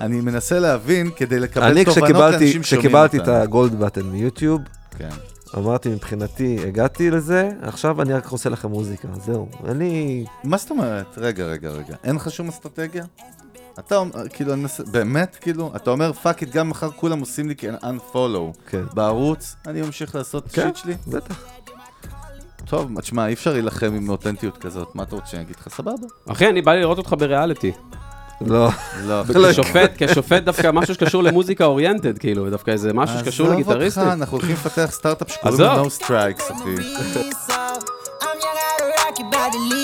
[0.00, 3.28] אני מנסה להבין כדי לקבל אני תובנות לאנשים שומעים כשקיבלתי את.
[3.28, 4.60] הגולד בטן מיוטיוב,
[4.98, 5.08] כן.
[5.56, 9.48] אמרתי מבחינתי, הגעתי לזה, עכשיו אני רק עושה לכם מוזיקה, זהו.
[9.74, 10.24] לי...
[10.44, 11.06] מה זאת אומרת?
[11.18, 11.94] רגע, רגע, רגע.
[12.04, 13.04] אין לך שום אסטרטגיה?
[13.78, 17.48] אתה אומר, כאילו, אני מנסה, באמת, כאילו, אתה אומר, fuck it, גם מחר כולם עושים
[17.48, 18.70] לי unfollow.
[18.70, 18.82] כן.
[18.94, 20.94] בערוץ, אני ממשיך לעשות כן, shit שלי?
[21.06, 21.44] בטח.
[22.70, 25.68] טוב, תשמע, אי אפשר להילחם עם אותנטיות כזאת, מה אתה רוצה שאני אגיד לך?
[25.68, 26.06] סבבה.
[26.28, 27.72] אחי, אני בא לי לראות אותך בריאליטי.
[28.46, 28.68] לא.
[29.04, 34.02] לא, כשופט, כשופט דווקא משהו שקשור למוזיקה oriented, כאילו, דווקא איזה משהו שקשור עזוב לגיטריסטים.
[34.02, 35.76] אותך, אנחנו הולכים לפתח סטארט-אפ שקוראים עזוב.
[35.76, 36.76] לו No Strikes, אחי.